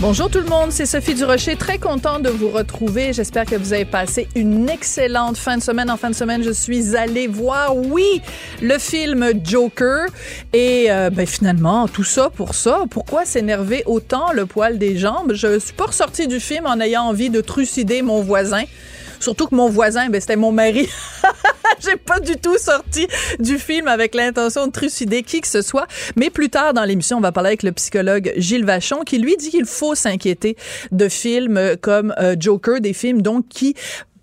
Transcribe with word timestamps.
Bonjour 0.00 0.30
tout 0.30 0.38
le 0.38 0.44
monde, 0.44 0.70
c'est 0.70 0.86
Sophie 0.86 1.14
Durocher, 1.14 1.56
très 1.56 1.78
contente 1.78 2.22
de 2.22 2.28
vous 2.28 2.50
retrouver. 2.50 3.12
J'espère 3.12 3.44
que 3.44 3.56
vous 3.56 3.72
avez 3.72 3.84
passé 3.84 4.28
une 4.36 4.68
excellente 4.68 5.36
fin 5.36 5.56
de 5.56 5.62
semaine. 5.62 5.90
En 5.90 5.96
fin 5.96 6.08
de 6.08 6.14
semaine, 6.14 6.44
je 6.44 6.52
suis 6.52 6.94
allée 6.94 7.26
voir, 7.26 7.76
oui, 7.76 8.22
le 8.62 8.78
film 8.78 9.32
Joker. 9.42 10.06
Et 10.52 10.86
euh, 10.88 11.10
ben, 11.10 11.26
finalement, 11.26 11.88
tout 11.88 12.04
ça 12.04 12.30
pour 12.30 12.54
ça. 12.54 12.84
Pourquoi 12.88 13.24
s'énerver 13.24 13.82
autant 13.86 14.30
le 14.32 14.46
poil 14.46 14.78
des 14.78 14.96
jambes? 14.96 15.32
Je 15.34 15.58
suis 15.58 15.74
pas 15.74 15.86
ressortie 15.86 16.28
du 16.28 16.38
film 16.38 16.66
en 16.66 16.78
ayant 16.78 17.02
envie 17.02 17.28
de 17.28 17.40
trucider 17.40 18.00
mon 18.02 18.22
voisin. 18.22 18.62
Surtout 19.20 19.46
que 19.46 19.54
mon 19.54 19.68
voisin, 19.68 20.08
ben, 20.08 20.20
c'était 20.20 20.36
mon 20.36 20.52
mari. 20.52 20.88
J'ai 21.80 21.96
pas 21.96 22.18
du 22.18 22.36
tout 22.36 22.58
sorti 22.58 23.06
du 23.38 23.58
film 23.58 23.88
avec 23.88 24.14
l'intention 24.14 24.66
de 24.66 24.72
trucider 24.72 25.22
qui 25.22 25.40
que 25.40 25.48
ce 25.48 25.62
soit. 25.62 25.86
Mais 26.16 26.30
plus 26.30 26.48
tard 26.48 26.74
dans 26.74 26.84
l'émission, 26.84 27.18
on 27.18 27.20
va 27.20 27.32
parler 27.32 27.48
avec 27.48 27.62
le 27.62 27.72
psychologue 27.72 28.32
Gilles 28.36 28.64
Vachon 28.64 29.04
qui 29.04 29.18
lui 29.18 29.36
dit 29.36 29.50
qu'il 29.50 29.66
faut 29.66 29.94
s'inquiéter 29.94 30.56
de 30.90 31.08
films 31.08 31.76
comme 31.80 32.14
euh, 32.18 32.34
Joker, 32.38 32.80
des 32.80 32.92
films 32.92 33.22
donc 33.22 33.48
qui 33.48 33.74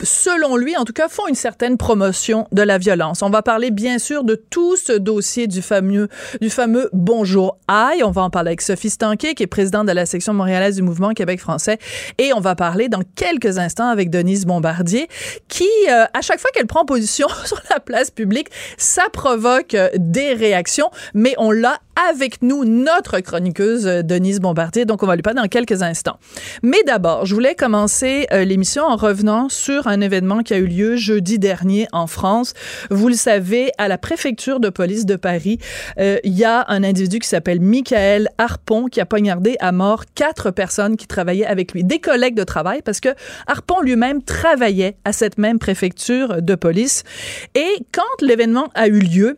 selon 0.03 0.55
lui, 0.57 0.75
en 0.77 0.85
tout 0.85 0.93
cas, 0.93 1.07
font 1.07 1.27
une 1.27 1.35
certaine 1.35 1.77
promotion 1.77 2.47
de 2.51 2.61
la 2.61 2.77
violence. 2.77 3.21
On 3.21 3.29
va 3.29 3.41
parler 3.41 3.71
bien 3.71 3.99
sûr 3.99 4.23
de 4.23 4.35
tout 4.35 4.75
ce 4.75 4.93
dossier 4.93 5.47
du 5.47 5.61
fameux, 5.61 6.07
du 6.41 6.49
fameux 6.49 6.89
Bonjour 6.93 7.57
Aïe. 7.67 8.03
On 8.03 8.11
va 8.11 8.23
en 8.23 8.29
parler 8.29 8.49
avec 8.49 8.61
Sophie 8.61 8.89
Stanquet, 8.89 9.35
qui 9.35 9.43
est 9.43 9.47
présidente 9.47 9.87
de 9.87 9.91
la 9.91 10.05
section 10.05 10.33
montréalaise 10.33 10.75
du 10.75 10.81
mouvement 10.81 11.13
Québec 11.13 11.39
français. 11.39 11.77
Et 12.17 12.33
on 12.33 12.39
va 12.39 12.55
parler 12.55 12.89
dans 12.89 13.01
quelques 13.15 13.57
instants 13.57 13.89
avec 13.89 14.09
Denise 14.09 14.45
Bombardier, 14.45 15.07
qui, 15.47 15.69
euh, 15.89 16.05
à 16.13 16.21
chaque 16.21 16.39
fois 16.39 16.51
qu'elle 16.53 16.67
prend 16.67 16.85
position 16.85 17.27
sur 17.45 17.61
la 17.69 17.79
place 17.79 18.11
publique, 18.11 18.49
ça 18.77 19.03
provoque 19.11 19.73
euh, 19.73 19.89
des 19.95 20.33
réactions, 20.33 20.89
mais 21.13 21.35
on 21.37 21.51
l'a 21.51 21.79
avec 22.09 22.41
nous, 22.41 22.65
notre 22.65 23.19
chroniqueuse 23.19 23.87
euh, 23.87 24.01
Denise 24.01 24.39
Bombardier. 24.39 24.85
Donc, 24.85 25.03
on 25.03 25.07
va 25.07 25.15
lui 25.15 25.21
parler 25.21 25.41
dans 25.41 25.47
quelques 25.47 25.81
instants. 25.81 26.19
Mais 26.63 26.83
d'abord, 26.85 27.25
je 27.25 27.33
voulais 27.33 27.55
commencer 27.55 28.27
l'émission 28.31 28.83
en 28.83 28.95
revenant 28.95 29.49
sur 29.49 29.87
un 29.87 30.01
événement 30.01 30.43
qui 30.43 30.53
a 30.53 30.57
eu 30.57 30.67
lieu 30.67 30.95
jeudi 30.95 31.39
dernier 31.39 31.87
en 31.91 32.07
France. 32.07 32.53
Vous 32.89 33.07
le 33.07 33.15
savez, 33.15 33.71
à 33.77 33.87
la 33.87 33.97
préfecture 33.97 34.59
de 34.59 34.69
police 34.69 35.05
de 35.05 35.15
Paris, 35.15 35.59
euh, 35.99 36.17
il 36.23 36.33
y 36.33 36.43
a 36.43 36.65
un 36.67 36.83
individu 36.83 37.19
qui 37.19 37.27
s'appelle 37.27 37.59
Michael 37.59 38.29
Harpon 38.37 38.85
qui 38.85 39.01
a 39.01 39.05
poignardé 39.05 39.55
à 39.59 39.71
mort 39.71 40.03
quatre 40.15 40.51
personnes 40.51 40.97
qui 40.97 41.07
travaillaient 41.07 41.45
avec 41.45 41.73
lui, 41.73 41.83
des 41.83 41.99
collègues 41.99 42.35
de 42.35 42.43
travail, 42.43 42.81
parce 42.83 42.99
que 42.99 43.09
Harpon 43.47 43.81
lui-même 43.81 44.21
travaillait 44.23 44.97
à 45.05 45.13
cette 45.13 45.37
même 45.37 45.59
préfecture 45.59 46.41
de 46.41 46.55
police. 46.55 47.03
Et 47.55 47.85
quand 47.91 48.21
l'événement 48.21 48.69
a 48.75 48.87
eu 48.87 48.99
lieu, 48.99 49.37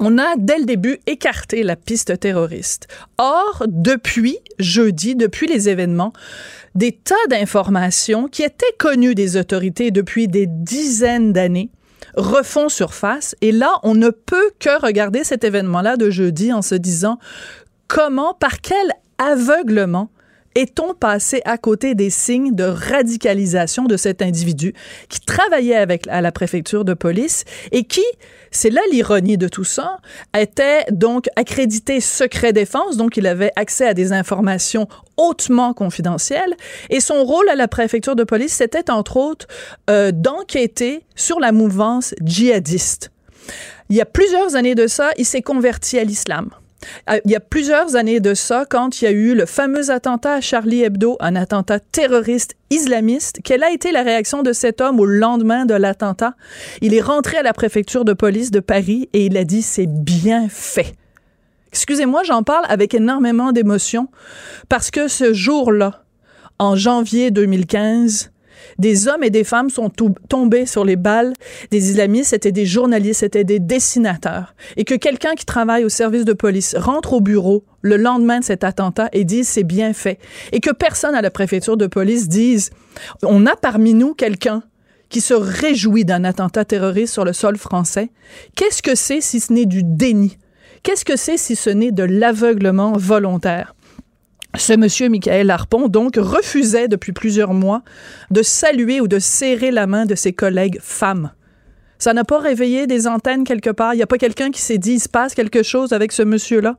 on 0.00 0.18
a 0.18 0.34
dès 0.36 0.58
le 0.58 0.64
début 0.64 0.98
écarté 1.06 1.62
la 1.62 1.76
piste 1.76 2.18
terroriste. 2.18 2.88
Or, 3.18 3.64
depuis 3.68 4.38
jeudi, 4.58 5.14
depuis 5.14 5.46
les 5.46 5.68
événements, 5.68 6.12
des 6.74 6.92
tas 6.92 7.14
d'informations 7.28 8.26
qui 8.26 8.42
étaient 8.42 8.74
connues 8.78 9.14
des 9.14 9.36
autorités 9.36 9.90
depuis 9.90 10.26
des 10.26 10.46
dizaines 10.46 11.32
d'années 11.32 11.70
refont 12.16 12.68
surface. 12.68 13.36
Et 13.42 13.52
là, 13.52 13.74
on 13.82 13.94
ne 13.94 14.08
peut 14.10 14.50
que 14.58 14.80
regarder 14.80 15.22
cet 15.22 15.44
événement-là 15.44 15.96
de 15.96 16.10
jeudi 16.10 16.52
en 16.52 16.62
se 16.62 16.74
disant 16.74 17.18
comment, 17.86 18.34
par 18.34 18.60
quel 18.60 18.92
aveuglement 19.18 20.10
est-on 20.60 20.94
passé 20.94 21.40
à 21.46 21.56
côté 21.56 21.94
des 21.94 22.10
signes 22.10 22.54
de 22.54 22.64
radicalisation 22.64 23.84
de 23.84 23.96
cet 23.96 24.20
individu 24.20 24.74
qui 25.08 25.20
travaillait 25.20 25.76
avec 25.76 26.06
à 26.08 26.20
la 26.20 26.32
préfecture 26.32 26.84
de 26.84 26.92
police 26.92 27.44
et 27.72 27.84
qui, 27.84 28.04
c'est 28.50 28.68
là 28.68 28.82
l'ironie 28.92 29.38
de 29.38 29.48
tout 29.48 29.64
ça, 29.64 29.98
était 30.38 30.84
donc 30.90 31.28
accrédité 31.36 32.00
secret 32.00 32.52
défense, 32.52 32.98
donc 32.98 33.16
il 33.16 33.26
avait 33.26 33.52
accès 33.56 33.86
à 33.86 33.94
des 33.94 34.12
informations 34.12 34.86
hautement 35.16 35.72
confidentielles 35.72 36.54
et 36.90 37.00
son 37.00 37.24
rôle 37.24 37.48
à 37.48 37.54
la 37.54 37.68
préfecture 37.68 38.16
de 38.16 38.24
police, 38.24 38.52
c'était 38.52 38.90
entre 38.90 39.16
autres 39.16 39.46
euh, 39.88 40.12
d'enquêter 40.12 41.04
sur 41.14 41.40
la 41.40 41.52
mouvance 41.52 42.14
djihadiste. 42.22 43.10
Il 43.88 43.96
y 43.96 44.00
a 44.00 44.06
plusieurs 44.06 44.56
années 44.56 44.74
de 44.74 44.86
ça, 44.86 45.10
il 45.16 45.24
s'est 45.24 45.42
converti 45.42 45.98
à 45.98 46.04
l'islam. 46.04 46.50
Euh, 47.08 47.18
il 47.24 47.30
y 47.30 47.36
a 47.36 47.40
plusieurs 47.40 47.96
années 47.96 48.20
de 48.20 48.34
ça, 48.34 48.64
quand 48.68 49.00
il 49.00 49.04
y 49.04 49.08
a 49.08 49.10
eu 49.10 49.34
le 49.34 49.46
fameux 49.46 49.90
attentat 49.90 50.34
à 50.34 50.40
Charlie 50.40 50.82
Hebdo, 50.82 51.16
un 51.20 51.36
attentat 51.36 51.80
terroriste 51.80 52.54
islamiste, 52.70 53.40
quelle 53.44 53.62
a 53.62 53.70
été 53.70 53.92
la 53.92 54.02
réaction 54.02 54.42
de 54.42 54.52
cet 54.52 54.80
homme 54.80 55.00
au 55.00 55.06
lendemain 55.06 55.66
de 55.66 55.74
l'attentat? 55.74 56.34
Il 56.80 56.94
est 56.94 57.00
rentré 57.00 57.36
à 57.36 57.42
la 57.42 57.52
préfecture 57.52 58.04
de 58.04 58.12
police 58.12 58.50
de 58.50 58.60
Paris 58.60 59.08
et 59.12 59.26
il 59.26 59.36
a 59.36 59.44
dit 59.44 59.62
c'est 59.62 59.86
bien 59.86 60.48
fait. 60.48 60.94
Excusez-moi, 61.72 62.22
j'en 62.24 62.42
parle 62.42 62.64
avec 62.68 62.94
énormément 62.94 63.52
d'émotion 63.52 64.08
parce 64.68 64.90
que 64.90 65.08
ce 65.08 65.32
jour-là, 65.32 66.04
en 66.58 66.76
janvier 66.76 67.30
2015, 67.30 68.32
des 68.78 69.08
hommes 69.08 69.22
et 69.22 69.30
des 69.30 69.44
femmes 69.44 69.70
sont 69.70 69.90
tombés 70.28 70.66
sur 70.66 70.84
les 70.84 70.96
balles 70.96 71.32
des 71.70 71.90
islamistes, 71.90 72.30
c'était 72.30 72.52
des 72.52 72.66
journalistes, 72.66 73.20
c'était 73.20 73.44
des 73.44 73.58
dessinateurs. 73.58 74.54
Et 74.76 74.84
que 74.84 74.94
quelqu'un 74.94 75.34
qui 75.34 75.44
travaille 75.44 75.84
au 75.84 75.88
service 75.88 76.24
de 76.24 76.32
police 76.32 76.74
rentre 76.76 77.12
au 77.12 77.20
bureau 77.20 77.64
le 77.82 77.96
lendemain 77.96 78.40
de 78.40 78.44
cet 78.44 78.64
attentat 78.64 79.08
et 79.12 79.24
dise 79.24 79.48
c'est 79.48 79.64
bien 79.64 79.92
fait. 79.92 80.18
Et 80.52 80.60
que 80.60 80.70
personne 80.70 81.14
à 81.14 81.22
la 81.22 81.30
préfecture 81.30 81.76
de 81.76 81.86
police 81.86 82.28
dise 82.28 82.70
on 83.22 83.46
a 83.46 83.56
parmi 83.56 83.94
nous 83.94 84.14
quelqu'un 84.14 84.62
qui 85.08 85.20
se 85.20 85.34
réjouit 85.34 86.04
d'un 86.04 86.24
attentat 86.24 86.64
terroriste 86.64 87.12
sur 87.12 87.24
le 87.24 87.32
sol 87.32 87.56
français. 87.56 88.10
Qu'est-ce 88.54 88.82
que 88.82 88.94
c'est 88.94 89.20
si 89.20 89.40
ce 89.40 89.52
n'est 89.52 89.66
du 89.66 89.82
déni? 89.82 90.38
Qu'est-ce 90.82 91.04
que 91.04 91.16
c'est 91.16 91.36
si 91.36 91.56
ce 91.56 91.68
n'est 91.68 91.92
de 91.92 92.04
l'aveuglement 92.04 92.92
volontaire? 92.92 93.74
Ce 94.56 94.72
monsieur 94.72 95.08
Michael 95.08 95.50
Harpon, 95.50 95.88
donc, 95.88 96.16
refusait 96.16 96.88
depuis 96.88 97.12
plusieurs 97.12 97.54
mois 97.54 97.82
de 98.30 98.42
saluer 98.42 99.00
ou 99.00 99.08
de 99.08 99.18
serrer 99.18 99.70
la 99.70 99.86
main 99.86 100.06
de 100.06 100.14
ses 100.14 100.32
collègues 100.32 100.78
femmes. 100.80 101.30
Ça 102.00 102.14
n'a 102.14 102.24
pas 102.24 102.38
réveillé 102.38 102.86
des 102.86 103.06
antennes 103.06 103.44
quelque 103.44 103.68
part? 103.68 103.92
Il 103.92 103.98
n'y 103.98 104.02
a 104.02 104.06
pas 104.06 104.16
quelqu'un 104.16 104.50
qui 104.50 104.62
s'est 104.62 104.78
dit, 104.78 104.94
il 104.94 105.00
se 105.00 105.08
passe 105.08 105.34
quelque 105.34 105.62
chose 105.62 105.92
avec 105.92 106.12
ce 106.12 106.22
monsieur-là? 106.22 106.78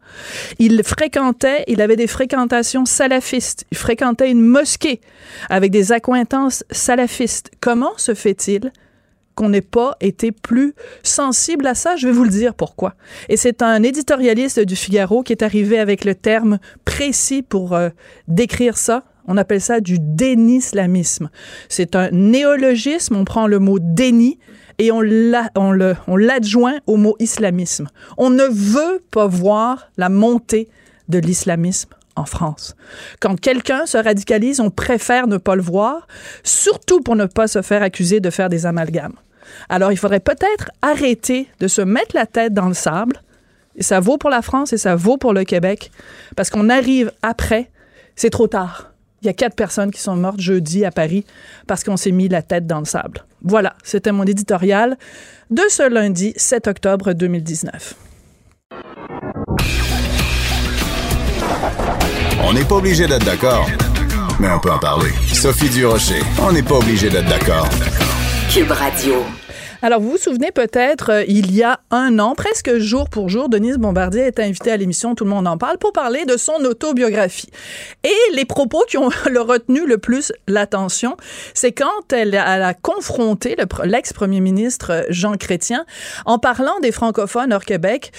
Il 0.57 0.83
fréquentait, 0.83 1.63
il 1.67 1.79
avait 1.79 1.95
des 1.95 2.07
fréquentations 2.07 2.85
salafistes. 2.85 3.65
Il 3.71 3.77
fréquentait 3.77 4.31
une 4.31 4.41
mosquée 4.41 4.99
avec 5.49 5.71
des 5.71 5.91
accointances 5.91 6.63
salafistes. 6.71 7.51
Comment 7.61 7.93
se 7.97 8.15
fait-il 8.15 8.71
qu'on 9.35 9.49
n'ait 9.49 9.61
pas 9.61 9.95
été 10.01 10.31
plus 10.31 10.73
sensible 11.03 11.67
à 11.67 11.75
ça. 11.75 11.95
Je 11.95 12.07
vais 12.07 12.13
vous 12.13 12.23
le 12.23 12.29
dire 12.29 12.53
pourquoi. 12.53 12.95
Et 13.29 13.37
c'est 13.37 13.61
un 13.61 13.83
éditorialiste 13.83 14.59
du 14.59 14.75
Figaro 14.75 15.23
qui 15.23 15.33
est 15.33 15.43
arrivé 15.43 15.79
avec 15.79 16.05
le 16.05 16.15
terme 16.15 16.59
précis 16.85 17.41
pour 17.41 17.73
euh, 17.73 17.89
décrire 18.27 18.77
ça. 18.77 19.03
On 19.27 19.37
appelle 19.37 19.61
ça 19.61 19.79
du 19.79 19.97
dénislamisme. 19.99 21.29
C'est 21.69 21.95
un 21.95 22.09
néologisme. 22.11 23.15
On 23.15 23.25
prend 23.25 23.47
le 23.47 23.59
mot 23.59 23.77
déni 23.79 24.39
et 24.79 24.91
on 24.91 25.01
l'adjoint 25.01 26.79
au 26.87 26.97
mot 26.97 27.15
islamisme. 27.19 27.87
On 28.17 28.29
ne 28.29 28.43
veut 28.43 29.03
pas 29.11 29.27
voir 29.27 29.91
la 29.97 30.09
montée 30.09 30.69
de 31.07 31.19
l'islamisme 31.19 31.89
en 32.15 32.25
France. 32.25 32.75
Quand 33.19 33.39
quelqu'un 33.39 33.85
se 33.85 33.97
radicalise, 33.97 34.59
on 34.59 34.69
préfère 34.69 35.27
ne 35.27 35.37
pas 35.37 35.55
le 35.55 35.61
voir, 35.61 36.07
surtout 36.43 37.01
pour 37.01 37.15
ne 37.15 37.25
pas 37.25 37.47
se 37.47 37.61
faire 37.61 37.83
accuser 37.83 38.19
de 38.19 38.29
faire 38.29 38.49
des 38.49 38.65
amalgames. 38.65 39.15
Alors, 39.69 39.91
il 39.91 39.97
faudrait 39.97 40.19
peut-être 40.19 40.71
arrêter 40.81 41.47
de 41.59 41.67
se 41.67 41.81
mettre 41.81 42.15
la 42.15 42.25
tête 42.25 42.53
dans 42.53 42.67
le 42.67 42.73
sable. 42.73 43.21
Et 43.75 43.83
ça 43.83 43.99
vaut 43.99 44.17
pour 44.17 44.29
la 44.29 44.41
France 44.41 44.73
et 44.73 44.77
ça 44.77 44.95
vaut 44.95 45.17
pour 45.17 45.33
le 45.33 45.43
Québec. 45.43 45.91
Parce 46.35 46.49
qu'on 46.49 46.69
arrive 46.69 47.11
après, 47.21 47.69
c'est 48.15 48.29
trop 48.29 48.47
tard. 48.47 48.91
Il 49.21 49.27
y 49.27 49.29
a 49.29 49.33
quatre 49.33 49.55
personnes 49.55 49.91
qui 49.91 50.01
sont 50.01 50.15
mortes 50.15 50.39
jeudi 50.39 50.83
à 50.83 50.91
Paris 50.91 51.25
parce 51.67 51.83
qu'on 51.83 51.97
s'est 51.97 52.11
mis 52.11 52.27
la 52.27 52.41
tête 52.41 52.65
dans 52.65 52.79
le 52.79 52.85
sable. 52.85 53.23
Voilà, 53.43 53.75
c'était 53.83 54.11
mon 54.11 54.23
éditorial 54.23 54.97
de 55.51 55.61
ce 55.69 55.87
lundi 55.87 56.33
7 56.35 56.67
octobre 56.67 57.13
2019. 57.13 57.95
On 62.43 62.53
n'est 62.53 62.63
pas 62.65 62.75
obligé 62.75 63.07
d'être 63.07 63.25
d'accord, 63.25 63.67
mais 64.39 64.49
on 64.49 64.59
peut 64.59 64.71
en 64.71 64.79
parler. 64.79 65.09
Sophie 65.33 65.69
Durocher, 65.69 66.21
on 66.41 66.51
n'est 66.51 66.63
pas 66.63 66.75
obligé 66.75 67.09
d'être 67.09 67.27
d'accord. 67.29 67.67
Cube 68.53 68.71
Radio. 68.71 69.15
Alors, 69.83 69.99
vous 69.99 70.11
vous 70.11 70.17
souvenez 70.17 70.51
peut-être, 70.51 71.09
euh, 71.11 71.23
il 71.27 71.51
y 71.55 71.63
a 71.63 71.79
un 71.89 72.19
an, 72.19 72.35
presque 72.35 72.77
jour 72.77 73.09
pour 73.09 73.29
jour, 73.29 73.49
Denise 73.49 73.77
Bombardier 73.79 74.21
est 74.27 74.39
invitée 74.39 74.71
à 74.71 74.77
l'émission 74.77 75.15
Tout 75.15 75.23
le 75.23 75.31
monde 75.31 75.47
en 75.47 75.57
parle 75.57 75.79
pour 75.79 75.91
parler 75.91 76.25
de 76.25 76.37
son 76.37 76.53
autobiographie. 76.65 77.49
Et 78.03 78.35
les 78.35 78.45
propos 78.45 78.83
qui 78.87 78.97
ont 78.99 79.09
le 79.29 79.41
retenu 79.41 79.87
le 79.87 79.97
plus 79.97 80.31
l'attention, 80.47 81.17
c'est 81.55 81.71
quand 81.71 82.13
elle, 82.13 82.35
elle 82.35 82.61
a 82.61 82.75
confronté 82.75 83.55
le- 83.57 83.65
l'ex-premier 83.87 84.39
ministre 84.39 85.05
Jean 85.09 85.35
Chrétien 85.35 85.83
en 86.27 86.37
parlant 86.37 86.79
des 86.83 86.91
francophones 86.91 87.51
hors 87.51 87.65
Québec 87.65 88.11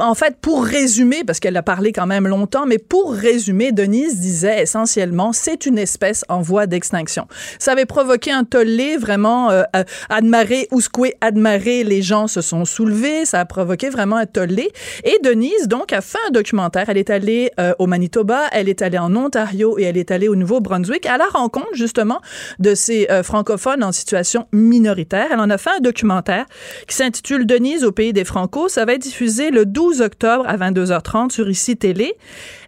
en 0.00 0.16
fait, 0.16 0.36
pour 0.40 0.64
résumer, 0.64 1.22
parce 1.24 1.38
qu'elle 1.38 1.56
a 1.56 1.62
parlé 1.62 1.92
quand 1.92 2.06
même 2.06 2.26
longtemps, 2.26 2.66
mais 2.66 2.78
pour 2.78 3.12
résumer, 3.12 3.70
Denise 3.70 4.18
disait 4.18 4.62
essentiellement, 4.62 5.32
c'est 5.32 5.64
une 5.64 5.78
espèce 5.78 6.24
en 6.28 6.40
voie 6.40 6.66
d'extinction. 6.66 7.28
Ça 7.60 7.72
avait 7.72 7.86
provoqué 7.86 8.32
un 8.32 8.42
tollé 8.42 8.96
vraiment 8.96 9.50
euh, 9.50 9.62
euh, 9.76 9.84
admaré, 10.08 10.66
ousqué, 10.72 11.14
admaré, 11.20 11.84
les 11.84 12.02
gens 12.02 12.26
se 12.26 12.40
sont 12.40 12.64
soulevés, 12.64 13.24
ça 13.24 13.38
a 13.38 13.44
provoqué 13.44 13.88
vraiment 13.88 14.16
un 14.16 14.26
tollé. 14.26 14.72
Et 15.04 15.18
Denise, 15.22 15.68
donc, 15.68 15.92
a 15.92 16.00
fait 16.00 16.18
un 16.26 16.32
documentaire. 16.32 16.88
Elle 16.88 16.98
est 16.98 17.10
allée 17.10 17.52
euh, 17.60 17.72
au 17.78 17.86
Manitoba, 17.86 18.48
elle 18.50 18.68
est 18.68 18.82
allée 18.82 18.98
en 18.98 19.14
Ontario 19.14 19.78
et 19.78 19.84
elle 19.84 19.96
est 19.96 20.10
allée 20.10 20.28
au 20.28 20.34
Nouveau-Brunswick 20.34 21.06
à 21.06 21.16
la 21.16 21.26
rencontre, 21.26 21.74
justement, 21.74 22.20
de 22.58 22.74
ces 22.74 23.06
euh, 23.10 23.22
francophones 23.22 23.84
en 23.84 23.92
situation 23.92 24.48
minoritaire. 24.52 25.28
Elle 25.30 25.40
en 25.40 25.50
a 25.50 25.58
fait 25.58 25.70
un 25.76 25.80
documentaire 25.80 26.46
qui 26.88 26.96
s'intitule 26.96 27.46
Denise 27.46 27.84
au 27.84 27.92
pays 27.92 28.12
des 28.12 28.24
Franco. 28.24 28.68
Ça 28.68 28.84
va 28.84 28.94
être 28.94 29.02
diffusé 29.02 29.50
le 29.50 29.64
12 29.76 30.00
octobre 30.00 30.44
à 30.48 30.56
22h30 30.56 31.30
sur 31.30 31.50
ICI 31.50 31.76
Télé. 31.76 32.14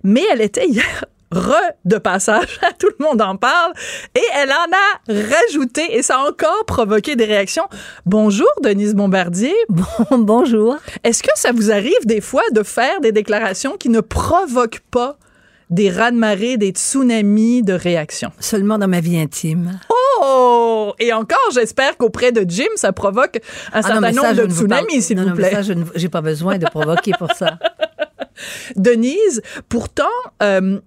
Mais 0.04 0.22
elle 0.30 0.42
était 0.42 0.66
hier 0.68 1.06
re 1.32 1.56
de 1.86 1.96
passage, 1.96 2.60
tout 2.78 2.90
le 2.98 3.04
monde 3.04 3.22
en 3.22 3.36
parle, 3.36 3.72
et 4.14 4.24
elle 4.36 4.50
en 4.50 4.54
a 4.54 5.12
rajouté, 5.30 5.96
et 5.96 6.02
ça 6.02 6.18
a 6.18 6.28
encore 6.28 6.66
provoqué 6.66 7.16
des 7.16 7.24
réactions. 7.24 7.66
Bonjour, 8.04 8.48
Denise 8.62 8.94
Bombardier. 8.94 9.54
Bon, 9.70 10.18
bonjour. 10.18 10.76
Est-ce 11.02 11.22
que 11.22 11.30
ça 11.34 11.52
vous 11.52 11.70
arrive 11.70 12.04
des 12.04 12.20
fois 12.20 12.44
de 12.52 12.62
faire 12.62 13.00
des 13.00 13.12
déclarations 13.12 13.78
qui 13.78 13.88
ne 13.88 14.00
provoquent 14.00 14.82
pas 14.90 15.18
des 15.70 15.90
raz-de-marée, 15.90 16.56
des 16.56 16.70
tsunamis 16.70 17.62
de 17.62 17.72
réactions? 17.72 18.32
Seulement 18.40 18.78
dans 18.78 18.88
ma 18.88 19.00
vie 19.00 19.18
intime. 19.18 19.78
Oh! 20.22 20.94
Et 20.98 21.12
encore, 21.12 21.38
j'espère 21.52 21.96
qu'auprès 21.96 22.32
de 22.32 22.44
Jim, 22.48 22.64
ça 22.76 22.92
provoque 22.92 23.36
un 23.72 23.80
Ah 23.80 23.82
certain 23.82 24.10
non, 24.12 24.22
ça, 24.22 24.32
nombre 24.34 24.46
de 24.46 24.52
tsunamis, 24.54 25.02
s'il 25.02 25.18
vous 25.18 25.24
non, 25.24 25.34
mais 25.34 25.48
plaît. 25.50 25.50
ça, 25.50 25.62
je 25.62 25.72
n'ai 25.72 26.08
pas 26.08 26.20
besoin 26.22 26.58
de 26.58 26.66
provoquer 26.66 27.12
pour 27.18 27.32
ça. 27.32 27.58
Denise, 28.76 29.42
pourtant, 29.68 30.04
euh, 30.42 30.80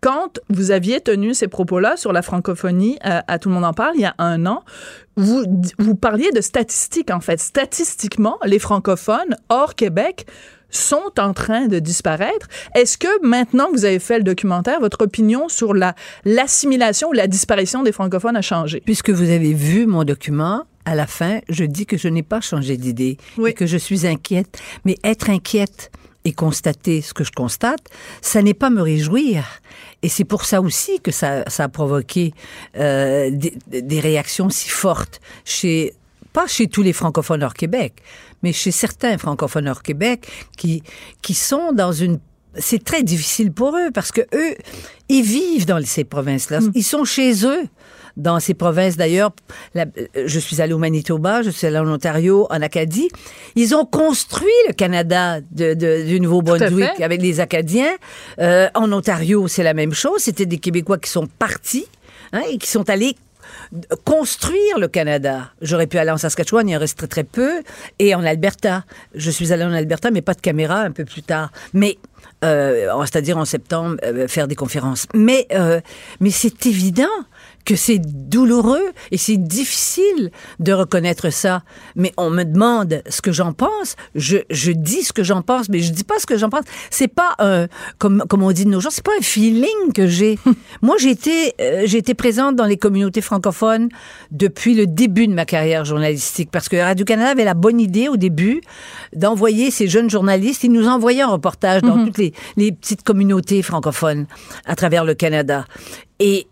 quand 0.00 0.38
vous 0.48 0.70
aviez 0.70 1.00
tenu 1.00 1.34
ces 1.34 1.48
propos-là 1.48 1.96
sur 1.96 2.12
la 2.12 2.22
francophonie 2.22 2.98
euh, 3.04 3.20
à 3.26 3.38
Tout 3.38 3.48
le 3.48 3.54
monde 3.54 3.64
en 3.64 3.72
parle 3.72 3.94
il 3.96 4.02
y 4.02 4.06
a 4.06 4.14
un 4.18 4.46
an, 4.46 4.64
vous, 5.16 5.44
vous 5.78 5.94
parliez 5.94 6.30
de 6.32 6.40
statistiques, 6.40 7.10
en 7.10 7.20
fait. 7.20 7.38
Statistiquement, 7.40 8.38
les 8.44 8.58
francophones 8.58 9.36
hors 9.48 9.74
Québec 9.74 10.26
sont 10.70 11.12
en 11.18 11.32
train 11.32 11.66
de 11.66 11.78
disparaître. 11.78 12.48
Est-ce 12.74 12.96
que 12.98 13.26
maintenant 13.26 13.66
que 13.66 13.72
vous 13.72 13.84
avez 13.84 13.98
fait 13.98 14.18
le 14.18 14.24
documentaire, 14.24 14.80
votre 14.80 15.02
opinion 15.02 15.48
sur 15.48 15.74
la 15.74 15.94
l'assimilation 16.24 17.08
ou 17.08 17.12
la 17.12 17.26
disparition 17.26 17.82
des 17.82 17.92
francophones 17.92 18.36
a 18.36 18.42
changé? 18.42 18.82
Puisque 18.84 19.10
vous 19.10 19.30
avez 19.30 19.52
vu 19.52 19.86
mon 19.86 20.04
document, 20.04 20.62
à 20.84 20.94
la 20.94 21.06
fin, 21.06 21.40
je 21.48 21.64
dis 21.64 21.86
que 21.86 21.96
je 21.98 22.08
n'ai 22.08 22.22
pas 22.22 22.40
changé 22.40 22.76
d'idée 22.76 23.18
Oui. 23.36 23.50
et 23.50 23.52
que 23.52 23.66
je 23.66 23.76
suis 23.76 24.06
inquiète. 24.06 24.58
Mais 24.84 24.96
être 25.04 25.28
inquiète 25.30 25.90
et 26.24 26.32
constater 26.32 27.00
ce 27.00 27.14
que 27.14 27.24
je 27.24 27.32
constate, 27.32 27.80
ça 28.20 28.42
n'est 28.42 28.54
pas 28.54 28.70
me 28.70 28.82
réjouir. 28.82 29.44
Et 30.02 30.08
c'est 30.08 30.24
pour 30.24 30.44
ça 30.44 30.60
aussi 30.60 31.00
que 31.00 31.10
ça, 31.10 31.44
ça 31.48 31.64
a 31.64 31.68
provoqué 31.68 32.32
euh, 32.76 33.30
des, 33.30 33.54
des 33.82 34.00
réactions 34.00 34.50
si 34.50 34.68
fortes 34.68 35.20
chez 35.44 35.94
pas 36.32 36.46
chez 36.46 36.66
tous 36.68 36.82
les 36.82 36.92
francophones 36.92 37.42
hors 37.42 37.54
Québec, 37.54 37.94
mais 38.42 38.52
chez 38.52 38.70
certains 38.70 39.18
francophones 39.18 39.68
hors 39.68 39.82
Québec 39.82 40.26
qui 40.56 40.82
qui 41.22 41.34
sont 41.34 41.72
dans 41.72 41.92
une 41.92 42.18
c'est 42.56 42.82
très 42.82 43.02
difficile 43.04 43.52
pour 43.52 43.76
eux 43.76 43.90
parce 43.92 44.10
que 44.12 44.22
eux 44.34 44.54
ils 45.08 45.22
vivent 45.22 45.66
dans 45.66 45.80
ces 45.84 46.04
provinces-là, 46.04 46.58
ils 46.74 46.82
sont 46.84 47.04
chez 47.04 47.44
eux 47.46 47.64
dans 48.16 48.40
ces 48.40 48.54
provinces 48.54 48.96
d'ailleurs. 48.96 49.30
Je 50.16 50.38
suis 50.40 50.60
allée 50.60 50.72
au 50.72 50.78
Manitoba, 50.78 51.42
je 51.42 51.50
suis 51.50 51.66
allée 51.68 51.78
en 51.78 51.88
Ontario, 51.88 52.46
en 52.50 52.60
Acadie. 52.60 53.08
Ils 53.54 53.74
ont 53.74 53.84
construit 53.84 54.50
le 54.68 54.74
Canada 54.74 55.40
de, 55.52 55.74
de- 55.74 56.04
du 56.06 56.20
Nouveau-Brunswick 56.20 57.00
avec 57.04 57.22
les 57.22 57.38
Acadiens. 57.40 57.94
Euh, 58.40 58.68
en 58.74 58.92
Ontario, 58.92 59.46
c'est 59.48 59.62
la 59.62 59.74
même 59.74 59.94
chose. 59.94 60.18
C'était 60.22 60.44
des 60.46 60.58
Québécois 60.58 60.98
qui 60.98 61.08
sont 61.08 61.26
partis 61.38 61.86
hein, 62.32 62.42
et 62.50 62.58
qui 62.58 62.68
sont 62.68 62.90
allés 62.90 63.14
construire 64.04 64.78
le 64.78 64.88
Canada. 64.88 65.50
J'aurais 65.62 65.86
pu 65.86 65.98
aller 65.98 66.10
en 66.10 66.18
Saskatchewan, 66.18 66.68
il 66.68 66.76
en 66.76 66.80
reste 66.80 66.98
très, 66.98 67.06
très 67.06 67.24
peu, 67.24 67.62
et 67.98 68.14
en 68.14 68.24
Alberta. 68.24 68.84
Je 69.14 69.30
suis 69.30 69.52
allée 69.52 69.64
en 69.64 69.72
Alberta, 69.72 70.10
mais 70.10 70.22
pas 70.22 70.34
de 70.34 70.40
caméra 70.40 70.80
un 70.80 70.90
peu 70.90 71.04
plus 71.04 71.22
tard. 71.22 71.52
Mais, 71.72 71.98
euh, 72.44 72.90
c'est-à-dire 73.02 73.38
en 73.38 73.44
septembre, 73.44 73.96
euh, 74.04 74.26
faire 74.28 74.48
des 74.48 74.56
conférences. 74.56 75.06
Mais, 75.14 75.46
euh, 75.52 75.80
mais 76.20 76.30
c'est 76.30 76.66
évident 76.66 77.04
que 77.64 77.76
c'est 77.76 77.98
douloureux 77.98 78.90
et 79.10 79.16
c'est 79.16 79.36
difficile 79.36 80.30
de 80.58 80.72
reconnaître 80.72 81.30
ça. 81.30 81.62
Mais 81.96 82.12
on 82.16 82.30
me 82.30 82.44
demande 82.44 83.02
ce 83.08 83.20
que 83.22 83.32
j'en 83.32 83.52
pense. 83.52 83.96
Je, 84.14 84.38
je 84.50 84.72
dis 84.72 85.02
ce 85.02 85.12
que 85.12 85.22
j'en 85.22 85.42
pense, 85.42 85.68
mais 85.68 85.80
je 85.80 85.92
dis 85.92 86.04
pas 86.04 86.18
ce 86.18 86.26
que 86.26 86.36
j'en 86.36 86.50
pense. 86.50 86.64
C'est 86.90 87.08
pas 87.08 87.34
un, 87.38 87.66
comme, 87.98 88.24
comme 88.28 88.42
on 88.42 88.52
dit 88.52 88.64
de 88.64 88.70
nos 88.70 88.80
jours, 88.80 88.92
c'est 88.92 89.04
pas 89.04 89.12
un 89.18 89.22
feeling 89.22 89.92
que 89.94 90.06
j'ai. 90.06 90.38
Moi, 90.82 90.96
j'ai 90.98 91.10
été, 91.10 91.54
euh, 91.60 91.82
j'ai 91.84 91.98
été 91.98 92.14
présente 92.14 92.56
dans 92.56 92.66
les 92.66 92.76
communautés 92.76 93.20
francophones 93.20 93.88
depuis 94.30 94.74
le 94.74 94.86
début 94.86 95.26
de 95.26 95.34
ma 95.34 95.44
carrière 95.44 95.84
journalistique 95.84 96.50
parce 96.50 96.68
que 96.68 96.76
Radio-Canada 96.76 97.30
avait 97.30 97.44
la 97.44 97.54
bonne 97.54 97.80
idée 97.80 98.08
au 98.08 98.16
début 98.16 98.60
d'envoyer 99.14 99.70
ces 99.70 99.88
jeunes 99.88 100.10
journalistes. 100.10 100.64
Ils 100.64 100.72
nous 100.72 100.88
envoyaient 100.88 101.22
un 101.22 101.28
reportage 101.28 101.82
dans 101.82 102.04
toutes 102.04 102.18
les, 102.18 102.32
les 102.56 102.72
petites 102.72 103.02
communautés 103.02 103.62
francophones 103.62 104.26
à 104.64 104.76
travers 104.76 105.04
le 105.04 105.14
Canada. 105.14 105.64
Et 106.18 106.46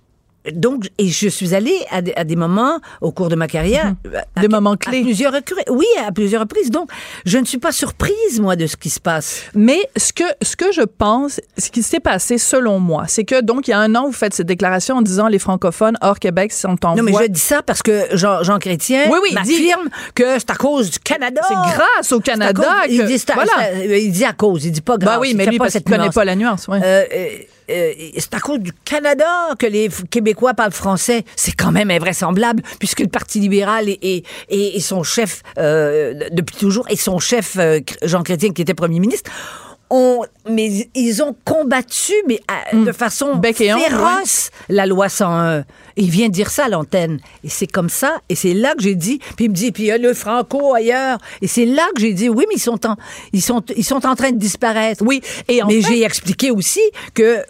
donc, 0.52 0.88
et 0.98 1.06
je 1.08 1.28
suis 1.28 1.54
allée 1.54 1.78
à 1.90 2.02
des, 2.02 2.12
à 2.16 2.24
des 2.24 2.36
moments 2.36 2.78
au 3.00 3.12
cours 3.12 3.28
de 3.28 3.36
ma 3.36 3.46
carrière. 3.48 3.94
à- 4.36 4.40
Des 4.40 4.46
à- 4.46 4.48
moments 4.48 4.72
à 4.72 4.76
clés. 4.76 5.02
plusieurs 5.02 5.32
reprises. 5.32 5.64
Oui, 5.70 5.86
à 6.06 6.12
plusieurs 6.12 6.42
reprises. 6.42 6.70
Donc, 6.70 6.90
je 7.24 7.38
ne 7.38 7.44
suis 7.44 7.58
pas 7.58 7.72
surprise, 7.72 8.40
moi, 8.40 8.56
de 8.56 8.66
ce 8.66 8.76
qui 8.76 8.90
se 8.90 9.00
passe. 9.00 9.42
Mais 9.54 9.78
ce 9.96 10.12
que, 10.12 10.24
ce 10.42 10.56
que 10.56 10.72
je 10.72 10.82
pense, 10.82 11.40
ce 11.56 11.70
qui 11.70 11.82
s'est 11.82 12.00
passé 12.00 12.38
selon 12.38 12.78
moi, 12.80 13.04
c'est 13.08 13.24
que 13.24 13.40
donc 13.40 13.68
il 13.68 13.72
y 13.72 13.74
a 13.74 13.78
un 13.78 13.94
an, 13.94 14.06
vous 14.06 14.12
faites 14.12 14.34
cette 14.34 14.46
déclaration 14.46 14.96
en 14.96 15.02
disant 15.02 15.28
les 15.28 15.38
francophones 15.38 15.96
hors 16.00 16.18
Québec 16.18 16.52
sont 16.52 16.76
en 16.84 16.96
Non, 16.96 17.02
mais 17.02 17.12
voie. 17.12 17.22
je 17.22 17.28
dis 17.28 17.40
ça 17.40 17.62
parce 17.62 17.82
que 17.82 18.06
Jean, 18.12 18.42
Jean 18.42 18.58
Chrétien 18.58 19.04
Oui, 19.10 19.18
oui, 19.22 19.28
il 19.30 19.34
m'affirme 19.34 19.88
que 20.14 20.38
c'est 20.38 20.50
à 20.50 20.54
cause 20.56 20.90
du 20.90 20.98
Canada. 20.98 21.40
C'est 21.46 21.54
grâce 21.54 22.12
au 22.12 22.18
à 22.18 22.22
Canada 22.22 22.62
cause- 22.62 22.90
il, 22.92 23.04
dit 23.06 23.22
à- 23.28 23.34
voilà. 23.34 23.52
à- 23.58 23.72
il 23.96 24.12
dit 24.12 24.24
à 24.24 24.32
cause, 24.32 24.64
il 24.64 24.72
dit 24.72 24.80
pas 24.80 24.96
grâce. 24.96 25.14
Bah 25.14 25.20
oui, 25.20 25.30
il 25.32 25.36
mais 25.36 25.44
fait 25.44 25.50
lui, 25.50 25.58
pas 25.58 25.64
parce 25.64 25.74
qu'il 25.74 25.82
connaît 25.84 26.10
pas 26.10 26.24
la 26.24 26.36
nuance. 26.36 26.68
ouais. 26.68 26.80
Euh, 26.82 27.04
euh, 27.70 27.92
c'est 28.16 28.34
à 28.34 28.40
cause 28.40 28.60
du 28.60 28.72
Canada 28.84 29.26
que 29.58 29.66
les 29.66 29.88
Québécois 30.10 30.54
parlent 30.54 30.72
français. 30.72 31.24
C'est 31.36 31.52
quand 31.52 31.72
même 31.72 31.90
invraisemblable, 31.90 32.62
puisque 32.78 33.00
le 33.00 33.08
Parti 33.08 33.40
libéral 33.40 33.88
et- 33.88 34.24
et 34.48 34.80
son 34.80 35.02
chef, 35.02 35.42
euh, 35.58 36.14
depuis 36.32 36.56
toujours, 36.56 36.86
et 36.90 36.96
son 36.96 37.18
chef, 37.18 37.56
euh, 37.58 37.80
Jean 38.02 38.22
Chrétien, 38.22 38.52
qui 38.52 38.62
était 38.62 38.74
premier 38.74 39.00
ministre, 39.00 39.30
ont, 39.90 40.22
mais 40.48 40.88
ils 40.94 41.22
ont 41.22 41.34
combattu, 41.44 42.12
mais 42.26 42.40
à- 42.48 42.74
de 42.76 42.92
façon 42.92 43.34
Hmm. 43.34 43.40
Bec 43.40 43.60
et 43.60 43.72
féroce, 43.72 44.50
la 44.68 44.86
loi 44.86 45.08
101. 45.08 45.60
Et 45.96 46.02
il 46.02 46.10
vient 46.10 46.28
dire 46.28 46.50
ça 46.50 46.66
à 46.66 46.68
l'antenne. 46.68 47.18
Et 47.42 47.48
c'est 47.48 47.66
comme 47.66 47.88
ça. 47.88 48.18
Et 48.28 48.34
c'est 48.36 48.54
là 48.54 48.74
que 48.76 48.82
j'ai 48.82 48.94
dit. 48.94 49.18
Puis 49.36 49.46
il 49.46 49.50
me 49.50 49.54
dit, 49.54 49.72
puis 49.72 49.84
il 49.84 49.86
y 49.86 49.90
a 49.90 49.98
le 49.98 50.14
franco 50.14 50.72
ailleurs. 50.74 51.18
Et 51.42 51.48
c'est 51.48 51.64
là 51.66 51.82
que 51.94 52.00
j'ai 52.00 52.12
dit, 52.12 52.28
oui, 52.28 52.44
mais 52.48 52.54
ils 52.56 52.60
sont 52.60 52.86
en, 52.86 52.94
ils 53.32 53.42
sont, 53.42 53.62
ils 53.76 53.84
sont 53.84 54.06
en 54.06 54.14
train 54.14 54.30
de 54.30 54.38
disparaître. 54.38 55.02
Oui, 55.04 55.20
et 55.48 55.60
en 55.62 55.66
mais 55.66 55.80
j'ai 55.82 56.04
expliqué 56.04 56.50
aussi 56.52 56.80
que 57.14 57.42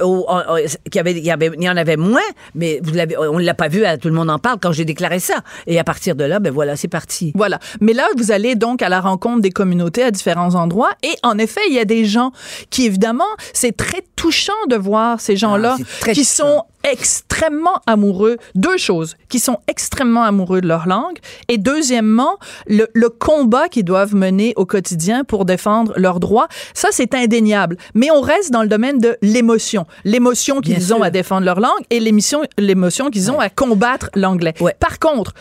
qu'il 0.85 0.95
y 0.95 0.99
avait, 0.99 1.13
il 1.13 1.25
y 1.25 1.31
avait- 1.31 1.51
il 1.57 1.63
y 1.63 1.69
en 1.69 1.77
avait 1.77 1.97
moins, 1.99 2.23
mais 2.55 2.81
vous 2.83 2.95
l'avez, 2.95 3.17
on 3.19 3.39
l'a 3.39 3.55
pas 3.55 3.69
vu. 3.69 3.85
à 3.85 3.99
Tout 3.99 4.09
le 4.09 4.15
monde 4.15 4.31
en 4.31 4.39
parle 4.39 4.59
quand 4.61 4.73
j'ai 4.73 4.85
déclaré 4.87 5.19
ça. 5.21 5.37
Et 5.67 5.79
à 5.79 5.85
partir 5.85 6.15
de 6.17 6.25
là, 6.25 6.39
ben 6.41 6.53
voilà, 6.53 6.77
c'est 6.77 6.89
parti. 6.89 7.33
Voilà. 7.35 7.59
Mais 7.81 7.93
là, 7.93 8.07
vous 8.17 8.33
allez 8.33 8.55
donc 8.55 8.81
à 8.83 8.89
la 8.89 9.01
rencontre 9.01 9.41
des 9.43 9.51
communautés 9.51 10.03
à 10.03 10.11
différents 10.11 10.55
endroits. 10.55 10.91
Et 11.03 11.15
en 11.23 11.37
effet, 11.39 11.61
il 11.69 11.75
y 11.75 11.79
a 11.79 11.85
des 11.85 12.05
gens 12.07 12.28
qui, 12.71 12.87
évidemment, 12.87 13.25
c'est 13.53 13.77
très 13.77 14.03
touchant 14.17 14.53
de 14.69 14.77
voir 14.77 15.21
ces 15.21 15.37
gens-là 15.37 15.77
Ah, 15.81 15.85
très 16.01 16.13
qui 16.13 16.21
touchant. 16.21 16.45
sont 16.47 16.63
extrêmement 16.85 17.81
amoureux. 17.87 18.37
Deux 18.55 18.77
choses. 18.77 19.17
Qui 19.29 19.39
sont 19.41 19.59
extrêmement 19.67 20.23
amoureux 20.23 20.61
de 20.61 20.69
leur 20.69 20.87
langue. 20.87 21.19
Et 21.49 21.59
deuxièmement, 21.59 22.39
le, 22.67 22.89
le 22.95 23.09
combat 23.09 23.69
qu'ils 23.69 23.85
doivent 23.85 24.15
mener 24.15 24.53
au 24.57 24.65
quotidien 24.67 25.25
pour 25.25 25.45
défendre 25.45 25.93
leurs 25.97 26.21
droits. 26.21 26.49
Ça, 26.75 26.89
c'est 26.93 27.15
indéniable. 27.15 27.77
Mais 27.95 28.11
on 28.11 28.21
reste 28.21 28.51
dans 28.53 28.63
le 28.63 28.69
domaine 28.69 28.99
de 28.99 29.17
l'émotion. 29.23 29.87
L'émotion 30.05 30.61
qu'ils 30.61 30.93
ont 30.93 30.97
sûr. 30.97 31.05
à 31.05 31.11
défendre 31.11 31.45
leur 31.45 31.61
langue 31.61 31.83
et 31.91 32.01
l'émotion 32.01 33.11
qu'ils 33.11 33.31
ont 33.31 33.41
à 33.41 33.51
combattre 33.51 34.11
l'anglais. 34.15 34.55
Ouais. 34.61 34.75
Par 34.79 34.99
contre, 34.99 35.33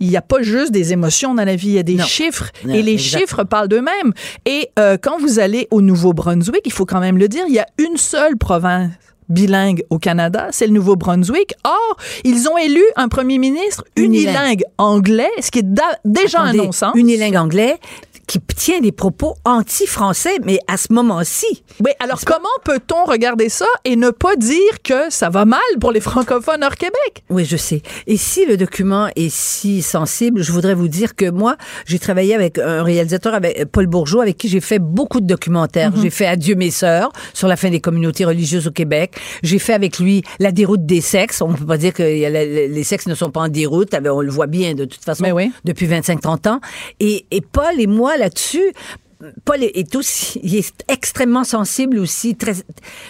il 0.00 0.08
n'y 0.08 0.16
a 0.16 0.22
pas 0.22 0.42
juste 0.42 0.72
des 0.72 0.92
émotions 0.92 1.34
dans 1.34 1.44
la 1.44 1.56
vie, 1.56 1.68
il 1.68 1.74
y 1.74 1.78
a 1.78 1.82
des 1.82 1.94
Non. 1.94 2.04
chiffres 2.04 2.50
Non, 2.64 2.74
et 2.74 2.82
les 2.82 2.98
chiffres 2.98 3.44
parlent 3.44 3.68
d'eux-mêmes. 3.68 4.12
Et 4.44 4.68
euh, 4.78 4.96
quand 5.00 5.18
vous 5.18 5.38
allez 5.38 5.68
au 5.70 5.80
Nouveau-Brunswick, 5.80 6.60
il 6.64 6.72
faut 6.72 6.84
quand 6.86 7.00
même 7.00 7.18
le 7.18 7.28
dire, 7.28 7.44
il 7.48 7.54
y 7.54 7.58
a 7.58 7.66
une 7.78 7.96
seule 7.96 8.36
province 8.36 8.90
bilingue 9.28 9.82
au 9.90 9.98
Canada, 9.98 10.48
c'est 10.52 10.66
le 10.66 10.72
Nouveau-Brunswick. 10.72 11.54
Or, 11.64 11.96
ils 12.24 12.48
ont 12.48 12.56
élu 12.58 12.82
un 12.96 13.08
premier 13.08 13.38
ministre 13.38 13.84
unilingue, 13.96 14.36
Unilingue. 14.36 14.64
anglais, 14.78 15.30
ce 15.40 15.50
qui 15.50 15.60
est 15.60 15.66
déjà 16.04 16.40
un 16.42 16.52
non-sens. 16.52 16.92
Unilingue 16.94 17.36
anglais 17.36 17.76
qui 18.26 18.40
tient 18.40 18.80
des 18.80 18.92
propos 18.92 19.36
anti-français, 19.44 20.38
mais 20.44 20.58
à 20.66 20.76
ce 20.76 20.92
moment-ci. 20.92 21.64
Oui, 21.84 21.92
alors 22.00 22.20
comment 22.24 22.48
peut-on 22.64 23.04
regarder 23.04 23.48
ça 23.48 23.66
et 23.84 23.96
ne 23.96 24.10
pas 24.10 24.36
dire 24.36 24.82
que 24.82 25.10
ça 25.10 25.28
va 25.30 25.44
mal 25.44 25.60
pour 25.80 25.92
les 25.92 26.00
francophones 26.00 26.64
hors 26.64 26.74
Québec? 26.74 27.24
Oui, 27.30 27.44
je 27.44 27.56
sais. 27.56 27.82
Et 28.06 28.16
si 28.16 28.44
le 28.46 28.56
document 28.56 29.08
est 29.14 29.28
si 29.32 29.82
sensible, 29.82 30.42
je 30.42 30.50
voudrais 30.52 30.74
vous 30.74 30.88
dire 30.88 31.14
que 31.14 31.30
moi, 31.30 31.56
j'ai 31.84 31.98
travaillé 31.98 32.34
avec 32.34 32.58
un 32.58 32.82
réalisateur, 32.82 33.34
avec 33.34 33.60
euh, 33.60 33.64
Paul 33.70 33.86
Bourgeot, 33.86 34.20
avec 34.20 34.36
qui 34.36 34.48
j'ai 34.48 34.60
fait 34.60 34.78
beaucoup 34.78 35.20
de 35.20 35.26
documentaires. 35.26 35.92
J'ai 35.96 36.10
fait 36.10 36.26
Adieu 36.26 36.56
mes 36.56 36.70
sœurs 36.70 37.12
sur 37.32 37.48
la 37.48 37.56
fin 37.56 37.70
des 37.70 37.80
communautés 37.80 38.24
religieuses 38.24 38.66
au 38.66 38.72
Québec. 38.72 39.16
J'ai 39.42 39.58
fait 39.58 39.74
avec 39.74 39.98
lui 39.98 40.22
La 40.40 40.52
déroute 40.52 40.84
des 40.84 41.00
sexes. 41.00 41.42
On 41.42 41.48
ne 41.48 41.56
peut 41.56 41.66
pas 41.66 41.78
dire 41.78 41.92
que 41.92 42.02
les 42.02 42.84
sexes 42.84 43.06
ne 43.06 43.14
sont 43.14 43.30
pas 43.30 43.40
en 43.40 43.48
déroute. 43.48 43.94
Ah 43.94 44.00
ben, 44.00 44.10
On 44.10 44.20
le 44.20 44.30
voit 44.30 44.46
bien 44.46 44.74
de 44.74 44.84
toute 44.84 45.04
façon 45.04 45.22
Mais 45.22 45.32
oui. 45.32 45.52
depuis 45.64 45.86
25-30 45.86 46.48
ans. 46.48 46.60
Et, 47.00 47.26
et 47.30 47.40
Paul 47.40 47.78
et 47.78 47.86
moi 47.86 48.15
là-dessus, 48.16 48.72
Paul 49.46 49.62
est- 49.64 49.96
aussi, 49.96 50.38
il 50.42 50.56
est 50.56 50.74
extrêmement 50.88 51.42
sensible 51.42 51.98
aussi, 51.98 52.36
très. 52.36 52.52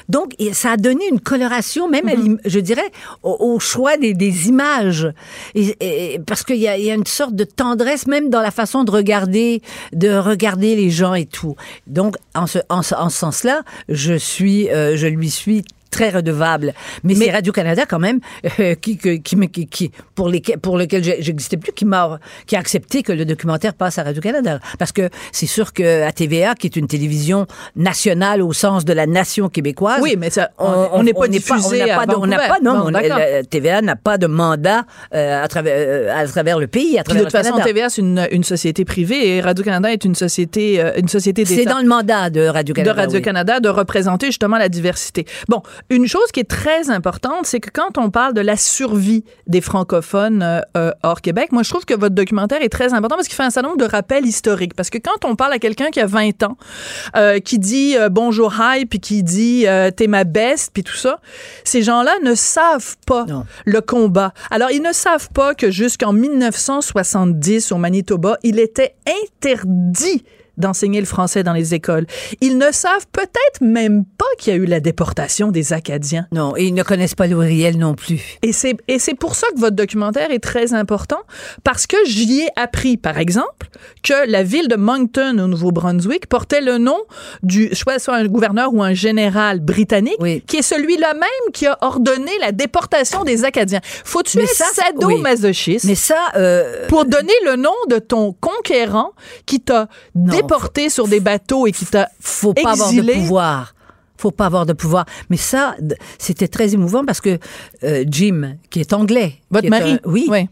Donc, 0.08 0.34
ça 0.52 0.70
a 0.72 0.76
donné 0.76 1.04
une 1.10 1.18
coloration, 1.18 1.88
même 1.88 2.06
à 2.08 2.14
l'im- 2.14 2.38
je 2.44 2.60
dirais, 2.60 2.88
au, 3.24 3.36
au 3.40 3.58
choix 3.58 3.96
des, 3.96 4.14
des 4.14 4.46
images, 4.46 5.08
et, 5.56 5.74
et- 5.80 6.18
parce 6.20 6.44
qu'il 6.44 6.58
y 6.58 6.68
a, 6.68 6.78
il 6.78 6.84
y 6.84 6.92
a 6.92 6.94
une 6.94 7.06
sorte 7.06 7.34
de 7.34 7.42
tendresse 7.42 8.06
même 8.06 8.30
dans 8.30 8.40
la 8.40 8.52
façon 8.52 8.84
de 8.84 8.92
regarder, 8.92 9.62
de 9.92 10.10
regarder 10.16 10.76
les 10.76 10.90
gens 10.90 11.14
et 11.14 11.26
tout. 11.26 11.56
Donc, 11.88 12.14
en 12.36 12.46
ce, 12.46 12.60
en 12.68 12.82
en 12.96 13.10
ce 13.10 13.18
sens-là, 13.18 13.62
je 13.88 14.14
suis, 14.14 14.70
euh, 14.70 14.96
je 14.96 15.08
lui 15.08 15.28
suis 15.28 15.64
très 15.90 16.10
redevable. 16.10 16.74
Mais, 17.04 17.14
c'est 17.14 17.30
Radio-Canada 17.30 17.84
quand 17.88 17.98
même 17.98 18.20
euh, 18.60 18.74
qui, 18.74 18.96
que- 18.98 19.16
qui, 19.16 19.36
me- 19.36 19.46
qui, 19.46 19.66
qui- 19.66 19.90
pour, 20.14 20.28
lesquels, 20.28 20.58
pour 20.58 20.76
lequel 20.78 21.02
j'existais 21.04 21.56
plus, 21.56 21.72
qui 21.72 21.84
m'a 21.84 22.18
qui 22.46 22.56
a 22.56 22.58
accepté 22.58 23.02
que 23.02 23.12
le 23.12 23.24
documentaire 23.24 23.74
passe 23.74 23.98
à 23.98 24.02
Radio-Canada. 24.02 24.60
Parce 24.78 24.92
que 24.92 25.08
c'est 25.32 25.46
sûr 25.46 25.72
que 25.72 26.02
à 26.02 26.12
TVA, 26.12 26.54
qui 26.54 26.66
est 26.66 26.76
une 26.76 26.86
télévision 26.86 27.46
nationale 27.74 28.42
au 28.42 28.52
sens 28.52 28.84
de 28.84 28.92
la 28.92 29.06
nation 29.06 29.48
québécoise, 29.48 30.00
Oui, 30.02 30.16
mais 30.18 30.30
ça, 30.30 30.50
on- 30.58 31.02
n'est 31.02 31.12
pas 31.14 31.28
diffusé 31.28 31.82
on 31.82 31.86
n'a 31.86 31.96
pas, 31.96 32.06
de- 32.06 32.14
on 32.14 32.28
pas, 32.28 32.58
non, 32.62 32.78
Bon, 32.78 32.86
on- 32.86 32.90
la 32.90 33.44
TVA 33.44 33.80
n'a 33.82 33.96
pas 33.96 34.18
de 34.18 34.26
mandat 34.26 34.84
euh, 35.14 35.42
à, 35.44 35.48
travers, 35.48 35.74
euh, 35.76 36.22
à 36.22 36.26
travers 36.26 36.58
le 36.58 36.66
pays, 36.66 36.98
à 36.98 37.04
Puis 37.04 37.14
de 37.14 37.20
travers 37.20 37.22
toute 37.24 37.32
façon, 37.32 37.50
Canada. 37.52 37.64
TVA, 37.68 37.88
c'est 37.88 38.00
une, 38.02 38.26
une 38.32 38.44
société 38.44 38.84
privée 38.84 39.36
et 39.36 39.40
Radio-Canada 39.40 39.92
est 39.92 40.04
une 40.04 40.14
société, 40.14 40.80
euh, 40.80 40.92
une 40.98 41.08
société 41.08 41.44
C'est 41.44 41.64
dans 41.64 41.78
le 41.80 41.86
mandat 41.88 42.30
de 42.30 42.36
de 42.40 42.48
Radio-Canada. 42.48 42.94
oui. 42.96 43.00
Radio-Canada 43.02 43.60
de 43.60 43.68
représenter 43.68 44.26
justement 44.26 44.58
la 44.58 44.68
diversité. 44.68 45.24
Bon, 45.48 45.62
une 45.90 46.06
chose 46.06 46.30
qui 46.32 46.40
est 46.40 46.50
très 46.50 46.90
importante, 46.90 47.46
c'est 47.46 47.60
que 47.60 47.70
quand 47.70 47.98
on 47.98 48.10
parle 48.10 48.34
de 48.34 48.40
la 48.40 48.56
survie 48.56 49.24
des 49.46 49.60
francophones 49.60 50.42
euh, 50.42 50.60
euh, 50.76 50.90
hors 51.02 51.20
Québec, 51.20 51.52
moi 51.52 51.62
je 51.62 51.70
trouve 51.70 51.84
que 51.84 51.94
votre 51.94 52.14
documentaire 52.14 52.62
est 52.62 52.68
très 52.68 52.94
important 52.94 53.16
parce 53.16 53.28
qu'il 53.28 53.36
fait 53.36 53.42
un 53.42 53.50
certain 53.50 53.68
nombre 53.68 53.80
de 53.80 53.90
rappels 53.90 54.26
historiques. 54.26 54.74
Parce 54.74 54.90
que 54.90 54.98
quand 54.98 55.24
on 55.24 55.36
parle 55.36 55.52
à 55.52 55.58
quelqu'un 55.58 55.90
qui 55.90 56.00
a 56.00 56.06
20 56.06 56.42
ans, 56.42 56.56
euh, 57.16 57.38
qui 57.40 57.58
dit 57.58 57.96
euh, 57.96 58.08
bonjour 58.08 58.54
hi, 58.58 58.86
puis 58.86 59.00
qui 59.00 59.22
dit 59.22 59.66
euh, 59.66 59.90
t'es 59.90 60.06
ma 60.06 60.24
best, 60.24 60.70
puis 60.72 60.82
tout 60.82 60.96
ça, 60.96 61.20
ces 61.64 61.82
gens-là 61.82 62.12
ne 62.22 62.34
savent 62.34 62.96
pas 63.06 63.24
Non. 63.26 63.44
le 63.64 63.80
combat. 63.80 64.32
Alors, 64.50 64.70
ils 64.70 64.82
ne 64.82 64.92
savent 64.92 65.30
pas 65.30 65.54
que 65.54 65.70
jusqu'en 65.70 66.12
1970, 66.12 67.72
au 67.72 67.76
Manitoba, 67.76 68.38
il 68.42 68.58
était 68.58 68.94
interdit 69.42 70.24
d'enseigner 70.56 71.00
le 71.00 71.06
français 71.06 71.42
dans 71.42 71.52
les 71.52 71.74
écoles. 71.74 72.06
Ils 72.40 72.58
ne 72.58 72.70
savent 72.72 73.06
peut-être 73.12 73.60
même 73.60 74.04
pas 74.18 74.24
qu'il 74.38 74.52
y 74.54 74.56
a 74.56 74.58
eu 74.58 74.66
la 74.66 74.80
déportation 74.80 75.50
des 75.50 75.72
Acadiens. 75.72 76.26
Non, 76.32 76.56
et 76.56 76.64
ils 76.64 76.74
ne 76.74 76.82
connaissent 76.82 77.14
pas 77.14 77.26
le 77.26 77.36
réel 77.36 77.78
non 77.78 77.94
plus. 77.94 78.20
Et 78.42 78.52
c'est, 78.52 78.76
et 78.88 78.98
c'est 78.98 79.14
pour 79.14 79.34
ça 79.34 79.46
que 79.54 79.60
votre 79.60 79.76
documentaire 79.76 80.30
est 80.30 80.38
très 80.42 80.74
important, 80.74 81.20
parce 81.64 81.86
que 81.86 81.96
j'y 82.06 82.40
ai 82.42 82.48
appris, 82.56 82.96
par 82.96 83.18
exemple, 83.18 83.68
que 84.02 84.28
la 84.30 84.42
ville 84.42 84.68
de 84.68 84.76
Moncton, 84.76 85.38
au 85.38 85.46
Nouveau-Brunswick, 85.46 86.26
portait 86.28 86.60
le 86.60 86.78
nom 86.78 86.98
du, 87.42 87.74
soit 87.74 87.98
soit 87.98 88.16
un 88.16 88.26
gouverneur 88.26 88.72
ou 88.72 88.82
un 88.82 88.94
général 88.94 89.60
britannique, 89.60 90.16
Oui. 90.20 90.42
qui 90.46 90.58
est 90.58 90.62
celui-là 90.62 91.14
même 91.14 91.52
qui 91.52 91.66
a 91.66 91.76
ordonné 91.80 92.30
la 92.40 92.52
déportation 92.52 93.24
des 93.24 93.44
Acadiens. 93.44 93.80
Faut-tu 94.04 94.38
être 94.40 94.48
sadomasochiste 94.54 95.84
Mais 95.84 95.94
ça, 95.94 96.16
euh, 96.36 96.86
pour 96.88 97.04
donner 97.04 97.32
le 97.44 97.56
nom 97.56 97.74
de 97.88 97.98
ton 97.98 98.32
conquérant 98.40 99.12
qui 99.46 99.60
t'a 99.60 99.88
Non, 100.14 100.32
déporté 100.46 100.88
sur 100.88 101.08
des 101.08 101.20
bateaux 101.20 101.66
et 101.66 101.72
qui 101.72 101.84
t'a 101.86 102.08
faut 102.20 102.54
pas 102.54 102.72
avoir 102.72 102.92
de 102.92 103.02
pouvoir. 103.12 103.74
Faut 104.18 104.30
pas 104.30 104.46
avoir 104.46 104.64
de 104.64 104.72
pouvoir. 104.72 105.04
Mais 105.28 105.36
ça, 105.36 105.76
c'était 106.18 106.48
très 106.48 106.72
émouvant 106.72 107.04
parce 107.04 107.20
que 107.20 107.38
euh, 107.84 108.04
Jim, 108.08 108.56
qui 108.70 108.80
est 108.80 108.92
anglais, 108.94 109.34
Votre 109.50 109.68
mari? 109.68 109.92
un- 109.92 110.00
oui, 110.06 110.26
Oui. 110.28 110.48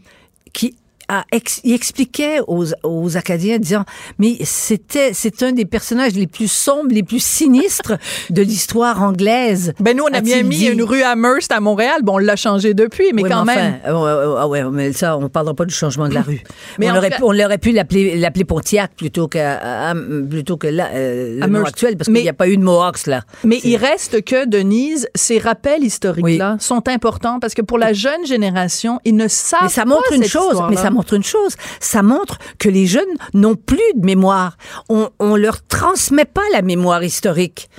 qui 0.53 0.75
a 1.07 1.23
ex- 1.31 1.61
il 1.63 1.73
expliquait 1.73 2.39
aux, 2.47 2.65
aux 2.83 3.17
Acadiens, 3.17 3.57
disant, 3.59 3.83
mais 4.19 4.37
c'était, 4.43 5.11
c'est 5.13 5.43
un 5.43 5.51
des 5.51 5.65
personnages 5.65 6.13
les 6.13 6.27
plus 6.27 6.51
sombres, 6.51 6.89
les 6.91 7.03
plus 7.03 7.23
sinistres 7.23 7.93
de 8.29 8.41
l'histoire 8.41 9.01
anglaise. 9.01 9.73
Ben 9.79 9.95
nous, 9.95 10.03
on 10.03 10.13
a 10.13 10.21
bien 10.21 10.43
mis 10.43 10.57
dit. 10.57 10.65
une 10.67 10.83
rue 10.83 11.01
Amherst 11.03 11.51
à 11.51 11.59
Montréal. 11.59 12.01
Bon, 12.03 12.15
on 12.15 12.17
l'a 12.17 12.35
changé 12.35 12.73
depuis, 12.73 13.11
mais 13.13 13.23
Oui, 13.23 13.29
quand 13.29 13.41
enfin, 13.41 13.55
même. 13.55 13.79
euh, 13.87 14.35
ah 14.39 14.47
ouais, 14.47 14.63
mais 14.65 14.93
ça, 14.93 15.17
on 15.17 15.29
parlera 15.29 15.53
pas 15.53 15.65
du 15.65 15.73
changement 15.73 16.07
de 16.09 16.13
la 16.13 16.21
rue. 16.21 16.41
Mais 16.79 16.89
on, 16.91 16.95
aurait 16.97 17.09
fait- 17.11 17.17
pu, 17.17 17.23
on 17.23 17.27
aurait 17.39 17.57
pu 17.57 17.71
l'appeler, 17.71 18.17
l'appeler 18.17 18.45
Pontiac 18.45 18.91
plutôt 18.95 19.27
que, 19.27 19.37
à- 19.37 19.91
à- 19.91 19.95
plutôt 20.29 20.57
que 20.57 20.67
là, 20.67 20.89
euh, 20.93 21.33
le 21.35 21.39
nom 21.39 21.45
Amherst. 21.45 21.67
actuel, 21.67 21.97
parce 21.97 22.05
qu'il 22.09 22.21
n'y 22.21 22.29
a 22.29 22.33
pas 22.33 22.47
eu 22.47 22.57
de 22.57 22.63
Mohawks, 22.63 23.07
là. 23.07 23.21
Mais 23.43 23.59
il 23.63 23.77
reste 23.77 24.23
que, 24.23 24.45
Denise, 24.45 25.07
ces 25.15 25.37
rappels 25.39 25.83
historiques-là 25.83 26.57
sont 26.59 26.87
importants 26.89 27.39
parce 27.39 27.53
que 27.53 27.61
pour 27.61 27.77
la 27.77 27.93
jeune 27.93 28.25
génération, 28.25 28.99
ils 29.05 29.15
ne 29.15 29.27
savent 29.27 29.59
Mais 29.63 29.69
ça 29.69 29.83
pas 29.83 29.89
montre 29.89 30.11
une 30.13 30.23
cette 30.23 30.31
chose, 30.31 30.43
mais 30.45 30.51
histoire-là. 30.51 30.81
ça 30.81 30.89
montre 30.95 31.13
une 31.13 31.23
chose. 31.23 31.55
Ça 31.79 32.01
montre 32.01 32.39
que 32.57 32.69
les 32.69 32.87
jeunes 32.87 33.03
n'ont 33.33 33.55
plus 33.55 33.77
de 33.95 34.05
mémoire. 34.05 34.57
On, 34.89 35.09
on 35.19 35.35
leur 35.35 35.65
transmet 35.67 36.25
pas 36.25 36.41
la 36.51 36.61
mémoire 36.61 37.03
historique 37.03 37.69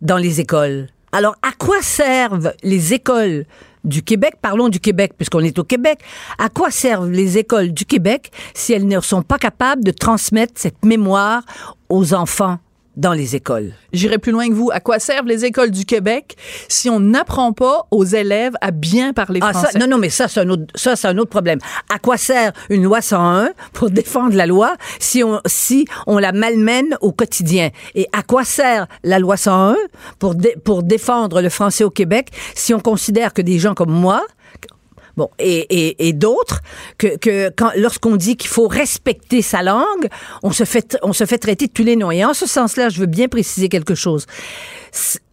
dans 0.00 0.18
les 0.18 0.40
écoles. 0.40 0.88
Alors, 1.12 1.36
à 1.42 1.52
quoi 1.52 1.80
servent 1.82 2.52
les 2.62 2.92
écoles 2.92 3.46
du 3.84 4.02
Québec? 4.02 4.34
Parlons 4.42 4.68
du 4.68 4.80
Québec, 4.80 5.12
puisqu'on 5.16 5.40
est 5.40 5.58
au 5.58 5.64
Québec. 5.64 6.00
À 6.38 6.48
quoi 6.48 6.70
servent 6.70 7.10
les 7.10 7.38
écoles 7.38 7.72
du 7.72 7.86
Québec 7.86 8.30
si 8.54 8.72
elles 8.72 8.86
ne 8.86 9.00
sont 9.00 9.22
pas 9.22 9.38
capables 9.38 9.82
de 9.82 9.92
transmettre 9.92 10.54
cette 10.56 10.84
mémoire 10.84 11.42
aux 11.88 12.12
enfants? 12.12 12.58
Dans 12.96 13.12
les 13.12 13.36
écoles? 13.36 13.72
J'irai 13.92 14.18
plus 14.18 14.32
loin 14.32 14.48
que 14.48 14.54
vous. 14.54 14.70
À 14.72 14.80
quoi 14.80 14.98
servent 14.98 15.26
les 15.26 15.44
écoles 15.44 15.70
du 15.70 15.84
Québec 15.84 16.36
si 16.68 16.88
on 16.90 17.00
n'apprend 17.00 17.52
pas 17.52 17.86
aux 17.90 18.04
élèves 18.04 18.54
à 18.60 18.70
bien 18.70 19.12
parler 19.12 19.40
Ah, 19.42 19.52
français? 19.52 19.72
ça, 19.72 19.78
non, 19.78 19.86
non, 19.86 19.98
mais 19.98 20.10
ça, 20.10 20.28
c'est 20.28 20.40
un 20.40 20.48
autre, 20.48 20.64
ça, 20.74 20.96
c'est 20.96 21.08
un 21.08 21.18
autre 21.18 21.30
problème. 21.30 21.58
À 21.92 21.98
quoi 21.98 22.16
sert 22.16 22.52
une 22.70 22.82
loi 22.82 23.00
101 23.00 23.50
pour 23.72 23.90
défendre 23.90 24.34
la 24.34 24.46
loi 24.46 24.76
si 24.98 25.22
on, 25.24 25.40
si 25.46 25.86
on 26.06 26.18
la 26.18 26.32
malmène 26.32 26.96
au 27.00 27.12
quotidien? 27.12 27.70
Et 27.94 28.06
à 28.12 28.22
quoi 28.22 28.44
sert 28.44 28.86
la 29.04 29.18
loi 29.18 29.36
101 29.36 29.76
pour, 30.18 30.34
dé- 30.34 30.56
pour 30.64 30.82
défendre 30.82 31.40
le 31.42 31.48
français 31.48 31.84
au 31.84 31.90
Québec 31.90 32.28
si 32.54 32.72
on 32.74 32.80
considère 32.80 33.32
que 33.32 33.42
des 33.42 33.58
gens 33.58 33.74
comme 33.74 33.90
moi, 33.92 34.22
Bon, 35.16 35.30
et, 35.38 35.88
et, 35.88 36.08
et 36.08 36.12
d'autres, 36.12 36.60
que, 36.98 37.16
que 37.16 37.50
quand, 37.56 37.70
lorsqu'on 37.76 38.16
dit 38.16 38.36
qu'il 38.36 38.50
faut 38.50 38.68
respecter 38.68 39.40
sa 39.40 39.62
langue, 39.62 40.08
on 40.42 40.52
se 40.52 40.64
fait, 40.64 40.98
on 41.02 41.14
se 41.14 41.24
fait 41.24 41.38
traiter 41.38 41.68
de 41.68 41.72
tous 41.72 41.84
les 41.84 41.96
noms. 41.96 42.10
Et 42.10 42.24
en 42.24 42.34
ce 42.34 42.46
sens-là, 42.46 42.90
je 42.90 43.00
veux 43.00 43.06
bien 43.06 43.28
préciser 43.28 43.68
quelque 43.68 43.94
chose. 43.94 44.26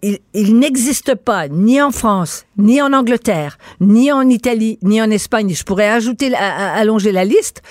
Il, 0.05 0.19
il 0.33 0.59
n'existe 0.59 1.15
pas, 1.15 1.47
ni 1.47 1.81
en 1.81 1.91
France, 1.91 2.43
ni 2.57 2.81
en 2.81 2.91
Angleterre, 2.91 3.57
ni 3.79 4.11
en 4.11 4.27
Italie, 4.27 4.77
ni 4.81 5.01
en 5.01 5.09
Espagne, 5.09 5.53
je 5.55 5.63
pourrais 5.63 5.87
ajouter, 5.89 6.35
à- 6.35 6.73
allonger 6.75 7.13
la 7.13 7.23
liste, 7.23 7.61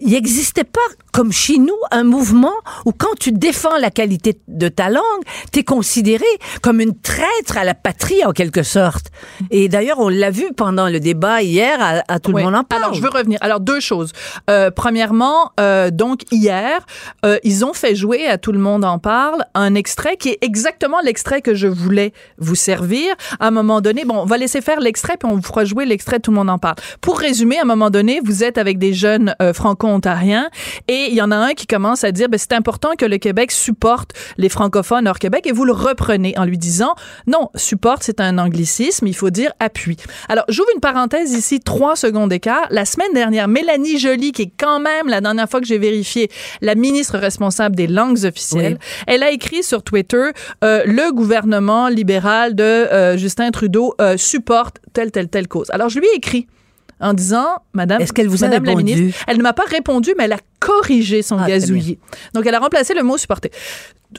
il 0.00 0.10
n'existait 0.10 0.64
pas, 0.64 0.80
comme 1.12 1.32
chez 1.32 1.56
nous, 1.56 1.78
un 1.90 2.04
mouvement 2.04 2.52
où 2.84 2.92
quand 2.92 3.14
tu 3.18 3.32
défends 3.32 3.78
la 3.78 3.90
qualité 3.90 4.38
de 4.48 4.68
ta 4.68 4.90
langue, 4.90 5.02
tu 5.50 5.60
es 5.60 5.64
considéré 5.64 6.26
comme 6.60 6.80
une 6.82 6.94
traître 6.94 7.56
à 7.56 7.64
la 7.64 7.72
patrie, 7.74 8.22
en 8.24 8.32
quelque 8.32 8.62
sorte. 8.62 9.06
Et 9.50 9.70
d'ailleurs, 9.70 9.98
on 9.98 10.10
l'a 10.10 10.30
vu 10.30 10.48
pendant 10.54 10.88
le 10.90 11.00
débat 11.00 11.40
hier, 11.42 11.78
à, 11.80 12.02
à 12.06 12.20
tout 12.20 12.32
Oui. 12.32 12.42
le 12.42 12.46
monde 12.50 12.54
en 12.56 12.64
parle. 12.64 12.82
Alors, 12.82 12.94
je 12.94 13.00
veux 13.00 13.08
revenir. 13.08 13.38
Alors, 13.40 13.60
deux 13.60 13.80
choses. 13.80 14.12
Euh, 14.50 14.70
premièrement, 14.70 15.52
euh, 15.58 15.90
donc, 15.90 16.20
hier, 16.30 16.84
euh, 17.24 17.38
ils 17.44 17.64
ont 17.64 17.72
fait 17.72 17.94
jouer, 17.96 18.26
à 18.26 18.36
tout 18.36 18.52
le 18.52 18.58
monde 18.58 18.84
en 18.84 18.98
parle, 18.98 19.42
un 19.54 19.74
extrait 19.74 20.18
qui 20.18 20.28
est 20.28 20.38
exactement 20.42 21.00
l'extrait 21.00 21.40
que 21.40 21.54
je 21.54 21.66
voulais 21.78 22.12
vous 22.38 22.54
servir. 22.54 23.14
À 23.40 23.48
un 23.48 23.50
moment 23.50 23.80
donné, 23.80 24.04
bon, 24.04 24.16
on 24.18 24.24
va 24.24 24.36
laisser 24.36 24.60
faire 24.60 24.80
l'extrait, 24.80 25.16
puis 25.16 25.30
on 25.30 25.36
vous 25.36 25.42
fera 25.42 25.64
jouer 25.64 25.84
l'extrait, 25.84 26.20
tout 26.20 26.30
le 26.30 26.36
monde 26.36 26.50
en 26.50 26.58
parle. 26.58 26.76
Pour 27.00 27.18
résumer, 27.18 27.58
à 27.58 27.62
un 27.62 27.66
moment 27.66 27.90
donné, 27.90 28.20
vous 28.24 28.44
êtes 28.44 28.58
avec 28.58 28.78
des 28.78 28.92
jeunes 28.92 29.34
euh, 29.42 29.52
franco-ontariens, 29.52 30.48
et 30.88 31.08
il 31.08 31.14
y 31.14 31.22
en 31.22 31.30
a 31.30 31.36
un 31.36 31.52
qui 31.54 31.66
commence 31.66 32.04
à 32.04 32.12
dire, 32.12 32.28
ben, 32.28 32.38
c'est 32.38 32.52
important 32.52 32.90
que 32.96 33.04
le 33.04 33.18
Québec 33.18 33.52
supporte 33.52 34.12
les 34.36 34.48
francophones 34.48 35.06
hors 35.08 35.18
Québec, 35.18 35.46
et 35.46 35.52
vous 35.52 35.64
le 35.64 35.72
reprenez 35.72 36.36
en 36.38 36.44
lui 36.44 36.58
disant, 36.58 36.94
non, 37.26 37.50
supporte, 37.54 38.02
c'est 38.02 38.20
un 38.20 38.38
anglicisme, 38.38 39.06
il 39.06 39.14
faut 39.14 39.30
dire 39.30 39.52
appui. 39.60 39.96
Alors, 40.28 40.44
j'ouvre 40.48 40.68
une 40.74 40.80
parenthèse 40.80 41.32
ici, 41.32 41.60
trois 41.60 41.96
secondes 41.96 42.30
d'écart. 42.30 42.66
La 42.70 42.84
semaine 42.84 43.12
dernière, 43.14 43.48
Mélanie 43.48 43.98
Joly, 43.98 44.32
qui 44.32 44.42
est 44.42 44.52
quand 44.58 44.80
même, 44.80 45.08
la 45.08 45.20
dernière 45.20 45.48
fois 45.48 45.60
que 45.60 45.66
j'ai 45.66 45.78
vérifié, 45.78 46.30
la 46.60 46.74
ministre 46.74 47.18
responsable 47.18 47.76
des 47.76 47.86
langues 47.86 48.24
officielles, 48.24 48.78
elle 49.06 49.22
a 49.22 49.30
écrit 49.30 49.62
sur 49.62 49.82
Twitter, 49.82 50.30
euh, 50.64 50.82
le 50.86 51.12
gouvernement 51.12 51.67
gouvernement 51.68 51.88
libéral 51.88 52.54
de 52.54 52.62
euh, 52.62 53.16
Justin 53.16 53.50
Trudeau 53.50 53.94
euh, 54.00 54.16
supporte 54.16 54.78
telle, 54.92 55.10
telle, 55.10 55.28
telle 55.28 55.48
cause. 55.48 55.68
Alors, 55.70 55.88
je 55.88 55.98
lui 55.98 56.06
ai 56.06 56.16
écrit 56.16 56.46
en 57.00 57.12
disant, 57.14 57.46
Madame, 57.74 58.00
Est-ce 58.00 58.12
qu'elle 58.12 58.28
vous 58.28 58.42
a 58.44 58.48
la 58.48 58.58
répondu? 58.58 58.84
ministre, 58.84 59.24
elle 59.28 59.36
ne 59.38 59.42
m'a 59.42 59.52
pas 59.52 59.64
répondu, 59.68 60.14
mais 60.18 60.24
elle 60.24 60.32
a 60.32 60.38
corrigé 60.58 61.22
son 61.22 61.38
Ah, 61.38 61.46
gazouillis. 61.46 61.98
Donc, 62.34 62.44
elle 62.46 62.54
a 62.54 62.58
remplacé 62.58 62.94
le 62.94 63.02
mot 63.02 63.16
supporter. 63.18 63.50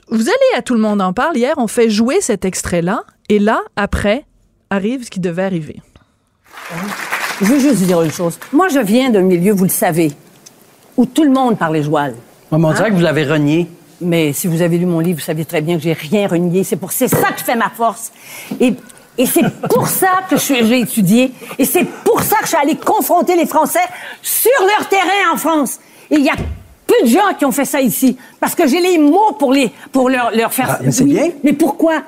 Vous 0.08 0.22
allez 0.22 0.56
à 0.56 0.62
Tout 0.62 0.74
le 0.74 0.80
monde 0.80 1.02
en 1.02 1.12
parle. 1.12 1.36
Hier, 1.36 1.54
on 1.58 1.66
fait 1.66 1.90
jouer 1.90 2.20
cet 2.20 2.44
extrait-là. 2.44 3.04
Et 3.28 3.38
là, 3.38 3.60
après, 3.76 4.24
arrive 4.70 5.04
ce 5.04 5.10
qui 5.10 5.20
devait 5.20 5.42
arriver. 5.42 5.82
Je 7.40 7.46
veux 7.46 7.58
juste 7.58 7.82
dire 7.82 8.00
une 8.02 8.12
chose. 8.12 8.38
Moi, 8.52 8.68
je 8.68 8.78
viens 8.80 9.10
d'un 9.10 9.22
milieu, 9.22 9.52
vous 9.52 9.64
le 9.64 9.70
savez, 9.70 10.12
où 10.96 11.06
tout 11.06 11.24
le 11.24 11.30
monde 11.30 11.58
parlait 11.58 11.82
joual. 11.82 12.14
Ouais, 12.50 12.58
mais 12.58 12.64
on 12.66 12.72
dirait 12.72 12.90
que 12.90 12.94
vous 12.94 13.00
l'avez 13.02 13.24
renié. 13.24 13.68
Mais 14.00 14.32
si 14.32 14.46
vous 14.46 14.62
avez 14.62 14.78
lu 14.78 14.86
mon 14.86 15.00
livre, 15.00 15.18
vous 15.18 15.24
savez 15.24 15.44
très 15.44 15.60
bien 15.60 15.76
que 15.76 15.82
j'ai 15.82 15.92
rien 15.92 16.26
renié. 16.26 16.64
C'est 16.64 16.76
pour 16.76 16.92
c'est 16.92 17.08
ça 17.08 17.32
que 17.32 17.40
fait 17.42 17.56
ma 17.56 17.70
force. 17.70 18.12
Et, 18.58 18.74
et 19.18 19.26
c'est 19.26 19.44
pour 19.68 19.88
ça 19.88 20.20
que 20.28 20.36
je 20.36 20.64
j'ai 20.64 20.80
étudié. 20.80 21.32
Et 21.58 21.64
c'est 21.64 21.84
pour 21.84 22.22
ça 22.22 22.36
que 22.38 22.44
je 22.44 22.48
suis 22.48 22.56
allée 22.56 22.76
confronter 22.76 23.36
les 23.36 23.46
Français 23.46 23.78
sur 24.22 24.50
leur 24.60 24.88
terrain 24.88 25.34
en 25.34 25.36
France. 25.36 25.78
Et 26.10 26.16
il 26.16 26.24
y 26.24 26.30
a 26.30 26.36
peu 26.86 26.94
de 27.02 27.08
gens 27.08 27.34
qui 27.38 27.44
ont 27.44 27.52
fait 27.52 27.64
ça 27.64 27.80
ici. 27.80 28.16
Parce 28.40 28.54
que 28.54 28.66
j'ai 28.66 28.80
les 28.80 28.98
mots 28.98 29.32
pour, 29.38 29.52
les, 29.52 29.70
pour 29.92 30.08
leur, 30.08 30.30
leur 30.32 30.52
faire... 30.52 30.68
Ah, 30.70 30.78
mais 30.82 30.90
c'est 30.90 31.04
Oui, 31.04 31.12
bien. 31.12 31.30
Mais 31.44 31.52
pourquoi? 31.52 32.02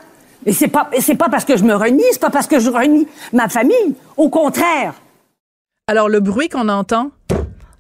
Et 0.45 0.53
c'est 0.53 0.69
pas, 0.69 0.91
c'est 0.99 1.15
pas 1.15 1.29
parce 1.29 1.45
que 1.45 1.57
je 1.57 1.63
me 1.63 1.75
renie, 1.75 2.03
c'est 2.11 2.21
pas 2.21 2.31
parce 2.31 2.49
que 2.49 2.59
je 2.59 2.69
renie 2.69 3.07
ma 3.33 3.49
famille. 3.49 3.95
Au 4.17 4.29
contraire. 4.29 4.95
Alors, 5.87 6.09
le 6.09 6.21
bruit 6.21 6.49
qu'on 6.49 6.69
entend, 6.69 7.11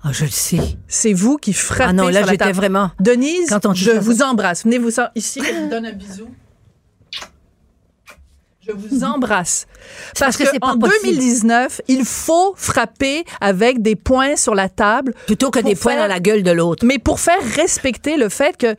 Ah, 0.04 0.10
je 0.12 0.24
le 0.24 0.30
sais. 0.30 0.58
c'est 0.88 1.12
vous 1.12 1.36
qui 1.36 1.52
frappez 1.52 1.84
Ah 1.90 1.92
non, 1.92 2.08
là, 2.08 2.22
j'étais 2.28 2.50
vraiment- 2.52 2.90
Denise, 2.98 3.48
Quand 3.48 3.66
on 3.66 3.72
dit 3.72 3.80
je 3.82 3.92
vous 3.92 4.22
embrasse. 4.22 4.64
Venez 4.64 4.78
vous 4.78 4.90
ici, 5.14 5.40
je 5.44 5.62
vous 5.62 5.68
donne 5.68 5.86
un 5.86 5.92
bisou. 5.92 6.28
Je 8.66 8.72
vous 8.72 9.04
embrasse. 9.04 9.66
Parce, 10.18 10.36
parce 10.36 10.50
que 10.50 10.56
que, 10.56 10.64
en 10.64 10.78
possible. 10.78 11.04
2019, 11.16 11.80
il 11.88 12.04
faut 12.04 12.54
frapper 12.56 13.24
avec 13.40 13.82
des 13.82 13.96
points 13.96 14.36
sur 14.36 14.54
la 14.54 14.68
table. 14.68 15.14
Plutôt 15.26 15.50
que 15.50 15.58
des 15.60 15.74
points 15.74 15.92
faire- 15.92 16.02
dans 16.02 16.08
la 16.08 16.20
gueule 16.20 16.42
de 16.42 16.50
l'autre. 16.52 16.84
Mais 16.86 16.98
pour 16.98 17.18
faire 17.20 17.42
respecter 17.56 18.16
le 18.16 18.28
fait 18.28 18.56
que 18.56 18.74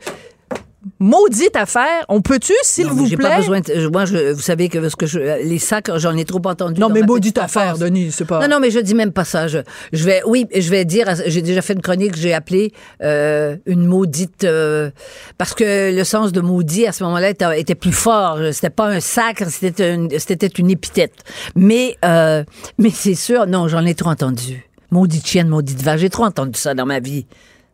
maudite 0.98 1.56
affaire, 1.56 2.04
on 2.08 2.20
peut-tu, 2.20 2.52
s'il 2.62 2.86
vous 2.88 3.08
plaît? 3.08 3.16
pas 3.28 3.36
besoin 3.38 3.60
de- 3.60 3.88
moi, 3.88 4.04
je, 4.04 4.32
vous 4.32 4.40
savez 4.40 4.68
que, 4.68 4.88
ce 4.88 4.96
que 4.96 5.06
je, 5.06 5.18
les 5.42 5.58
sacs, 5.58 5.90
j'en 5.96 6.16
ai 6.16 6.24
trop 6.24 6.40
entendu. 6.44 6.80
Non, 6.80 6.88
mais 6.88 7.00
ma 7.00 7.06
maudite 7.06 7.38
affaire. 7.38 7.78
Denise, 7.78 8.14
c'est 8.14 8.24
pas. 8.24 8.40
Non, 8.40 8.54
non, 8.56 8.60
mais 8.60 8.70
je 8.70 8.78
dis 8.78 8.94
même 8.94 9.12
pas 9.12 9.24
ça. 9.24 9.48
Je, 9.48 9.58
je 9.92 10.04
vais, 10.04 10.22
oui, 10.26 10.46
je 10.54 10.68
vais 10.70 10.84
dire, 10.84 11.06
j'ai 11.26 11.42
déjà 11.42 11.62
fait 11.62 11.72
une 11.74 11.82
chronique 11.82 12.12
que 12.12 12.18
j'ai 12.18 12.34
appelée 12.34 12.72
euh, 13.02 13.56
une 13.66 13.86
maudite, 13.86 14.44
euh, 14.44 14.90
parce 15.38 15.54
que 15.54 15.94
le 15.94 16.04
sens 16.04 16.32
de 16.32 16.40
maudit 16.40 16.86
à 16.86 16.92
ce 16.92 17.04
moment-là 17.04 17.30
était, 17.30 17.60
était 17.60 17.74
plus 17.74 17.92
fort. 17.92 18.38
C'était 18.52 18.70
pas 18.70 18.88
un 18.88 19.00
sacre, 19.00 19.44
c'était 19.50 19.94
une, 19.94 20.08
c'était 20.18 20.46
une 20.46 20.70
épithète. 20.70 21.14
Mais, 21.56 21.96
euh, 22.04 22.44
mais 22.78 22.90
c'est 22.90 23.14
sûr, 23.14 23.46
non, 23.46 23.68
j'en 23.68 23.84
ai 23.86 23.94
trop 23.94 24.10
entendu. 24.10 24.64
Maudite 24.90 25.26
chienne, 25.26 25.48
maudite 25.48 25.82
vache, 25.82 26.00
j'ai 26.00 26.10
trop 26.10 26.24
entendu 26.24 26.58
ça 26.58 26.74
dans 26.74 26.86
ma 26.86 27.00
vie. 27.00 27.26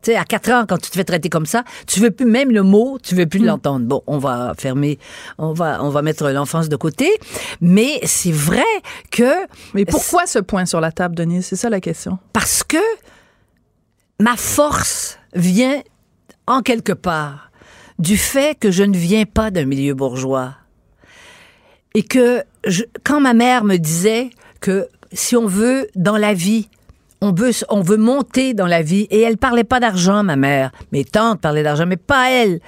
Tu 0.02 0.12
sais, 0.12 0.16
à 0.16 0.24
4 0.24 0.50
ans, 0.52 0.64
quand 0.66 0.78
tu 0.78 0.90
te 0.90 0.96
fais 0.96 1.04
traiter 1.04 1.28
comme 1.28 1.44
ça, 1.46 1.62
tu 1.86 2.00
veux 2.00 2.10
plus 2.10 2.24
même 2.26 2.50
le 2.50 2.62
mot, 2.62 2.98
tu 3.02 3.14
veux 3.14 3.26
plus 3.26 3.40
l'entendre. 3.40 3.84
Bon, 3.86 4.02
on 4.06 4.16
va 4.18 4.54
fermer, 4.58 4.98
on 5.36 5.52
va, 5.52 5.82
on 5.84 5.90
va 5.90 6.00
mettre 6.00 6.28
l'enfance 6.30 6.68
de 6.70 6.76
côté. 6.76 7.10
Mais 7.60 8.00
c'est 8.04 8.32
vrai 8.32 8.64
que 9.10 9.30
Mais 9.74 9.84
pourquoi 9.84 10.26
ce 10.26 10.38
point 10.38 10.64
sur 10.64 10.80
la 10.80 10.90
table, 10.90 11.14
Denise? 11.14 11.44
C'est 11.46 11.56
ça 11.56 11.68
la 11.68 11.80
question. 11.80 12.18
parce 12.32 12.62
que 12.64 12.78
ma 14.18 14.36
force 14.36 15.18
vient 15.34 15.82
en 16.46 16.62
quelque 16.62 16.92
part 16.92 17.50
du 17.98 18.16
fait 18.16 18.58
que 18.58 18.70
je 18.70 18.82
ne 18.82 18.96
viens 18.96 19.24
pas 19.24 19.50
d'un 19.50 19.66
milieu 19.66 19.94
bourgeois. 19.94 20.54
Et 21.94 22.02
que 22.02 22.42
je- 22.66 22.84
quand 23.04 23.20
ma 23.20 23.34
mère 23.34 23.64
me 23.64 23.76
disait 23.76 24.30
que 24.60 24.88
si 25.12 25.36
on 25.36 25.46
veut 25.46 25.88
dans 25.96 26.16
la 26.16 26.32
vie, 26.34 26.68
on 27.20 27.32
veut, 27.32 27.50
on 27.68 27.82
veut 27.82 27.96
monter 27.96 28.54
dans 28.54 28.66
la 28.66 28.82
vie, 28.82 29.06
et 29.10 29.20
elle 29.20 29.36
parlait 29.36 29.64
pas 29.64 29.80
d'argent, 29.80 30.22
ma 30.22 30.36
mère. 30.36 30.70
Mes 30.92 31.04
tantes 31.04 31.40
parlaient 31.40 31.62
d'argent, 31.62 31.86
mais 31.86 31.96
pas 31.96 32.30
elle. 32.30 32.60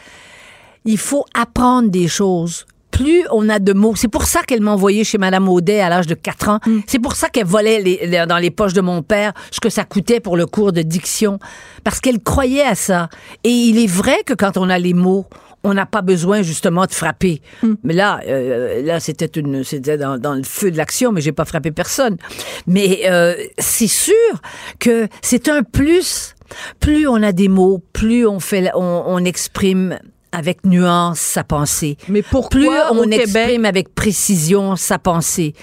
Il 0.84 0.98
faut 0.98 1.24
apprendre 1.34 1.88
des 1.90 2.08
choses. 2.08 2.66
Plus 2.90 3.24
on 3.32 3.48
a 3.48 3.58
de 3.58 3.72
mots. 3.72 3.94
C'est 3.96 4.08
pour 4.08 4.24
ça 4.24 4.42
qu'elle 4.42 4.60
m'a 4.60 4.72
envoyé 4.72 5.02
chez 5.04 5.16
Madame 5.16 5.48
Audet 5.48 5.80
à 5.80 5.88
l'âge 5.88 6.06
de 6.06 6.14
4 6.14 6.48
ans. 6.50 6.58
C'est 6.86 6.98
pour 6.98 7.14
ça 7.16 7.30
qu'elle 7.30 7.46
volait 7.46 7.80
les- 7.80 8.06
les- 8.06 8.26
dans 8.26 8.36
les 8.36 8.50
poches 8.50 8.74
de 8.74 8.82
mon 8.82 9.00
père 9.02 9.32
ce 9.50 9.60
que 9.60 9.70
ça 9.70 9.84
coûtait 9.84 10.20
pour 10.20 10.36
le 10.36 10.44
cours 10.44 10.72
de 10.72 10.82
diction. 10.82 11.38
Parce 11.84 12.00
qu'elle 12.00 12.20
croyait 12.20 12.64
à 12.66 12.74
ça. 12.74 13.08
Et 13.44 13.48
il 13.50 13.78
est 13.82 13.86
vrai 13.86 14.18
que 14.26 14.34
quand 14.34 14.58
on 14.58 14.68
a 14.68 14.78
les 14.78 14.92
mots, 14.92 15.24
on 15.64 15.74
n'a 15.74 15.86
pas 15.86 16.02
besoin 16.02 16.42
justement 16.42 16.86
de 16.86 16.92
frapper. 16.92 17.40
Mais 17.84 17.94
là, 17.94 18.20
euh, 18.26 18.82
là 18.82 19.00
c'était 19.00 19.38
une, 19.40 19.62
c'était 19.64 19.96
dans, 19.98 20.18
dans 20.18 20.34
le 20.34 20.42
feu 20.42 20.70
de 20.70 20.76
l'action, 20.76 21.12
mais 21.12 21.20
j'ai 21.20 21.32
pas 21.32 21.44
frappé 21.44 21.70
personne. 21.70 22.16
Mais 22.66 23.02
euh, 23.06 23.34
c'est 23.58 23.86
sûr 23.86 24.14
que 24.78 25.08
c'est 25.22 25.48
un 25.48 25.62
plus. 25.62 26.34
Plus 26.80 27.08
on 27.08 27.22
a 27.22 27.32
des 27.32 27.48
mots, 27.48 27.82
plus 27.94 28.26
on 28.26 28.38
fait, 28.38 28.70
on, 28.74 29.04
on 29.06 29.24
exprime 29.24 29.98
avec 30.32 30.64
nuance 30.66 31.18
sa 31.20 31.44
pensée. 31.44 31.96
Mais 32.08 32.22
pourquoi 32.22 32.48
plus 32.50 32.68
on 32.90 33.02
Québec- 33.04 33.20
exprime 33.20 33.64
avec 33.64 33.94
précision 33.94 34.76
sa 34.76 34.98
pensée, 34.98 35.54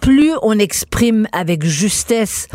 plus 0.00 0.32
on 0.42 0.58
exprime 0.58 1.26
avec 1.32 1.64
justesse 1.64 2.48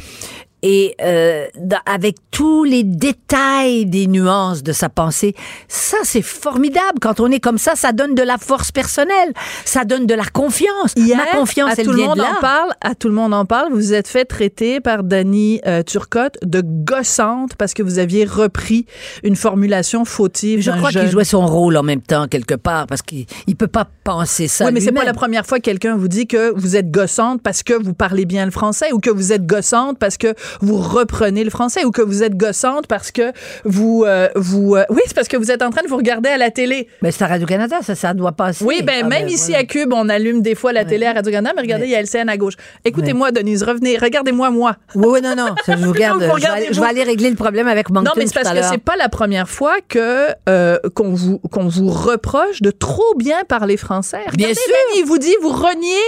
et 0.64 0.96
euh, 1.02 1.46
dans- 1.60 1.78
avec 1.86 2.16
tous 2.32 2.64
les 2.64 2.84
détails 2.84 3.86
des 3.86 4.08
nuances 4.08 4.64
de 4.64 4.72
sa 4.72 4.90
pensée, 4.90 5.36
ça 5.68 5.98
c'est 6.04 6.22
formidable. 6.22 7.00
Quand 7.02 7.20
on 7.20 7.30
est 7.32 7.40
comme 7.40 7.58
ça, 7.60 7.76
ça 7.76 7.92
donne 7.92 8.16
de 8.16 8.24
la 8.24 8.38
force 8.38 8.72
personnelle, 8.72 9.34
ça 9.66 9.86
donne 9.86 10.06
de 10.08 10.14
la 10.16 10.26
confiance. 10.26 10.94
Hier, 10.96 11.18
Ma 11.18 11.38
confiance, 11.38 11.72
à 11.72 11.76
elle 11.78 11.86
tout 11.86 11.92
le 11.92 12.04
monde 12.04 12.18
de 12.18 12.22
là. 12.24 12.36
en 12.38 12.42
parle. 12.42 12.72
À 12.82 12.96
tout 12.96 13.08
le 13.10 13.14
monde 13.14 13.34
en 13.34 13.46
parle. 13.46 13.72
Vous 13.74 13.94
êtes 13.94 14.08
fait 14.08 14.26
traiter 14.26 14.80
par 14.80 15.04
Dany 15.04 15.62
euh, 15.68 15.84
Turcotte 15.84 16.38
de 16.44 16.62
gossante 16.66 17.56
parce 17.56 17.74
que 17.74 17.84
vous 17.84 18.00
aviez 18.00 18.26
repris 18.26 18.86
une 19.24 19.36
formulation 19.36 20.06
fautive. 20.06 20.62
Je 20.62 20.72
crois 20.72 20.90
qu'il 20.92 21.10
jouait 21.10 21.24
son 21.26 21.46
rôle 21.46 21.78
en 21.78 21.84
même 21.84 22.02
temps 22.02 22.28
quelque 22.28 22.56
part 22.56 22.88
parce 22.88 23.02
qu'il 23.02 23.26
il 23.48 23.56
peut 23.56 23.68
pas 23.68 23.88
penser 24.04 24.48
ça. 24.48 24.66
Oui, 24.66 24.72
mais 24.74 24.80
c'est 24.80 24.92
pas 24.92 25.04
la 25.06 25.14
première 25.14 25.46
fois 25.46 25.58
que 25.60 25.64
quelqu'un 25.64 25.96
vous 25.98 26.08
dit 26.08 26.26
que 26.28 26.52
vous 26.56 26.76
êtes 26.76 26.90
gossante 26.90 27.42
parce 27.42 27.64
que 27.64 27.74
vous 27.74 27.94
parlez 27.94 28.26
bien 28.26 28.46
le 28.46 28.52
français 28.52 28.92
ou 28.94 29.00
que 29.00 29.10
vous 29.10 29.34
êtes 29.34 29.46
gossante 29.46 30.00
parce 30.00 30.18
que 30.18 30.34
vous 30.62 30.78
reprenez 30.78 31.44
le 31.44 31.50
français 31.50 31.86
ou 31.86 31.92
que 31.92 32.02
vous 32.02 32.24
êtes 32.24 32.36
gossante 32.38 32.88
parce 32.88 33.12
que 33.12 33.32
vous 33.66 34.04
euh, 34.06 34.30
vous 34.36 34.76
euh, 34.76 34.84
oui, 34.90 35.02
c'est 35.06 35.16
parce 35.16 35.28
que 35.28 35.38
vous 35.38 35.52
êtes 35.52 35.62
en 35.62 35.70
train 35.70 35.84
de 35.84 35.88
vous 35.88 35.98
regarder 35.98 36.30
à 36.30 36.38
la 36.38 36.52
télé. 36.52 36.88
Mais 37.02 37.12
c'est 37.12 37.24
à 37.24 37.28
Radio-Canada, 37.28 37.78
ça, 37.82 37.96
ça 37.96 38.14
doit 38.14 38.32
passer. 38.32 38.64
Oui, 38.64 38.82
ben 38.84 39.02
Ah, 39.04 39.08
même 39.08 39.26
ben, 39.26 39.30
ici 39.30 39.48
voilà. 39.52 39.60
à 39.60 39.64
Cube, 39.66 39.94
on 39.94 40.10
allume 40.10 40.42
des 40.42 40.56
fois 40.56 40.74
la 40.74 40.86
télé 40.86 41.06
à 41.06 41.14
Radio-Canada, 41.14 41.54
mais 41.56 41.62
regardez, 41.62 41.86
il 41.86 41.92
y 41.92 41.96
a 41.96 42.02
LCN 42.02 42.30
à 42.30 42.38
gauche. 42.38 42.54
Écoutez-moi, 42.86 43.32
Denise, 43.32 43.64
revenez, 43.64 43.98
regardez-moi, 43.98 44.50
moi. 44.50 44.76
Oui, 44.96 45.06
oui, 45.10 45.22
non, 45.22 45.36
non. 45.36 45.56
ça, 45.66 45.76
je 45.78 45.86
vous 45.86 45.94
je, 45.94 46.00
vais 46.00 46.06
aller, 46.06 46.68
je 46.70 46.74
vous. 46.76 46.82
vais 46.82 46.88
aller 46.90 47.04
régler 47.04 47.30
le 47.30 47.36
problème 47.36 47.68
avec 47.68 47.90
Moncton 47.90 48.10
Non, 48.10 48.12
mais 48.18 48.28
c'est 48.28 48.34
parce 48.42 48.50
que 48.54 48.64
c'est 48.64 48.78
pas 48.84 48.96
la 48.98 49.10
première 49.10 49.50
fois 49.50 49.76
que 49.88 50.28
euh, 50.50 50.78
qu'on 50.96 51.14
vous 51.14 51.40
qu'on 51.52 51.68
vous 51.68 51.90
reproche 51.90 52.62
de 52.62 52.72
trop 52.72 53.16
bien 53.18 53.44
parler 53.48 53.78
français. 53.78 54.22
Bien 54.36 54.48
sûr. 54.54 54.64
Dany, 54.68 55.02
il 55.02 55.06
vous 55.06 55.18
dit 55.18 55.34
vous 55.42 55.50
reniez 55.50 56.04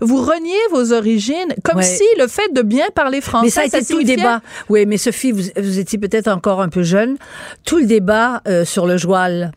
vous 0.00 0.22
reniez 0.22 0.56
vos 0.70 0.92
origines 0.92 1.54
comme 1.64 1.78
Ouais. 1.78 1.82
si 1.84 2.02
le 2.18 2.26
fait 2.26 2.52
de 2.52 2.62
bien 2.62 2.86
parler 2.94 3.20
français 3.20 3.44
Mais 3.46 3.50
ça 3.50 3.60
a 3.62 3.64
été 3.66 3.87
tout 3.88 3.98
le 3.98 4.04
débat. 4.04 4.40
Oui, 4.68 4.86
mais 4.86 4.96
Sophie, 4.98 5.32
vous, 5.32 5.42
vous 5.56 5.78
étiez 5.78 5.98
peut-être 5.98 6.28
encore 6.28 6.60
un 6.60 6.68
peu 6.68 6.82
jeune. 6.82 7.16
Tout 7.64 7.78
le 7.78 7.86
débat 7.86 8.42
euh, 8.46 8.64
sur 8.64 8.86
le 8.86 8.96
joual 8.96 9.52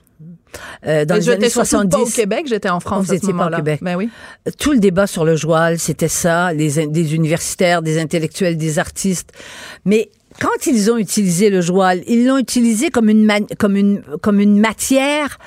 euh, 0.85 1.05
dans 1.05 1.15
Mais 1.15 1.19
les 1.21 1.29
années 1.29 1.49
surtout 1.49 1.67
70. 1.67 1.89
pas 1.89 2.01
au 2.01 2.05
Québec, 2.05 2.45
j'étais 2.47 2.69
en 2.69 2.79
France 2.79 3.07
Vous 3.07 3.13
étiez 3.13 3.33
pas 3.33 3.47
au. 3.47 3.55
Québec. 3.55 3.79
Ben 3.81 3.95
oui. 3.95 4.09
Tout 4.57 4.71
le 4.71 4.79
débat 4.79 5.07
sur 5.07 5.25
le 5.25 5.35
joual, 5.35 5.79
c'était 5.79 6.07
ça, 6.07 6.53
les, 6.53 6.87
des 6.87 7.15
universitaires, 7.15 7.81
des 7.81 7.99
intellectuels, 7.99 8.57
des 8.57 8.79
artistes. 8.79 9.31
Mais 9.85 10.09
quand 10.39 10.65
ils 10.67 10.91
ont 10.91 10.97
utilisé 10.97 11.49
le 11.49 11.61
joual, 11.61 12.01
ils 12.07 12.25
l'ont 12.25 12.37
utilisé 12.37 12.89
comme 12.89 13.09
une, 13.09 13.31
comme 13.59 13.75
une, 13.75 14.01
comme 14.21 14.39
une 14.39 14.59
matière 14.59 15.37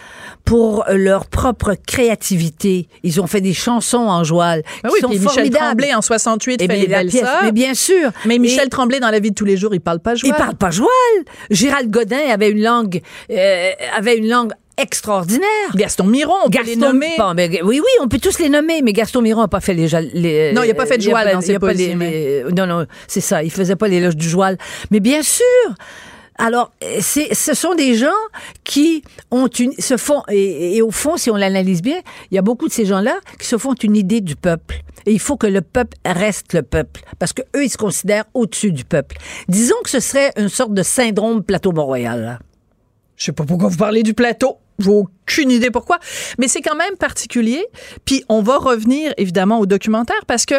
pour 0.45 0.85
leur 0.91 1.27
propre 1.27 1.75
créativité. 1.87 2.89
Ils 3.03 3.21
ont 3.21 3.27
fait 3.27 3.41
des 3.41 3.55
chansons 3.55 3.97
en 3.99 4.25
joual 4.25 4.63
Ben 4.83 4.91
qui 4.91 4.95
oui, 4.95 5.01
sont 5.01 5.09
puis 5.09 5.19
Michel 5.19 5.35
formidables. 5.35 5.65
Tremblay 5.67 5.95
en 5.95 6.03
68 6.03 6.57
Eh 6.61 6.67
fait 6.67 6.77
les 6.79 6.87
belles 6.87 7.09
pièce, 7.09 7.25
mais 7.43 7.53
bien 7.53 7.75
sûr. 7.75 8.11
Mais 8.27 8.39
Michel 8.39 8.67
Et- 8.67 8.71
Tremblay 8.71 9.01
dans 9.01 9.11
la 9.11 9.21
vie 9.21 9.31
de 9.31 9.35
tous 9.35 9.45
les 9.47 9.57
jours, 9.57 9.75
il 9.75 9.81
parle 9.81 10.01
pas 10.01 10.15
joual. 10.15 10.33
il 10.35 10.37
parle 10.37 10.57
pas 10.57 10.71
joual. 10.71 10.89
Gérald 11.51 11.91
Godin 11.91 12.19
avait 12.31 12.51
une 12.51 12.63
langue, 12.63 13.01
euh, 13.31 13.71
avait 13.97 14.19
une 14.19 14.29
langue 14.29 14.53
extraordinaire. 14.77 15.49
Gaston 15.75 16.05
Miron, 16.05 16.35
on 16.45 16.51
peut 16.51 16.63
les 16.65 16.77
nommer. 16.77 17.13
bon, 17.19 17.35
ben, 17.35 17.51
oui, 17.65 17.81
oui, 17.81 17.91
on 18.01 18.09
peut 18.09 18.19
tous 18.19 18.39
les 18.39 18.49
nommer, 18.49 18.83
mais 18.83 18.93
Gaston 18.93 19.23
Miron 19.23 19.43
n'a 19.43 19.49
pas 19.49 19.61
fait 19.61 19.75
les, 19.75 20.53
Non, 20.53 20.63
il 20.63 20.71
a 20.71 20.75
pas 20.75 20.87
fait 20.87 20.99
de 20.99 21.03
joual 21.03 21.33
dans 21.33 21.41
ses 21.41 21.53
les- 21.59 21.95
mais- 21.95 22.11
les- 22.47 22.53
Non, 22.53 22.67
non, 22.67 22.87
c'est 23.07 23.21
ça. 23.21 23.43
Il 23.43 23.51
faisait 23.51 23.77
pas 23.77 23.89
l'éloge 23.89 24.17
du 24.17 24.29
joual. 24.29 24.59
Mais 24.91 25.01
bien 25.01 25.23
sûr. 25.23 25.45
Alors, 26.37 26.73
ce 27.01 27.55
sont 27.55 27.77
des 27.77 27.95
gens 27.95 28.09
qui 28.65 29.05
ont 29.31 29.47
une, 29.47 29.73
se 29.79 29.97
font, 29.97 30.23
et, 30.29 30.77
et 30.77 30.83
au 30.83 30.91
fond, 30.91 31.17
si 31.17 31.31
on 31.31 31.37
l'analyse 31.37 31.81
bien, 31.81 32.01
il 32.33 32.35
y 32.35 32.39
a 32.39 32.43
beaucoup 32.43 32.67
de 32.67 32.73
ces 32.73 32.87
gens-là 32.87 33.21
qui 33.39 33.47
se 33.47 33.57
font 33.57 33.75
une 33.75 33.95
idée 33.95 34.21
du 34.21 34.35
peuple. 34.35 34.81
Et 35.07 35.13
il 35.13 35.21
faut 35.21 35.37
que 35.37 35.47
le 35.47 35.61
peuple 35.61 35.97
reste 36.05 36.53
le 36.55 36.63
peuple. 36.63 37.03
Parce 37.21 37.33
que 37.33 37.43
eux, 37.55 37.65
ils 37.65 37.71
se 37.71 37.77
considèrent 37.77 38.25
au-dessus 38.35 38.73
du 38.73 38.85
peuple. 38.85 39.17
Disons 39.49 39.77
que 39.85 39.91
ce 39.91 40.01
serait 40.01 40.33
une 40.37 40.49
sorte 40.49 40.75
de 40.75 40.83
syndrome 40.83 41.45
plateau 41.45 41.71
Mont-Royal. 41.71 42.21
là. 42.21 42.39
Je 43.17 43.27
sais 43.27 43.33
pas 43.33 43.45
pourquoi 43.45 43.69
vous 43.69 43.77
parlez 43.77 44.03
du 44.03 44.15
plateau. 44.15 44.59
J'ai 44.81 44.91
aucune 44.91 45.53
idée 45.53 45.71
pourquoi, 45.71 46.01
mais 46.39 46.49
c'est 46.49 46.61
quand 46.61 46.75
même 46.75 46.97
particulier. 46.97 47.65
Puis 48.05 48.25
on 48.29 48.43
va 48.43 48.59
revenir 48.59 49.15
évidemment 49.19 49.61
au 49.61 49.67
documentaire 49.67 50.25
parce 50.27 50.47
que 50.47 50.57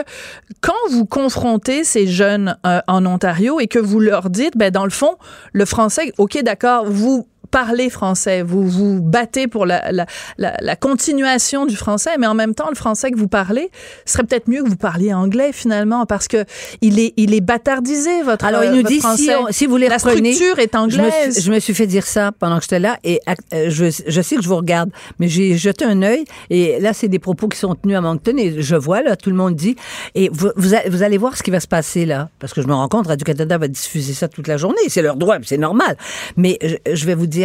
quand 0.61 0.73
vous 0.89 1.05
confrontez 1.05 1.83
ces 1.83 2.07
jeunes 2.07 2.57
euh, 2.65 2.79
en 2.87 3.05
Ontario 3.05 3.59
et 3.59 3.67
que 3.67 3.79
vous 3.79 3.99
leur 3.99 4.29
dites, 4.29 4.55
ben 4.55 4.71
dans 4.71 4.85
le 4.85 4.89
fond, 4.89 5.17
le 5.51 5.65
français, 5.65 6.13
ok, 6.17 6.41
d'accord, 6.43 6.85
vous 6.85 7.27
parlez 7.55 7.89
français, 7.89 8.41
vous 8.41 8.67
vous 8.67 9.01
battez 9.01 9.47
pour 9.47 9.65
la, 9.65 9.89
la, 9.93 10.05
la, 10.37 10.57
la, 10.59 10.75
continuation 10.75 11.65
du 11.65 11.77
français, 11.77 12.09
mais 12.19 12.27
en 12.27 12.33
même 12.33 12.53
temps, 12.53 12.67
le 12.67 12.75
français 12.75 13.11
que 13.11 13.17
vous 13.17 13.29
parlez 13.29 13.69
serait 14.05 14.23
peut-être 14.25 14.49
mieux 14.49 14.61
que 14.61 14.67
vous 14.67 14.75
parliez 14.75 15.13
anglais 15.13 15.51
finalement, 15.53 16.05
parce 16.05 16.27
que 16.27 16.43
il 16.81 16.99
est, 16.99 17.13
il 17.15 17.33
est 17.33 17.39
bâtardisé 17.39 18.23
votre 18.23 18.43
Alors 18.43 18.65
il 18.65 18.71
nous 18.71 18.77
votre 18.77 18.89
dit 18.89 18.99
français. 18.99 19.23
si, 19.23 19.29
on- 19.31 19.47
si 19.51 19.67
vous 19.67 19.77
les 19.77 19.87
la 19.87 19.95
reprenez, 19.95 20.33
structure 20.33 20.59
est 20.59 20.69
je 20.73 20.77
me, 20.77 21.03
anglaise. 21.05 21.33
suis, 21.35 21.43
je 21.43 21.51
me 21.53 21.59
suis 21.61 21.73
fait 21.73 21.87
dire 21.87 22.05
ça 22.05 22.33
pendant 22.37 22.57
que 22.57 22.63
j'étais 22.63 22.79
là 22.79 22.97
et 23.05 23.21
euh, 23.53 23.69
je, 23.69 23.85
je 24.05 24.21
sais 24.21 24.35
que 24.35 24.41
je 24.41 24.49
vous 24.49 24.57
regarde, 24.57 24.89
mais 25.19 25.29
j'ai 25.29 25.55
jeté 25.55 25.85
un 25.85 26.01
œil 26.01 26.25
et 26.49 26.77
là 26.81 26.91
c'est 26.91 27.07
des 27.07 27.19
propos 27.19 27.47
qui 27.47 27.57
sont 27.57 27.73
tenus 27.73 27.95
à 27.95 28.01
Moncton 28.01 28.35
et 28.37 28.61
je 28.61 28.75
vois 28.75 29.01
là 29.01 29.15
tout 29.15 29.29
le 29.29 29.37
monde 29.37 29.55
dit 29.55 29.77
et 30.13 30.27
vous, 30.29 30.49
vous, 30.57 30.73
allez 31.03 31.17
voir 31.17 31.37
ce 31.37 31.43
qui 31.43 31.51
va 31.51 31.61
se 31.61 31.67
passer 31.67 32.05
là 32.05 32.27
parce 32.39 32.53
que 32.53 32.61
je 32.61 32.67
me 32.67 32.73
rends 32.73 32.89
compte 32.89 33.07
Radio 33.07 33.23
Canada 33.23 33.57
va 33.57 33.69
diffuser 33.69 34.13
ça 34.13 34.27
toute 34.27 34.49
la 34.49 34.57
journée, 34.57 34.89
c'est 34.89 35.01
leur 35.01 35.15
droit, 35.15 35.37
c'est 35.43 35.57
normal. 35.57 35.95
Mais 36.35 36.57
je, 36.61 36.75
je 36.93 37.05
vais 37.05 37.15
vous 37.15 37.27
dire, 37.27 37.44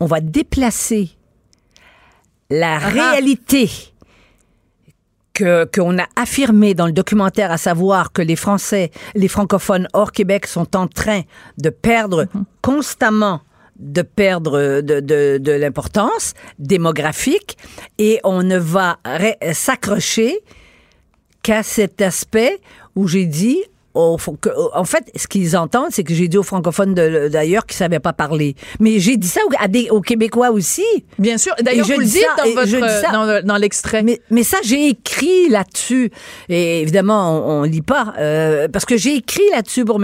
on 0.00 0.06
va 0.06 0.20
déplacer 0.20 1.10
la 2.50 2.76
Ah. 2.76 2.88
réalité 2.88 3.70
que 5.34 5.66
qu'on 5.72 5.98
a 5.98 6.06
affirmé 6.16 6.74
dans 6.74 6.86
le 6.86 6.92
documentaire, 6.92 7.52
à 7.52 7.58
savoir 7.58 8.12
que 8.12 8.22
les 8.22 8.36
Français, 8.36 8.90
les 9.14 9.28
francophones 9.28 9.86
hors 9.92 10.10
Québec 10.12 10.46
sont 10.46 10.76
en 10.76 10.88
train 10.88 11.22
de 11.58 11.70
perdre 11.70 12.26
constamment 12.62 13.40
de 13.78 14.02
perdre 14.02 14.80
de, 14.80 14.98
de, 14.98 15.38
de 15.38 15.52
l'importance 15.52 16.34
démographique 16.58 17.56
et 17.98 18.18
on 18.24 18.42
ne 18.42 18.58
va 18.58 18.98
s'accrocher 19.52 20.40
qu'à 21.42 21.62
cet 21.62 22.02
aspect 22.02 22.58
où 22.96 23.06
j'ai 23.06 23.26
dit 23.26 23.62
au- 23.98 24.18
faut 24.18 24.32
que- 24.40 24.48
en 24.74 24.84
fait, 24.84 25.04
ce 25.16 25.26
qu'ils 25.26 25.56
entendent, 25.56 25.90
c'est 25.90 26.04
que 26.04 26.14
j'ai 26.14 26.28
dit 26.28 26.38
aux 26.38 26.42
francophones 26.42 26.94
d'ailleurs 26.94 27.66
qui 27.66 27.76
savaient 27.76 27.98
pas 28.00 28.12
parler. 28.12 28.54
Mais 28.80 28.98
j'ai 28.98 29.16
dit 29.16 29.28
ça 29.28 29.40
aux, 29.46 29.52
à 29.58 29.68
des- 29.68 29.90
aux 29.90 30.00
Québécois 30.00 30.50
aussi. 30.50 30.84
Bien 31.18 31.38
sûr. 31.38 31.52
D'ailleurs, 31.60 31.86
je 31.86 31.94
le 31.94 32.04
dis 32.04 32.10
dites 32.12 32.22
ça, 32.36 32.44
dans, 32.44 32.54
votre, 32.54 33.12
dans, 33.42 33.46
dans 33.46 33.56
l'extrait. 33.56 34.02
Mais, 34.02 34.20
mais 34.30 34.42
ça, 34.42 34.58
j'ai 34.62 34.88
écrit 34.88 35.48
là-dessus. 35.48 36.10
Et 36.48 36.80
évidemment, 36.82 37.38
on, 37.48 37.60
on 37.60 37.62
lit 37.64 37.82
pas. 37.82 38.14
euh, 38.18 38.68
parce 38.68 38.84
que 38.84 38.96
j'ai 38.96 39.14
écrit 39.16 39.42
là-dessus 39.52 39.84
pour, 39.84 40.00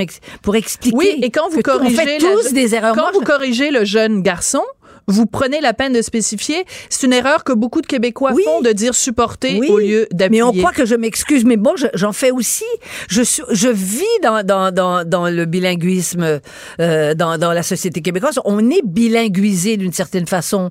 expliquer. 0.57 0.97
Oui, 0.97 1.19
et 1.23 1.31
quand 1.31 1.49
vous 1.51 1.61
corrigez 1.63 1.95
On 1.97 1.99
fait 2.05 2.19
la- 2.19 2.29
tous 2.35 2.53
des 2.53 2.75
erreurs. 2.75 2.95
Quand 2.95 3.03
Moi, 3.03 3.11
vous 3.15 3.21
je- 3.21 3.27
corrigez 3.27 3.71
le 3.71 3.85
jeune 3.85 4.23
garçon, 4.23 4.63
vous 5.07 5.27
prenez 5.27 5.61
la 5.61 5.75
peine 5.75 5.93
de 5.93 6.03
spécifier. 6.03 6.64
C'est 6.88 7.07
une 7.07 7.12
erreur 7.12 7.45
que 7.45 7.53
beaucoup 7.53 7.81
de 7.81 7.87
Québécois 7.87 8.33
Oui. 8.35 8.43
font 8.45 8.61
de 8.61 8.73
dire 8.73 8.95
supporter 8.95 9.59
Oui, 9.59 9.69
au 9.69 9.79
lieu 9.79 10.07
d'appuyer. 10.12 10.43
Mais 10.43 10.43
on 10.43 10.53
croit 10.53 10.73
que 10.73 10.87
je 10.87 10.95
m'excuse, 10.95 11.45
mais 11.45 11.57
bon, 11.57 11.75
je- 11.77 11.87
j'en 11.95 12.12
fais 12.12 12.31
aussi. 12.31 12.64
Je, 13.09 13.23
je 13.51 13.69
vis 13.69 14.03
dans, 14.23 14.43
dans, 14.45 14.73
dans, 14.73 15.05
dans 15.09 15.29
le 15.29 15.45
bilinguisme 15.45 16.40
euh, 16.81 17.14
dans, 17.14 17.38
dans 17.38 17.53
la 17.53 17.62
société 17.62 18.01
québécoise. 18.03 18.38
On 18.45 18.71
est 18.71 18.83
bilinguisé 18.85 19.77
d'une 19.77 19.93
certaine 19.93 20.27
façon. 20.27 20.71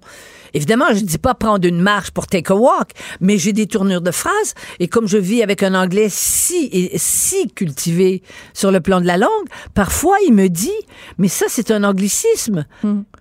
Évidemment, 0.53 0.85
je 0.93 0.99
dis 0.99 1.17
pas 1.17 1.33
prendre 1.33 1.67
une 1.67 1.81
marche 1.81 2.11
pour 2.11 2.27
take 2.27 2.51
a 2.51 2.55
walk, 2.55 2.91
mais 3.21 3.37
j'ai 3.37 3.53
des 3.53 3.67
tournures 3.67 4.01
de 4.01 4.11
phrases. 4.11 4.53
Et 4.79 4.87
comme 4.87 5.07
je 5.07 5.17
vis 5.17 5.43
avec 5.43 5.63
un 5.63 5.73
anglais 5.73 6.07
si 6.09 6.69
et 6.71 6.97
si 6.97 7.47
cultivé 7.49 8.21
sur 8.53 8.71
le 8.71 8.79
plan 8.81 9.01
de 9.01 9.07
la 9.07 9.17
langue, 9.17 9.47
parfois 9.73 10.17
il 10.27 10.33
me 10.33 10.49
dit, 10.49 10.71
mais 11.17 11.27
ça 11.27 11.45
c'est 11.49 11.71
un 11.71 11.83
anglicisme. 11.83 12.65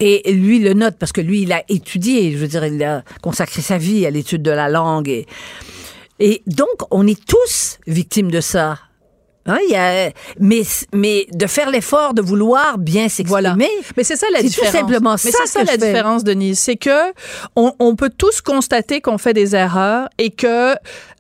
Et 0.01 0.33
lui 0.33 0.59
le 0.59 0.75
note 0.75 0.97
parce 0.99 1.13
que 1.13 1.21
lui 1.21 1.43
il 1.43 1.53
a 1.53 1.63
étudié, 1.69 2.33
je 2.33 2.39
veux 2.39 2.49
dire, 2.49 2.65
il 2.65 2.83
a 2.83 3.03
consacré 3.23 3.63
sa 3.63 3.79
vie 3.79 4.07
à 4.07 4.11
l'étude 4.11 4.43
de 4.43 4.51
la 4.51 4.69
langue 4.69 5.09
et 5.09 5.27
et 6.25 6.41
donc, 6.47 6.69
on 6.93 7.05
est 7.09 7.21
tous 7.27 7.81
victimes 7.89 8.31
de 8.31 8.41
ça. 8.41 8.79
Hein, 9.47 9.59
il 9.69 9.73
y 9.73 9.77
a, 9.77 10.11
mais, 10.39 10.63
mais 10.93 11.27
de 11.33 11.47
faire 11.47 11.71
l'effort 11.71 12.15
de 12.15 12.23
vouloir 12.23 12.79
bien 12.79 13.09
s'exprimer. 13.09 13.29
Voilà. 13.29 13.57
Mais 13.57 14.05
c'est 14.05 14.17
ça 14.17 14.27
la 14.33 14.39
C'est 14.39 14.45
tout 14.45 14.51
différence. 14.51 14.73
simplement 14.73 15.17
Mais 15.25 15.31
ça 15.33 15.39
c'est 15.47 15.53
ça 15.53 15.61
que 15.63 15.67
la 15.67 15.75
je 15.75 15.81
fais. 15.81 15.87
différence, 15.89 16.25
Denise. 16.25 16.59
C'est 16.61 16.77
que 16.77 17.13
on, 17.57 17.73
on 17.81 17.97
peut 17.97 18.11
tous 18.17 18.41
constater 18.41 19.01
qu'on 19.01 19.19
fait 19.19 19.33
des 19.35 19.57
erreurs 19.57 20.09
et 20.19 20.31
que, 20.31 20.75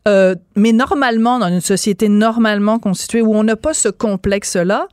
euh, 0.07 0.35
mais 0.57 0.73
normalement, 0.73 1.39
dans 1.39 1.49
une 1.49 1.61
société 1.61 2.09
normalement 2.09 2.79
constituée 2.79 3.23
où 3.23 3.35
on 3.35 3.43
n'a 3.45 3.57
pas 3.57 3.75
ce 3.75 3.89
complexe-là, 3.89 4.87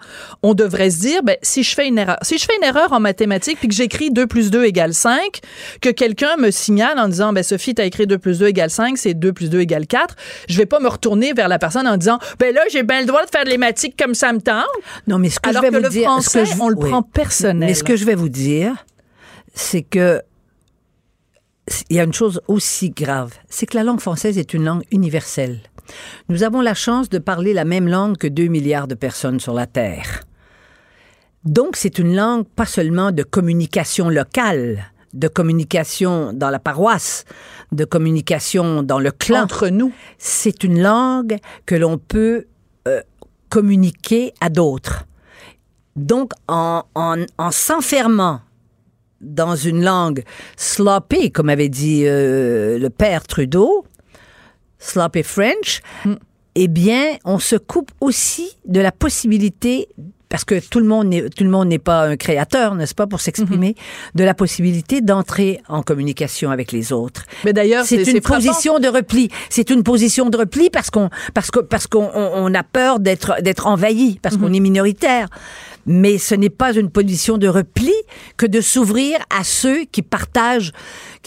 on 0.43 0.53
devrait 0.53 0.89
se 0.89 0.99
dire, 0.99 1.23
ben, 1.23 1.35
si 1.43 1.63
je 1.63 1.73
fais 1.75 1.87
une 1.87 1.97
erreur, 1.99 2.17
si 2.23 2.37
je 2.37 2.45
fais 2.45 2.55
une 2.57 2.63
erreur 2.67 2.93
en 2.93 2.99
mathématiques 2.99 3.59
puis 3.59 3.67
que 3.67 3.75
j'écris 3.75 4.11
2 4.11 4.25
plus 4.27 4.49
2 4.51 4.63
égale 4.65 4.93
5, 4.93 5.19
que 5.81 5.89
quelqu'un 5.89 6.35
me 6.37 6.49
signale 6.51 6.97
en 6.99 7.07
disant, 7.07 7.31
ben, 7.33 7.43
Sophie, 7.43 7.75
t'as 7.75 7.85
écrit 7.85 8.07
2 8.07 8.17
plus 8.17 8.39
2 8.39 8.47
égale 8.47 8.69
5, 8.71 8.97
c'est 8.97 9.13
2 9.13 9.33
plus 9.33 9.49
2 9.49 9.59
égale 9.61 9.85
4, 9.87 10.15
je 10.47 10.57
vais 10.57 10.65
pas 10.65 10.79
me 10.79 10.87
retourner 10.87 11.33
vers 11.33 11.47
la 11.47 11.59
personne 11.59 11.87
en 11.87 11.97
disant, 11.97 12.19
ben 12.39 12.53
là, 12.53 12.61
j'ai 12.71 12.83
bien 12.83 13.01
le 13.01 13.05
droit 13.07 13.18
de 13.25 13.29
faire 13.29 13.43
de 13.45 13.49
l'ématique 13.49 13.95
comme 13.97 14.13
ça 14.13 14.31
me 14.33 14.39
tente? 14.41 14.65
Non, 15.07 15.17
mais 15.19 15.29
ce 15.29 15.39
que 15.39 15.49
Alors 15.49 15.61
je 15.63 15.67
vais 15.67 15.71
que 15.71 15.77
vous 15.77 15.83
le 15.83 15.89
dire, 15.89 16.01
ce 16.01 16.05
français, 16.29 16.43
que 16.43 16.45
je- 16.57 16.61
on 16.61 16.69
le 16.69 16.77
oui. 16.77 16.89
prend 16.89 17.01
personnel. 17.03 17.69
Mais 17.69 17.73
ce 17.73 17.83
que 17.83 17.95
je 17.95 18.05
vais 18.05 18.15
vous 18.15 18.29
dire, 18.29 18.73
c'est 19.53 19.81
que 19.83 20.21
il 21.89 21.97
y 21.97 21.99
a 21.99 22.03
une 22.03 22.13
chose 22.13 22.41
aussi 22.47 22.89
grave, 22.89 23.33
c'est 23.47 23.65
que 23.67 23.77
la 23.77 23.83
langue 23.83 23.99
française 23.99 24.37
est 24.39 24.53
une 24.53 24.65
langue 24.65 24.83
universelle. 24.91 25.59
Nous 26.27 26.43
avons 26.43 26.61
la 26.61 26.73
chance 26.73 27.09
de 27.09 27.19
parler 27.19 27.53
la 27.53 27.65
même 27.65 27.87
langue 27.87 28.17
que 28.17 28.27
2 28.27 28.47
milliards 28.47 28.87
de 28.87 28.95
personnes 28.95 29.39
sur 29.39 29.53
la 29.53 29.67
Terre. 29.67 30.21
Donc, 31.45 31.75
c'est 31.75 31.99
une 31.99 32.15
langue 32.15 32.45
pas 32.47 32.65
seulement 32.65 33.11
de 33.11 33.23
communication 33.23 34.09
locale, 34.09 34.91
de 35.13 35.27
communication 35.27 36.33
dans 36.33 36.49
la 36.49 36.59
paroisse, 36.59 37.23
de 37.71 37.85
communication 37.85 38.83
dans 38.83 38.99
le 38.99 39.11
clan 39.11 39.43
entre 39.43 39.69
nous. 39.69 39.91
c'est 40.17 40.63
une 40.63 40.81
langue 40.81 41.37
que 41.65 41.75
l'on 41.75 41.97
peut 41.97 42.45
communiquer 43.49 44.33
à 44.41 44.49
d'autres. 44.49 45.05
Donc, 45.95 46.31
en, 46.47 46.83
en, 46.95 47.25
en 47.37 47.51
s'enfermant 47.51 48.41
dans 49.21 49.55
une 49.55 49.83
langue 49.83 50.23
sloppy, 50.55 51.31
comme 51.31 51.49
avait 51.49 51.69
dit 51.69 52.03
euh, 52.05 52.79
le 52.79 52.89
père 52.89 53.23
Trudeau, 53.27 53.85
sloppy 54.77 55.23
French, 55.23 55.81
eh 56.55 56.67
bien, 56.67 57.17
on 57.25 57.39
se 57.39 57.55
coupe 57.55 57.91
aussi 57.99 58.57
de 58.65 58.79
la 58.79 58.91
possibilité 58.91 59.89
parce 60.29 60.45
que 60.45 60.59
tout 60.59 60.79
le 60.79 60.85
monde 60.85 61.07
n'est 61.07 61.29
tout 61.29 61.43
le 61.43 61.49
monde 61.49 61.67
n'est 61.67 61.79
pas 61.79 62.03
un 62.03 62.15
créateur, 62.15 62.75
n'est-ce 62.75 62.93
pas, 62.95 63.07
pour 63.07 63.19
s'exprimer, 63.19 63.75
de 64.15 64.23
la 64.23 64.33
possibilité 64.33 65.01
d'entrer 65.01 65.59
en 65.67 65.81
communication 65.81 66.51
avec 66.51 66.71
les 66.71 66.93
autres. 66.93 67.23
Mais 67.45 67.53
d'ailleurs, 67.53 67.83
C'est 67.85 68.03
c'est 68.03 68.11
une 68.11 68.17
c'est 68.17 68.23
frappant. 68.23 68.41
position 68.45 68.79
de 68.79 68.87
repli. 68.87 69.29
C'est 69.49 69.69
une 69.71 69.83
position 69.83 70.29
de 70.29 70.37
repli 70.37 70.69
parce 70.69 70.89
qu'on 70.91 71.09
parce 71.33 71.49
que 71.51 71.59
parce 71.59 71.87
qu'on 71.87 72.09
on, 72.13 72.31
on 72.35 72.53
a 72.53 72.63
peur 72.63 72.99
d'être 72.99 73.41
d'être 73.41 73.65
envahi 73.67 74.19
parce 74.21 74.35
Mhm. 74.35 74.41
qu'on 74.41 74.53
est 74.53 74.59
minoritaire. 74.59 75.27
Mais 75.91 76.19
ce 76.19 76.35
n'est 76.35 76.51
pas 76.51 76.75
une 76.75 76.91
position 76.91 77.39
de 77.39 77.47
repli 77.47 77.91
que 78.37 78.45
de 78.45 78.61
s'ouvrir 78.61 79.17
à 79.31 79.43
ceux 79.43 79.85
qui 79.85 80.03
partagent 80.03 80.71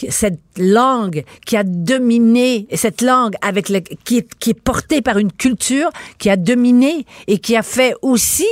cette 0.07 0.39
langue 0.57 1.25
qui 1.45 1.57
a 1.57 1.65
dominé, 1.65 2.67
cette 2.73 3.01
langue 3.01 3.33
avec 3.41 3.67
le, 3.67 3.79
qui, 3.81 4.19
est, 4.19 4.35
qui 4.39 4.51
est 4.51 4.59
portée 4.59 5.01
par 5.01 5.17
une 5.17 5.33
culture 5.33 5.89
qui 6.17 6.29
a 6.29 6.37
dominé 6.37 7.05
et 7.27 7.39
qui 7.39 7.57
a 7.57 7.61
fait 7.61 7.93
aussi, 8.01 8.47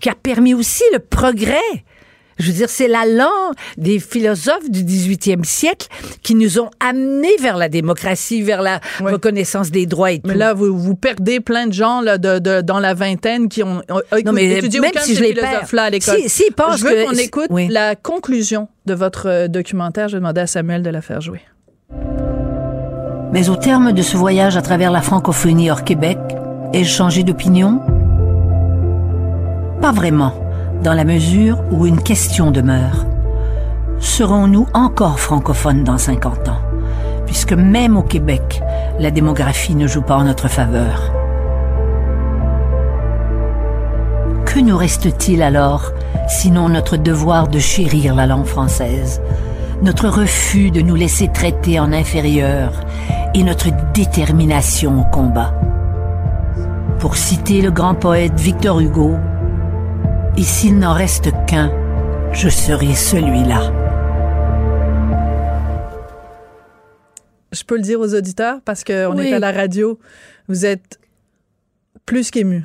qui 0.00 0.08
a 0.08 0.16
permis 0.16 0.54
aussi 0.54 0.82
le 0.92 0.98
progrès. 0.98 1.84
Je 2.38 2.48
veux 2.48 2.52
dire, 2.52 2.68
c'est 2.68 2.88
la 2.88 3.06
langue 3.06 3.54
des 3.78 3.98
philosophes 3.98 4.68
du 4.68 4.82
18e 4.84 5.42
siècle 5.44 5.86
qui 6.22 6.34
nous 6.34 6.58
ont 6.60 6.68
amenés 6.80 7.34
vers 7.40 7.56
la 7.56 7.68
démocratie, 7.70 8.42
vers 8.42 8.60
la 8.60 8.80
Ouais. 9.00 9.12
reconnaissance 9.12 9.70
des 9.70 9.86
droits 9.86 10.12
et 10.12 10.18
tout. 10.20 10.28
Mais 10.28 10.34
là, 10.34 10.52
vous, 10.52 10.76
vous 10.76 10.94
perdez 10.94 11.40
plein 11.40 11.66
de 11.66 11.72
gens 11.72 12.00
là, 12.02 12.18
de, 12.18 12.38
de- 12.38 12.60
dans 12.60 12.78
la 12.78 12.92
vingtaine 12.94 13.48
qui 13.48 13.62
ont, 13.62 13.80
ont 13.90 14.00
Non, 14.24 14.32
mais 14.32 14.58
étudié 14.58 14.80
même 14.80 14.90
aucun 14.90 15.00
si 15.00 15.12
de 15.14 15.18
je 15.18 15.24
ces 15.24 15.32
philosophes-là 15.34 15.82
à 15.84 15.90
l'école. 15.90 16.18
Si- 16.26 16.50
pensent 16.50 16.78
je 16.80 16.84
veux 16.84 16.90
que- 16.90 17.04
qu'on 17.06 17.16
écoute 17.16 17.46
oui. 17.50 17.68
la 17.68 17.94
conclusion 17.96 18.68
de 18.86 18.94
votre 18.94 19.28
euh, 19.28 19.48
documentaire. 19.48 20.08
Je 20.08 20.16
vais 20.16 20.20
demander 20.20 20.42
à 20.42 20.46
Samuel 20.46 20.82
de 20.82 20.90
la 20.90 21.00
faire 21.00 21.20
jouer. 21.20 21.40
Mais 23.32 23.48
au 23.48 23.56
terme 23.56 23.92
de 23.92 24.02
ce 24.02 24.16
voyage 24.16 24.56
à 24.56 24.62
travers 24.62 24.90
la 24.90 25.00
francophonie 25.02 25.70
hors 25.70 25.84
Québec, 25.84 26.18
ai-je 26.72 26.90
changé 26.90 27.22
d'opinion? 27.22 27.80
Pas 29.80 29.92
vraiment, 29.92 30.32
dans 30.82 30.94
la 30.94 31.04
mesure 31.04 31.58
où 31.70 31.86
une 31.86 32.00
question 32.00 32.50
demeure. 32.50 33.06
Serons-nous 33.98 34.66
encore 34.74 35.18
francophones 35.18 35.84
dans 35.84 35.98
50 35.98 36.48
ans? 36.48 36.60
Puisque 37.26 37.54
même 37.54 37.96
au 37.96 38.02
Québec, 38.02 38.62
la 39.00 39.10
démographie 39.10 39.74
ne 39.74 39.86
joue 39.86 40.02
pas 40.02 40.16
en 40.16 40.24
notre 40.24 40.48
faveur. 40.48 41.12
Que 44.44 44.60
nous 44.60 44.76
reste-t-il 44.76 45.42
alors, 45.42 45.92
sinon 46.28 46.68
notre 46.68 46.96
devoir 46.96 47.48
de 47.48 47.58
chérir 47.58 48.14
la 48.14 48.26
langue 48.26 48.46
française, 48.46 49.20
notre 49.82 50.08
refus 50.08 50.70
de 50.70 50.80
nous 50.80 50.94
laisser 50.94 51.28
traiter 51.28 51.78
en 51.78 51.92
inférieur 51.92 52.72
et 53.34 53.42
notre 53.42 53.68
détermination 53.92 55.00
au 55.00 55.04
combat? 55.04 55.52
Pour 56.98 57.16
citer 57.16 57.60
le 57.60 57.70
grand 57.70 57.94
poète 57.94 58.38
Victor 58.40 58.80
Hugo, 58.80 59.16
et 60.36 60.42
s'il 60.42 60.78
n'en 60.78 60.92
reste 60.94 61.30
qu'un, 61.46 61.70
je 62.32 62.48
serai 62.48 62.94
celui-là. 62.94 63.72
Je 67.52 67.62
peux 67.64 67.76
le 67.76 67.82
dire 67.82 68.00
aux 68.00 68.14
auditeurs 68.14 68.60
parce 68.64 68.84
qu'on 68.84 69.16
Oui. 69.16 69.28
est 69.28 69.32
à 69.34 69.38
la 69.38 69.52
radio. 69.52 69.98
Vous 70.48 70.66
êtes 70.66 70.98
plus 72.04 72.30
qu'ému. 72.30 72.64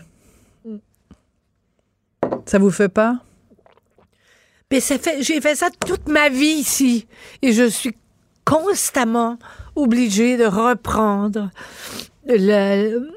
Ça 2.45 2.59
vous 2.59 2.71
fait 2.71 2.89
pas? 2.89 3.19
Mais 4.71 4.79
ça 4.79 4.97
fait, 4.97 5.21
j'ai 5.21 5.39
fait 5.41 5.55
ça 5.55 5.69
toute 5.85 6.07
ma 6.07 6.29
vie 6.29 6.45
ici. 6.59 7.07
Et 7.41 7.53
je 7.53 7.63
suis 7.69 7.95
constamment 8.45 9.37
obligée 9.75 10.37
de 10.37 10.45
reprendre 10.45 11.51
le, 12.27 13.07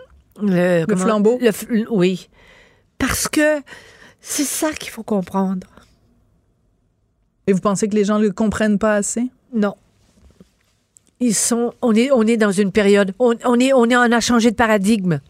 le, 0.40 0.84
comment- 0.86 1.00
flambeau? 1.04 1.38
le 1.40 1.86
oui. 1.90 2.28
Parce 2.98 3.28
que 3.28 3.60
c'est 4.26 4.44
ça 4.44 4.72
qu'il 4.72 4.90
faut 4.90 5.02
comprendre. 5.02 5.66
Et 7.46 7.52
vous 7.52 7.60
pensez 7.60 7.88
que 7.88 7.94
les 7.94 8.04
gens 8.04 8.18
ne 8.18 8.24
le 8.24 8.32
comprennent 8.32 8.78
pas 8.78 8.94
assez? 8.94 9.30
Non. 9.52 9.74
Ils 11.20 11.34
sont, 11.34 11.74
on 11.82 11.94
est, 11.94 12.10
on 12.10 12.22
est 12.22 12.38
dans 12.38 12.50
une 12.50 12.72
période, 12.72 13.14
on, 13.18 13.34
on 13.44 13.60
est, 13.60 13.74
on 13.74 13.84
est, 13.84 13.96
on 13.96 14.00
a 14.00 14.20
changé 14.20 14.50
de 14.50 14.56
paradigme. 14.56 15.20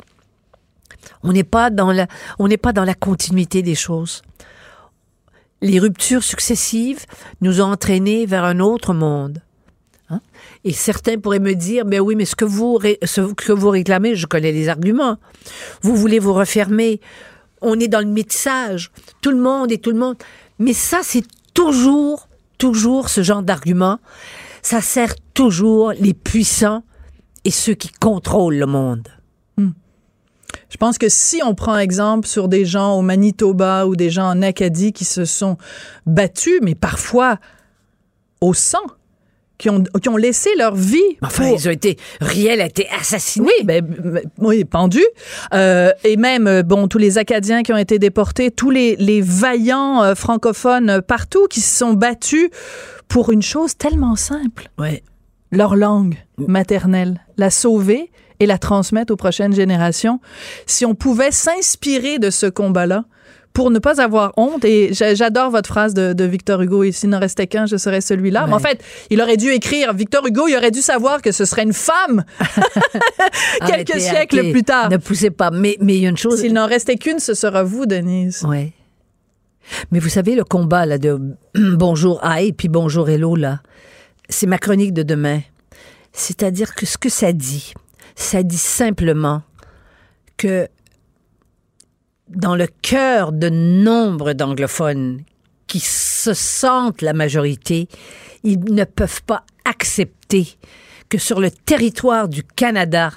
On 1.24 1.32
n'est 1.32 1.44
pas 1.44 1.70
dans 1.70 1.90
la, 1.90 2.06
on 2.38 2.46
n'est 2.46 2.56
pas 2.56 2.72
dans 2.72 2.84
la 2.84 2.94
continuité 2.94 3.62
des 3.62 3.74
choses. 3.74 4.22
Les 5.60 5.80
ruptures 5.80 6.22
successives 6.22 7.04
nous 7.40 7.60
ont 7.60 7.72
entraînés 7.72 8.26
vers 8.26 8.44
un 8.44 8.60
autre 8.60 8.94
monde. 8.94 9.42
Hein? 10.08 10.20
Et 10.62 10.72
certains 10.72 11.18
pourraient 11.18 11.40
me 11.40 11.54
dire, 11.54 11.84
mais 11.84 11.98
oui, 11.98 12.14
mais 12.14 12.26
ce 12.26 12.36
que 12.36 12.44
vous, 12.44 12.78
ce 13.02 13.32
que 13.32 13.52
vous 13.52 13.70
réclamez, 13.70 14.14
je 14.14 14.26
connais 14.26 14.52
les 14.52 14.68
arguments. 14.68 15.16
Vous 15.82 15.96
voulez 15.96 16.20
vous 16.20 16.32
refermer. 16.32 17.00
On 17.60 17.78
est 17.80 17.88
dans 17.88 18.00
le 18.00 18.06
métissage. 18.06 18.90
Tout 19.20 19.30
le 19.30 19.38
monde 19.38 19.72
et 19.72 19.78
tout 19.78 19.90
le 19.90 19.98
monde. 19.98 20.16
Mais 20.58 20.72
ça, 20.72 21.00
c'est 21.02 21.24
toujours, 21.54 22.28
toujours 22.58 23.08
ce 23.08 23.22
genre 23.22 23.42
d'argument. 23.42 23.98
Ça 24.62 24.80
sert 24.80 25.14
toujours 25.34 25.92
les 25.92 26.14
puissants 26.14 26.82
et 27.44 27.50
ceux 27.50 27.74
qui 27.74 27.90
contrôlent 27.90 28.58
le 28.58 28.66
monde. 28.66 29.08
Je 30.74 30.76
pense 30.76 30.98
que 30.98 31.08
si 31.08 31.40
on 31.44 31.54
prend 31.54 31.78
exemple 31.78 32.26
sur 32.26 32.48
des 32.48 32.64
gens 32.64 32.98
au 32.98 33.02
Manitoba 33.02 33.86
ou 33.86 33.94
des 33.94 34.10
gens 34.10 34.28
en 34.28 34.42
Acadie 34.42 34.92
qui 34.92 35.04
se 35.04 35.24
sont 35.24 35.56
battus, 36.04 36.58
mais 36.62 36.74
parfois 36.74 37.38
au 38.40 38.54
sang, 38.54 38.82
qui 39.58 39.70
ont, 39.70 39.82
qui 40.02 40.08
ont 40.08 40.16
laissé 40.16 40.50
leur 40.58 40.74
vie. 40.74 41.00
Enfin, 41.22 41.44
pour- 41.48 41.56
ils 41.58 41.68
ont 41.68 41.72
été, 41.72 41.96
Riel 42.20 42.60
a 42.60 42.66
été 42.66 42.88
assassiné. 43.00 43.46
Oui, 43.58 43.64
ben, 43.64 43.84
oui, 44.38 44.64
pendu. 44.64 45.02
Euh, 45.52 45.90
et 46.02 46.16
même, 46.16 46.46
euh, 46.46 46.62
bon, 46.62 46.88
tous 46.88 46.98
les 46.98 47.18
Acadiens 47.18 47.62
qui 47.62 47.72
ont 47.72 47.76
été 47.76 47.98
déportés, 47.98 48.50
tous 48.50 48.70
les, 48.70 48.96
les 48.96 49.20
vaillants 49.20 50.02
euh, 50.02 50.14
francophones 50.14 51.00
partout 51.06 51.46
qui 51.48 51.60
se 51.60 51.78
sont 51.78 51.92
battus 51.92 52.48
pour 53.08 53.30
une 53.30 53.42
chose 53.42 53.76
tellement 53.76 54.16
simple, 54.16 54.70
Ouais. 54.78 55.02
leur 55.52 55.76
langue 55.76 56.16
maternelle, 56.38 57.20
la 57.36 57.50
sauver 57.50 58.10
et 58.40 58.46
la 58.46 58.58
transmettre 58.58 59.12
aux 59.12 59.16
prochaines 59.16 59.54
générations. 59.54 60.20
Si 60.66 60.84
on 60.84 60.94
pouvait 60.96 61.30
s'inspirer 61.30 62.18
de 62.18 62.30
ce 62.30 62.46
combat-là 62.46 63.04
pour 63.54 63.70
ne 63.70 63.78
pas 63.78 64.02
avoir 64.02 64.32
honte, 64.36 64.64
et 64.64 64.92
j'a- 64.92 65.14
j'adore 65.14 65.50
votre 65.50 65.68
phrase 65.68 65.94
de, 65.94 66.12
de 66.12 66.24
Victor 66.24 66.60
Hugo, 66.60 66.82
et 66.82 66.90
s'il 66.92 67.08
n'en 67.10 67.20
restait 67.20 67.46
qu'un, 67.46 67.66
je 67.66 67.76
serais 67.76 68.00
celui-là. 68.00 68.46
Mais 68.48 68.52
en 68.52 68.58
fait, 68.58 68.82
il 69.10 69.22
aurait 69.22 69.36
dû 69.36 69.48
écrire, 69.50 69.94
Victor 69.94 70.26
Hugo, 70.26 70.48
il 70.48 70.56
aurait 70.56 70.72
dû 70.72 70.82
savoir 70.82 71.22
que 71.22 71.30
ce 71.32 71.44
serait 71.44 71.62
une 71.62 71.72
femme 71.72 72.24
quelques 73.60 73.62
Arrêtez, 73.62 74.00
siècles 74.00 74.38
arrêtez. 74.38 74.52
plus 74.52 74.64
tard. 74.64 74.90
Ne 74.90 74.96
poussez 74.96 75.30
pas. 75.30 75.50
Mais 75.50 75.76
mais 75.80 75.94
il 75.96 76.02
y 76.02 76.06
a 76.06 76.10
une 76.10 76.16
chose. 76.16 76.40
S'il 76.40 76.52
n'en 76.52 76.66
restait 76.66 76.96
qu'une, 76.96 77.20
ce 77.20 77.34
sera 77.34 77.62
vous, 77.62 77.86
Denise. 77.86 78.42
Ouais. 78.42 78.72
Mais 79.90 79.98
vous 79.98 80.08
savez, 80.10 80.34
le 80.34 80.44
combat 80.44 80.84
là, 80.84 80.98
de 80.98 81.18
bonjour 81.54 82.18
Aïe 82.24 82.52
puis 82.52 82.68
bonjour 82.68 83.08
Hello, 83.08 83.34
là, 83.36 83.60
c'est 84.28 84.46
ma 84.46 84.58
chronique 84.58 84.92
de 84.92 85.02
demain. 85.02 85.40
C'est-à-dire 86.12 86.74
que 86.74 86.86
ce 86.86 86.98
que 86.98 87.08
ça 87.08 87.32
dit, 87.32 87.72
ça 88.16 88.42
dit 88.42 88.58
simplement 88.58 89.42
que 90.36 90.68
dans 92.28 92.56
le 92.56 92.66
cœur 92.82 93.32
de 93.32 93.48
nombre 93.48 94.32
d'anglophones 94.32 95.22
qui 95.66 95.80
se 95.80 96.34
sentent 96.34 97.02
la 97.02 97.12
majorité, 97.12 97.88
ils 98.42 98.60
ne 98.60 98.84
peuvent 98.84 99.22
pas 99.22 99.44
accepter 99.64 100.56
que 101.08 101.18
sur 101.18 101.40
le 101.40 101.50
territoire 101.50 102.28
du 102.28 102.42
Canada, 102.42 103.12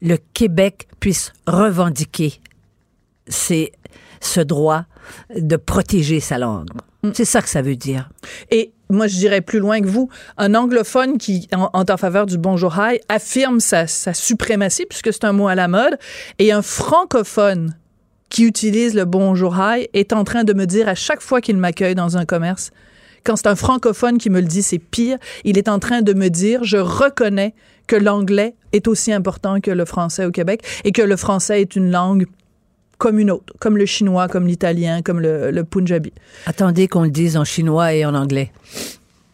le 0.00 0.16
Québec 0.34 0.88
puisse 1.00 1.32
revendiquer 1.46 2.40
ce 3.28 4.40
droit 4.40 4.84
de 5.34 5.56
protéger 5.56 6.20
sa 6.20 6.38
langue. 6.38 6.68
C'est 7.14 7.24
ça 7.24 7.42
que 7.42 7.48
ça 7.48 7.62
veut 7.62 7.76
dire. 7.76 8.10
Et 8.50 8.72
moi, 8.88 9.08
je 9.08 9.16
dirais 9.16 9.40
plus 9.40 9.58
loin 9.58 9.80
que 9.80 9.86
vous, 9.86 10.08
un 10.36 10.54
anglophone 10.54 11.18
qui, 11.18 11.48
en, 11.52 11.70
en, 11.72 11.84
en 11.88 11.96
faveur 11.96 12.26
du 12.26 12.38
bonjour 12.38 12.76
hi, 12.78 13.00
affirme 13.08 13.58
sa, 13.58 13.86
sa 13.86 14.14
suprématie, 14.14 14.86
puisque 14.86 15.12
c'est 15.12 15.24
un 15.24 15.32
mot 15.32 15.48
à 15.48 15.54
la 15.54 15.66
mode, 15.66 15.98
et 16.38 16.52
un 16.52 16.62
francophone 16.62 17.74
qui 18.32 18.44
utilise 18.44 18.94
le 18.94 19.04
bonjour 19.04 19.58
hi 19.58 19.88
est 19.92 20.14
en 20.14 20.24
train 20.24 20.42
de 20.42 20.54
me 20.54 20.64
dire 20.64 20.88
à 20.88 20.94
chaque 20.94 21.20
fois 21.20 21.42
qu'il 21.42 21.58
m'accueille 21.58 21.94
dans 21.94 22.16
un 22.16 22.24
commerce, 22.24 22.70
quand 23.24 23.36
c'est 23.36 23.46
un 23.46 23.54
francophone 23.54 24.16
qui 24.16 24.30
me 24.30 24.40
le 24.40 24.46
dit, 24.46 24.62
c'est 24.62 24.78
pire. 24.78 25.18
Il 25.44 25.58
est 25.58 25.68
en 25.68 25.78
train 25.78 26.00
de 26.00 26.14
me 26.14 26.28
dire, 26.28 26.64
je 26.64 26.78
reconnais 26.78 27.54
que 27.86 27.94
l'anglais 27.94 28.54
est 28.72 28.88
aussi 28.88 29.12
important 29.12 29.60
que 29.60 29.70
le 29.70 29.84
français 29.84 30.24
au 30.24 30.30
Québec 30.30 30.64
et 30.84 30.92
que 30.92 31.02
le 31.02 31.16
français 31.16 31.60
est 31.60 31.76
une 31.76 31.90
langue 31.90 32.26
comme 32.96 33.18
une 33.18 33.30
autre, 33.30 33.52
comme 33.60 33.76
le 33.76 33.84
chinois, 33.84 34.28
comme 34.28 34.46
l'italien, 34.46 35.02
comme 35.02 35.20
le, 35.20 35.50
le 35.50 35.64
punjabi. 35.64 36.12
Attendez 36.46 36.88
qu'on 36.88 37.02
le 37.02 37.10
dise 37.10 37.36
en 37.36 37.44
chinois 37.44 37.92
et 37.92 38.06
en 38.06 38.14
anglais. 38.14 38.50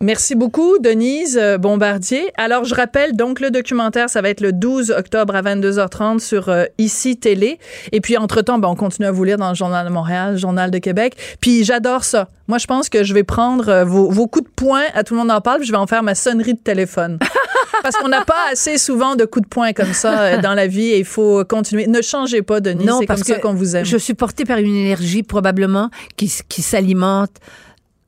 Merci 0.00 0.36
beaucoup, 0.36 0.78
Denise 0.78 1.36
euh, 1.36 1.58
Bombardier. 1.58 2.30
Alors, 2.36 2.64
je 2.64 2.72
rappelle, 2.72 3.16
donc, 3.16 3.40
le 3.40 3.50
documentaire, 3.50 4.08
ça 4.08 4.22
va 4.22 4.28
être 4.28 4.40
le 4.40 4.52
12 4.52 4.92
octobre 4.92 5.34
à 5.34 5.42
22h30 5.42 6.20
sur 6.20 6.48
euh, 6.48 6.66
ICI 6.78 7.16
Télé. 7.16 7.58
Et 7.90 8.00
puis, 8.00 8.16
entre-temps, 8.16 8.60
ben, 8.60 8.68
on 8.68 8.76
continue 8.76 9.08
à 9.08 9.10
vous 9.10 9.24
lire 9.24 9.38
dans 9.38 9.48
le 9.48 9.56
Journal 9.56 9.84
de 9.84 9.92
Montréal, 9.92 10.32
le 10.34 10.38
Journal 10.38 10.70
de 10.70 10.78
Québec. 10.78 11.16
Puis, 11.40 11.64
j'adore 11.64 12.04
ça. 12.04 12.28
Moi, 12.46 12.58
je 12.58 12.66
pense 12.66 12.88
que 12.88 13.02
je 13.02 13.12
vais 13.12 13.24
prendre 13.24 13.68
euh, 13.68 13.84
vos, 13.84 14.08
vos, 14.08 14.28
coups 14.28 14.44
de 14.44 14.54
poing, 14.54 14.84
à 14.94 15.02
tout 15.02 15.14
le 15.14 15.18
monde 15.20 15.32
en 15.32 15.40
parle, 15.40 15.58
puis 15.58 15.66
je 15.66 15.72
vais 15.72 15.78
en 15.78 15.88
faire 15.88 16.04
ma 16.04 16.14
sonnerie 16.14 16.54
de 16.54 16.60
téléphone. 16.60 17.18
Parce 17.82 17.96
qu'on 17.96 18.08
n'a 18.08 18.24
pas 18.24 18.50
assez 18.52 18.78
souvent 18.78 19.16
de 19.16 19.24
coups 19.24 19.44
de 19.44 19.48
poing 19.48 19.72
comme 19.72 19.92
ça 19.92 20.20
euh, 20.20 20.40
dans 20.40 20.54
la 20.54 20.68
vie 20.68 20.90
et 20.90 20.98
il 20.98 21.04
faut 21.04 21.44
continuer. 21.44 21.86
Ne 21.86 22.02
changez 22.02 22.42
pas, 22.42 22.60
Denise. 22.60 22.86
Non, 22.86 23.00
c'est 23.00 23.06
comme 23.06 23.16
parce 23.16 23.28
ça 23.28 23.34
que 23.36 23.40
qu'on 23.40 23.54
vous 23.54 23.76
aime. 23.76 23.84
Je 23.84 23.96
suis 23.96 24.14
portée 24.14 24.44
par 24.44 24.58
une 24.58 24.74
énergie 24.74 25.22
probablement 25.22 25.90
qui, 26.16 26.32
qui 26.48 26.62
s'alimente 26.62 27.30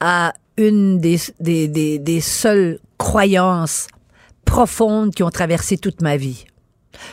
à 0.00 0.32
une 0.60 0.98
des, 0.98 1.18
des, 1.40 1.68
des, 1.68 1.98
des 1.98 2.20
seules 2.20 2.78
croyances 2.98 3.88
profondes 4.44 5.14
qui 5.14 5.22
ont 5.22 5.30
traversé 5.30 5.78
toute 5.78 6.02
ma 6.02 6.16
vie. 6.16 6.44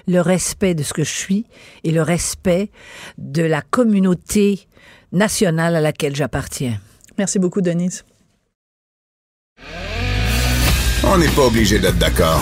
Le 0.07 0.19
respect 0.21 0.75
de 0.75 0.83
ce 0.83 0.93
que 0.93 1.03
je 1.03 1.13
suis 1.13 1.45
et 1.83 1.91
le 1.91 2.01
respect 2.01 2.69
de 3.17 3.43
la 3.43 3.61
communauté 3.61 4.67
nationale 5.11 5.75
à 5.75 5.81
laquelle 5.81 6.15
j'appartiens. 6.15 6.79
Merci 7.17 7.39
beaucoup, 7.39 7.61
Denise. 7.61 8.03
On 11.03 11.17
n'est 11.17 11.29
pas 11.29 11.45
obligé 11.45 11.79
d'être 11.79 11.97
d'accord. 11.97 12.41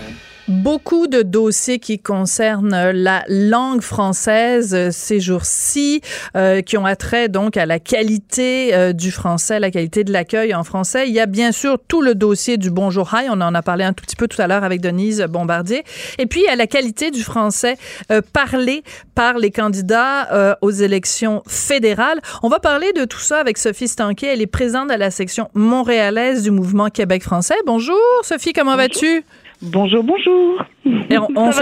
Beaucoup 0.47 1.07
de 1.07 1.21
dossiers 1.21 1.79
qui 1.79 1.99
concernent 1.99 2.91
la 2.91 3.23
langue 3.27 3.81
française 3.81 4.89
ces 4.91 5.19
jours-ci, 5.19 6.01
euh, 6.35 6.61
qui 6.61 6.77
ont 6.77 6.85
attrait 6.85 7.29
donc 7.29 7.57
à 7.57 7.65
la 7.65 7.79
qualité 7.79 8.73
euh, 8.73 8.91
du 8.91 9.11
français, 9.11 9.59
la 9.59 9.71
qualité 9.71 10.03
de 10.03 10.11
l'accueil 10.11 10.53
en 10.55 10.63
français. 10.63 11.07
Il 11.07 11.13
y 11.13 11.19
a 11.19 11.25
bien 11.25 11.51
sûr 11.51 11.77
tout 11.87 12.01
le 12.01 12.15
dossier 12.15 12.57
du 12.57 12.71
Bonjour 12.71 13.13
Hi, 13.13 13.27
on 13.29 13.39
en 13.41 13.53
a 13.53 13.61
parlé 13.61 13.83
un 13.83 13.93
tout 13.93 14.03
petit 14.03 14.15
peu 14.15 14.27
tout 14.27 14.41
à 14.41 14.47
l'heure 14.47 14.63
avec 14.63 14.81
Denise 14.81 15.21
Bombardier. 15.29 15.83
Et 16.17 16.25
puis, 16.25 16.41
il 16.41 16.45
y 16.45 16.49
a 16.49 16.55
la 16.55 16.67
qualité 16.67 17.11
du 17.11 17.23
français 17.23 17.77
euh, 18.11 18.21
parlé 18.33 18.83
par 19.15 19.37
les 19.37 19.51
candidats 19.51 20.31
euh, 20.31 20.55
aux 20.61 20.71
élections 20.71 21.43
fédérales. 21.47 22.19
On 22.43 22.49
va 22.49 22.59
parler 22.59 22.91
de 22.93 23.05
tout 23.05 23.19
ça 23.19 23.39
avec 23.39 23.57
Sophie 23.57 23.87
Stanquet. 23.87 24.27
Elle 24.27 24.41
est 24.41 24.47
présidente 24.47 24.89
de 24.89 24.95
la 24.95 25.11
section 25.11 25.49
montréalaise 25.53 26.43
du 26.43 26.51
mouvement 26.51 26.89
Québec 26.89 27.23
français. 27.23 27.55
Bonjour, 27.65 27.97
Sophie, 28.23 28.53
comment 28.53 28.75
vas-tu? 28.75 29.23
Bonjour, 29.61 30.03
bonjour. 30.03 30.63
Et 31.11 31.19
on, 31.19 31.51
se 31.51 31.61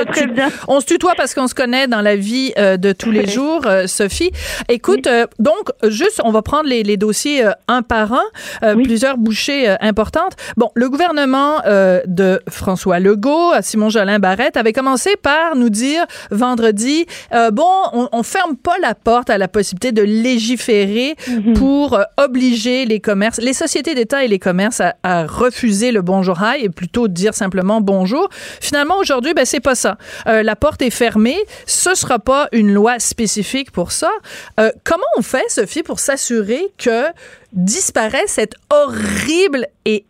on 0.69 0.79
se 0.79 0.85
tutoie 0.85 1.13
parce 1.17 1.33
qu'on 1.33 1.47
se 1.49 1.53
connaît 1.53 1.87
dans 1.87 1.99
la 1.99 2.15
vie 2.15 2.53
euh, 2.57 2.77
de 2.77 2.93
tous 2.93 3.11
les 3.11 3.27
jours, 3.27 3.63
euh, 3.67 3.87
Sophie. 3.87 4.31
Écoute, 4.69 5.05
euh, 5.07 5.27
donc, 5.37 5.69
juste, 5.83 6.21
on 6.23 6.31
va 6.31 6.41
prendre 6.41 6.69
les, 6.69 6.83
les 6.83 6.95
dossiers 6.95 7.43
un 7.67 7.81
par 7.81 8.13
un, 8.13 8.75
Oui. 8.75 8.83
plusieurs 8.83 9.17
bouchées 9.17 9.67
importantes. 9.81 10.33
Bon, 10.55 10.69
le 10.75 10.89
gouvernement 10.89 11.57
de 12.05 12.41
François 12.49 12.99
Legault, 12.99 13.51
Simon 13.61 13.89
Jolin 13.89 14.19
Barrette, 14.19 14.55
avait 14.55 14.73
commencé 14.73 15.15
par 15.21 15.55
nous 15.57 15.69
dire 15.69 16.05
vendredi, 16.31 17.05
bon, 17.51 17.63
on, 17.91 18.07
on 18.13 18.23
ferme 18.23 18.55
pas 18.55 18.77
la 18.81 18.95
porte 18.95 19.29
à 19.29 19.37
la 19.37 19.47
possibilité 19.49 19.91
de 19.91 20.01
légiférer 20.03 21.15
pour 21.55 21.95
euh, 21.95 22.03
obliger 22.17 22.85
les 22.85 22.99
commerces, 22.99 23.39
les 23.39 23.53
sociétés 23.53 23.93
d'État 23.95 24.23
et 24.23 24.27
les 24.27 24.39
commerces 24.39 24.79
à, 24.81 24.95
à 25.03 25.25
refuser 25.25 25.91
le 25.91 26.01
bonjour 26.01 26.37
hi 26.41 26.63
et 26.63 26.69
plutôt 26.69 27.07
dire 27.07 27.33
simplement 27.33 27.81
bonjour. 27.89 28.29
Finalement, 28.61 28.97
aujourd'hui, 28.97 29.33
ben, 29.33 29.45
c'est 29.45 29.59
pas 29.59 29.75
ça. 29.75 29.97
Euh, 30.27 30.43
la 30.43 30.55
porte 30.55 30.81
est 30.81 30.91
fermée. 30.91 31.37
Ce 31.65 31.95
sera 31.95 32.19
pas 32.19 32.47
une 32.51 32.71
loi 32.71 32.99
spécifique 32.99 33.71
pour 33.71 33.91
ça. 33.91 34.11
Euh, 34.59 34.69
comment 34.83 35.11
on 35.17 35.23
fait, 35.23 35.49
Sophie, 35.49 35.81
pour 35.83 35.99
s'assurer 35.99 36.61
que 36.77 37.05
disparaît 37.53 38.27
cette 38.27 38.53
horrible 38.69 39.65
et 39.85 40.05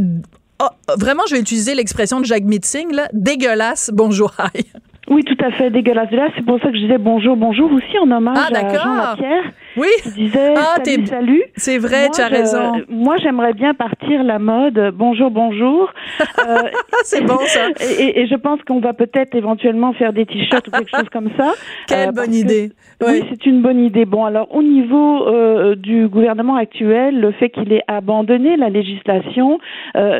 oh, 0.00 0.64
vraiment, 0.96 1.22
je 1.28 1.34
vais 1.34 1.40
utiliser 1.40 1.74
l'expression 1.74 2.18
de 2.20 2.24
Jacques 2.24 2.44
Meeting, 2.44 2.94
là, 2.94 3.08
dégueulasse 3.12 3.90
bonjour 3.92 4.32
hi. 4.38 4.64
Oui, 5.08 5.22
tout 5.24 5.36
à 5.44 5.50
fait 5.52 5.70
dégueulasse. 5.70 6.10
Là, 6.12 6.28
c'est 6.34 6.44
pour 6.46 6.58
ça 6.60 6.68
que 6.70 6.76
je 6.76 6.82
disais 6.82 6.98
bonjour, 6.98 7.36
bonjour 7.36 7.70
aussi 7.72 7.98
en 7.98 8.10
hommage 8.10 8.38
Ah, 8.38 8.56
à. 8.56 8.74
Jean 8.74 8.94
Lapierre 8.94 9.52
Oui, 9.76 9.88
qui 10.02 10.10
disait 10.10 10.54
Ah, 10.56 10.76
salut, 10.84 11.06
salut. 11.06 11.42
c'est 11.56 11.78
vrai, 11.78 12.02
Moi, 12.06 12.10
tu 12.14 12.20
as 12.20 12.28
je- 12.28 12.34
raison. 12.34 12.72
Moi, 12.88 13.16
j'aimerais 13.22 13.54
bien 13.54 13.74
partir 13.74 14.22
la 14.22 14.38
mode 14.38 14.78
euh, 14.78 14.90
bonjour, 14.94 15.30
bonjour. 15.30 15.92
Euh, 16.42 16.68
c'est 17.04 17.24
bon 17.24 17.38
ça. 17.46 17.68
et, 18.00 18.26
je 18.26 18.34
pense 18.34 18.60
qu'on 18.62 18.80
va 18.80 18.92
peut-être 18.94 19.34
éventuellement 19.36 19.92
faire 19.92 20.12
des 20.12 20.26
t-shirts 20.26 20.66
ou 20.66 20.70
quelque 20.72 20.90
chose 20.90 21.08
comme 21.12 21.30
ça. 21.36 21.52
Quelle 21.88 22.08
Euh, 22.08 22.12
bonne 22.12 22.30
que- 22.30 22.34
idée. 22.36 22.72
Oui, 23.00 23.06
Oui. 23.20 23.24
c'est 23.30 23.46
une 23.46 23.62
bonne 23.62 23.78
idée. 23.80 24.04
Bon, 24.04 24.24
alors 24.24 24.52
au 24.54 24.62
niveau 24.62 25.26
euh, 25.28 25.76
du 25.76 26.08
gouvernement 26.08 26.56
actuel, 26.56 27.20
le 27.20 27.30
fait 27.32 27.50
qu'il 27.50 27.72
ait 27.72 27.84
abandonné 27.86 28.56
la 28.56 28.70
législation, 28.70 29.58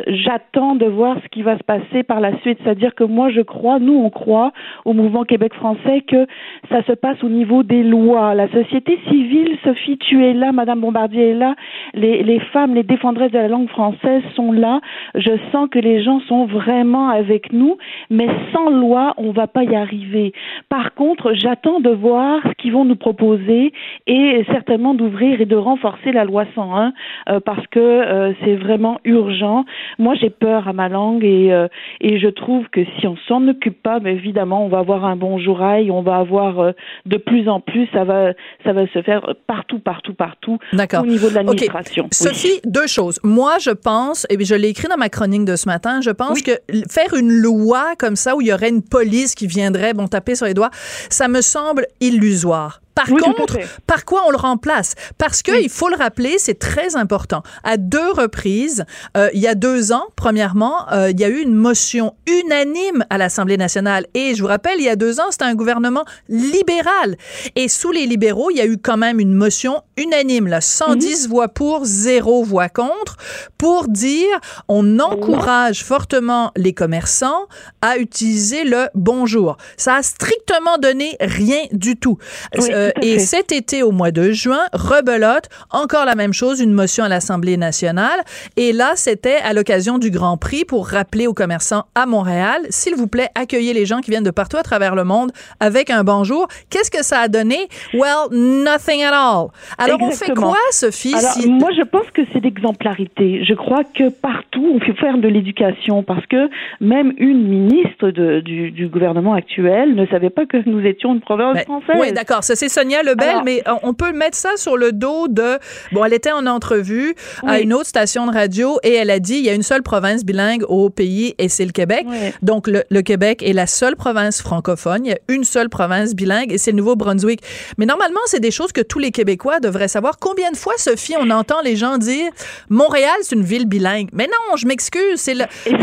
j'attends 0.07 0.75
de 0.75 0.85
voir 0.85 1.17
ce 1.23 1.27
qui 1.29 1.41
va 1.41 1.57
se 1.57 1.63
passer 1.63 2.03
par 2.03 2.19
la 2.21 2.37
suite. 2.39 2.57
C'est-à-dire 2.63 2.95
que 2.95 3.03
moi, 3.03 3.29
je 3.29 3.41
crois, 3.41 3.79
nous, 3.79 3.93
on 3.95 4.09
croit 4.09 4.51
au 4.85 4.93
mouvement 4.93 5.23
Québec 5.23 5.53
français 5.53 6.01
que 6.07 6.25
ça 6.69 6.83
se 6.83 6.93
passe 6.93 7.21
au 7.23 7.29
niveau 7.29 7.63
des 7.63 7.83
lois. 7.83 8.33
La 8.33 8.49
société 8.51 8.97
civile, 9.09 9.42
Sophie, 9.63 9.97
tu 9.97 10.23
es 10.25 10.33
là, 10.33 10.51
Madame 10.51 10.81
Bombardier 10.81 11.29
est 11.29 11.33
là, 11.33 11.55
les, 11.93 12.39
femmes, 12.51 12.73
les 12.75 12.83
défendresses 12.83 13.31
de 13.31 13.37
la 13.37 13.47
langue 13.47 13.69
française 13.69 14.21
sont 14.35 14.51
là. 14.51 14.81
Je 15.15 15.31
sens 15.51 15.69
que 15.69 15.79
les 15.79 16.03
gens 16.03 16.19
sont 16.27 16.45
vraiment 16.45 17.09
avec 17.09 17.53
nous, 17.53 17.77
mais 18.09 18.27
sans 18.51 18.69
loi, 18.69 19.13
on 19.17 19.31
va 19.31 19.47
pas 19.47 19.63
y 19.63 19.75
arriver. 19.75 20.33
Par 20.69 20.93
contre, 20.93 21.33
j'attends 21.33 21.79
de 21.79 21.89
voir 21.89 22.41
ce 22.43 22.53
qu'ils 22.53 22.73
vont 22.73 22.85
nous 22.85 22.95
proposer 22.95 23.73
et 24.07 24.45
certainement 24.51 24.93
d'ouvrir 24.93 25.41
et 25.41 25.45
de 25.45 25.55
renforcer 25.55 26.11
la 26.11 26.25
loi 26.25 26.45
101 26.55 26.93
euh, 27.29 27.39
parce 27.39 27.65
que 27.67 27.79
euh, 27.79 28.33
c'est 28.43 28.55
vraiment 28.55 28.99
urgent. 29.05 29.65
Moi, 29.99 30.15
j'ai 30.15 30.29
peur 30.29 30.67
à 30.67 30.73
ma 30.73 30.89
langue 30.89 31.23
et, 31.23 31.51
euh, 31.53 31.67
et 32.01 32.19
je 32.19 32.27
trouve 32.27 32.67
que 32.69 32.81
si 32.99 33.07
on 33.07 33.17
s'en 33.27 33.47
occupe 33.47 33.81
pas, 33.81 33.99
mais 33.99 34.13
évidemment, 34.13 34.65
on 34.65 34.69
va 34.69 34.79
avoir 34.79 35.05
un 35.05 35.15
bon 35.15 35.37
jourail, 35.37 35.91
on 35.91 36.01
va 36.01 36.17
avoir 36.17 36.73
de 37.05 37.17
plus 37.17 37.47
en 37.49 37.59
plus, 37.59 37.87
ça 37.93 38.03
va, 38.03 38.33
ça 38.63 38.73
va 38.73 38.87
se 38.87 39.01
faire 39.01 39.32
partout, 39.33 39.79
partout, 39.79 40.13
partout 40.13 40.57
au 40.73 41.05
niveau 41.05 41.29
de 41.29 41.35
l'administration. 41.35 42.03
Oui. 42.03 42.09
Sophie, 42.11 42.59
deux 42.65 42.87
choses. 42.87 43.19
Moi, 43.23 43.57
je 43.59 43.71
pense, 43.71 44.25
et 44.29 44.43
je 44.43 44.55
l'ai 44.55 44.69
écrit 44.69 44.87
dans 44.87 44.97
ma 44.97 45.09
chronique 45.09 45.45
de 45.45 45.55
ce 45.55 45.67
matin, 45.67 46.01
je 46.01 46.09
pense 46.11 46.35
Oui. 46.35 46.43
que 46.43 46.51
faire 46.89 47.13
une 47.13 47.31
loi 47.31 47.95
comme 47.97 48.15
ça 48.15 48.35
où 48.35 48.41
il 48.41 48.47
y 48.47 48.53
aurait 48.53 48.69
une 48.69 48.81
police 48.83 49.35
qui 49.35 49.47
viendrait, 49.47 49.93
bon, 49.93 50.07
taper 50.07 50.35
sur 50.35 50.45
les 50.45 50.53
doigts, 50.53 50.71
ça 51.09 51.27
me 51.27 51.41
semble 51.41 51.87
illusoire. 52.01 52.79
Par 52.95 53.09
Oui, 53.09 53.21
contre, 53.21 53.57
par 53.87 54.05
quoi 54.05 54.23
on 54.27 54.31
le 54.31 54.37
remplace? 54.37 54.93
Parce 55.17 55.41
que, 55.41 55.51
il 55.61 55.69
faut 55.69 55.89
le 55.89 55.95
rappeler, 55.95 56.37
c'est 56.37 56.59
très 56.59 56.95
important. 56.95 57.41
À 57.63 57.77
deux 57.77 58.11
reprises, 58.11 58.85
euh, 59.17 59.29
il 59.33 59.39
y 59.41 59.47
a 59.47 59.55
deux 59.55 59.91
ans, 59.91 60.05
premièrement, 60.15 60.91
euh, 60.91 61.09
il 61.09 61.19
y 61.19 61.23
a 61.23 61.29
eu 61.29 61.39
une 61.39 61.55
motion 61.55 62.13
unanime 62.27 63.03
à 63.09 63.17
l'Assemblée 63.17 63.57
nationale. 63.57 64.05
Et 64.13 64.35
je 64.35 64.41
vous 64.41 64.47
rappelle, 64.47 64.75
il 64.79 64.85
y 64.85 64.89
a 64.89 64.95
deux 64.95 65.19
ans, 65.19 65.31
c'était 65.31 65.45
un 65.45 65.55
gouvernement 65.55 66.05
libéral. 66.29 67.17
Et 67.55 67.67
sous 67.67 67.91
les 67.91 68.05
libéraux, 68.05 68.49
il 68.51 68.57
y 68.57 68.61
a 68.61 68.65
eu 68.65 68.77
quand 68.77 68.97
même 68.97 69.19
une 69.19 69.33
motion 69.33 69.81
unanime, 69.97 70.47
là, 70.47 70.61
110 70.61 71.27
voix 71.29 71.47
pour, 71.47 71.85
zéro 71.85 72.43
voix 72.43 72.69
contre, 72.69 73.17
pour 73.57 73.87
dire 73.87 74.27
on 74.67 74.99
encourage 74.99 75.83
fortement 75.83 76.51
les 76.55 76.73
commerçants 76.73 77.47
à 77.81 77.97
utiliser 77.97 78.63
le 78.63 78.87
bonjour. 78.95 79.57
Ça 79.77 79.95
a 79.95 80.03
strictement 80.03 80.77
donné 80.77 81.15
rien 81.19 81.61
du 81.71 81.95
tout. 81.97 82.17
Oui, 82.57 82.69
Euh, 82.71 82.82
à 82.95 83.03
et 83.03 83.19
cet 83.19 83.51
été, 83.51 83.83
au 83.83 83.91
mois 83.91 84.11
de 84.11 84.31
juin, 84.31 84.61
rebelote, 84.73 85.49
encore 85.71 86.05
la 86.05 86.15
même 86.15 86.33
chose, 86.33 86.59
une 86.59 86.73
motion 86.73 87.03
à 87.03 87.09
l'Assemblée 87.09 87.57
nationale. 87.57 88.19
Et 88.57 88.73
là, 88.73 88.91
c'était 88.95 89.37
à 89.43 89.53
l'occasion 89.53 89.97
du 89.97 90.09
Grand 90.11 90.37
Prix 90.37 90.65
pour 90.65 90.87
rappeler 90.87 91.27
aux 91.27 91.33
commerçants 91.33 91.83
à 91.95 92.05
Montréal, 92.05 92.61
s'il 92.69 92.95
vous 92.95 93.07
plaît, 93.07 93.29
accueillez 93.35 93.73
les 93.73 93.85
gens 93.85 93.99
qui 94.01 94.11
viennent 94.11 94.23
de 94.23 94.31
partout 94.31 94.57
à 94.57 94.63
travers 94.63 94.95
le 94.95 95.03
monde 95.03 95.31
avec 95.59 95.89
un 95.89 96.03
bonjour. 96.03 96.47
Qu'est-ce 96.69 96.91
que 96.91 97.03
ça 97.03 97.19
a 97.19 97.27
donné? 97.27 97.67
Well, 97.93 98.27
nothing 98.31 99.03
at 99.03 99.13
all. 99.13 99.47
Alors, 99.77 99.97
on 100.01 100.07
fait 100.11 100.25
Exactement. 100.25 100.47
quoi, 100.49 100.57
Sophie? 100.71 101.13
Alors, 101.15 101.31
si- 101.31 101.49
moi, 101.49 101.69
je 101.77 101.83
pense 101.83 102.05
que 102.13 102.21
c'est 102.31 102.39
l'exemplarité. 102.39 103.43
Je 103.47 103.53
crois 103.53 103.83
que 103.83 104.09
partout, 104.09 104.65
on 104.75 104.79
fait 104.79 104.93
faire 104.93 105.17
de 105.17 105.27
l'éducation 105.27 106.03
parce 106.03 106.25
que 106.27 106.49
même 106.81 107.13
une 107.17 107.47
ministre 107.47 108.09
de- 108.09 108.39
du, 108.41 108.71
du 108.71 108.87
gouvernement 108.87 109.33
actuel 109.33 109.95
ne 109.95 110.05
savait 110.07 110.29
pas 110.29 110.45
que 110.45 110.57
nous 110.67 110.79
étions 110.85 111.13
une 111.13 111.21
province 111.21 111.53
Ben, 111.55 111.63
française. 111.63 111.95
oui, 111.99 112.11
d'accord. 112.11 112.43
Ça, 112.43 112.55
c'est 112.55 112.69
Sonia 112.73 113.03
Lebel, 113.03 113.29
Alors- 113.29 113.43
mais 113.43 113.61
on- 113.67 113.89
on 113.89 113.93
peut 113.93 114.11
mettre 114.11 114.37
ça 114.37 114.49
sur 114.57 114.77
le 114.77 114.91
dos 114.91 115.27
de. 115.27 115.59
Bon, 115.91 116.03
elle 116.05 116.13
était 116.13 116.31
en 116.31 116.45
entrevue 116.47 117.15
à 117.45 117.59
une 117.59 117.73
autre 117.73 117.87
station 117.87 118.25
de 118.27 118.33
radio 118.33 118.79
et 118.83 118.93
elle 118.93 119.09
a 119.11 119.19
dit 119.19 119.35
il 119.35 119.45
y 119.45 119.49
a 119.49 119.53
une 119.53 119.63
seule 119.63 119.83
province 119.83 120.23
bilingue 120.25 120.63
au 120.67 120.89
pays 120.89 121.35
et 121.37 121.49
c'est 121.49 121.65
le 121.65 121.71
Québec. 121.71 122.05
Donc, 122.41 122.67
le, 122.67 122.83
le 122.89 123.01
Québec 123.01 123.43
est 123.43 123.53
la 123.53 123.67
seule 123.67 123.95
province 123.95 124.41
francophone. 124.41 125.05
Il 125.05 125.09
y 125.09 125.13
a 125.13 125.19
une 125.27 125.43
seule 125.43 125.69
province 125.69 126.15
bilingue 126.15 126.51
et 126.51 126.57
c'est 126.57 126.71
le 126.71 126.77
Nouveau-Brunswick. 126.77 127.41
Mais 127.77 127.85
normalement, 127.85 128.19
c'est 128.25 128.39
des 128.39 128.51
choses 128.51 128.71
que 128.71 128.81
tous 128.81 128.99
les 128.99 129.11
Québécois 129.11 129.59
devraient 129.59 129.87
savoir. 129.87 130.17
Combien 130.19 130.51
de 130.51 130.57
fois, 130.57 130.73
Sophie, 130.77 131.15
on 131.19 131.29
entend 131.29 131.61
les 131.61 131.75
gens 131.75 131.97
dire 131.97 132.31
Montréal, 132.69 133.11
c'est 133.21 133.35
une 133.35 133.43
ville 133.43 133.65
bilingue? 133.67 134.09
Mais 134.13 134.25
non, 134.27 134.57
je 134.57 134.65
m'excuse. 134.65 135.17
C'est 135.17 135.33
le. 135.35 135.45
Ça, 135.65 135.73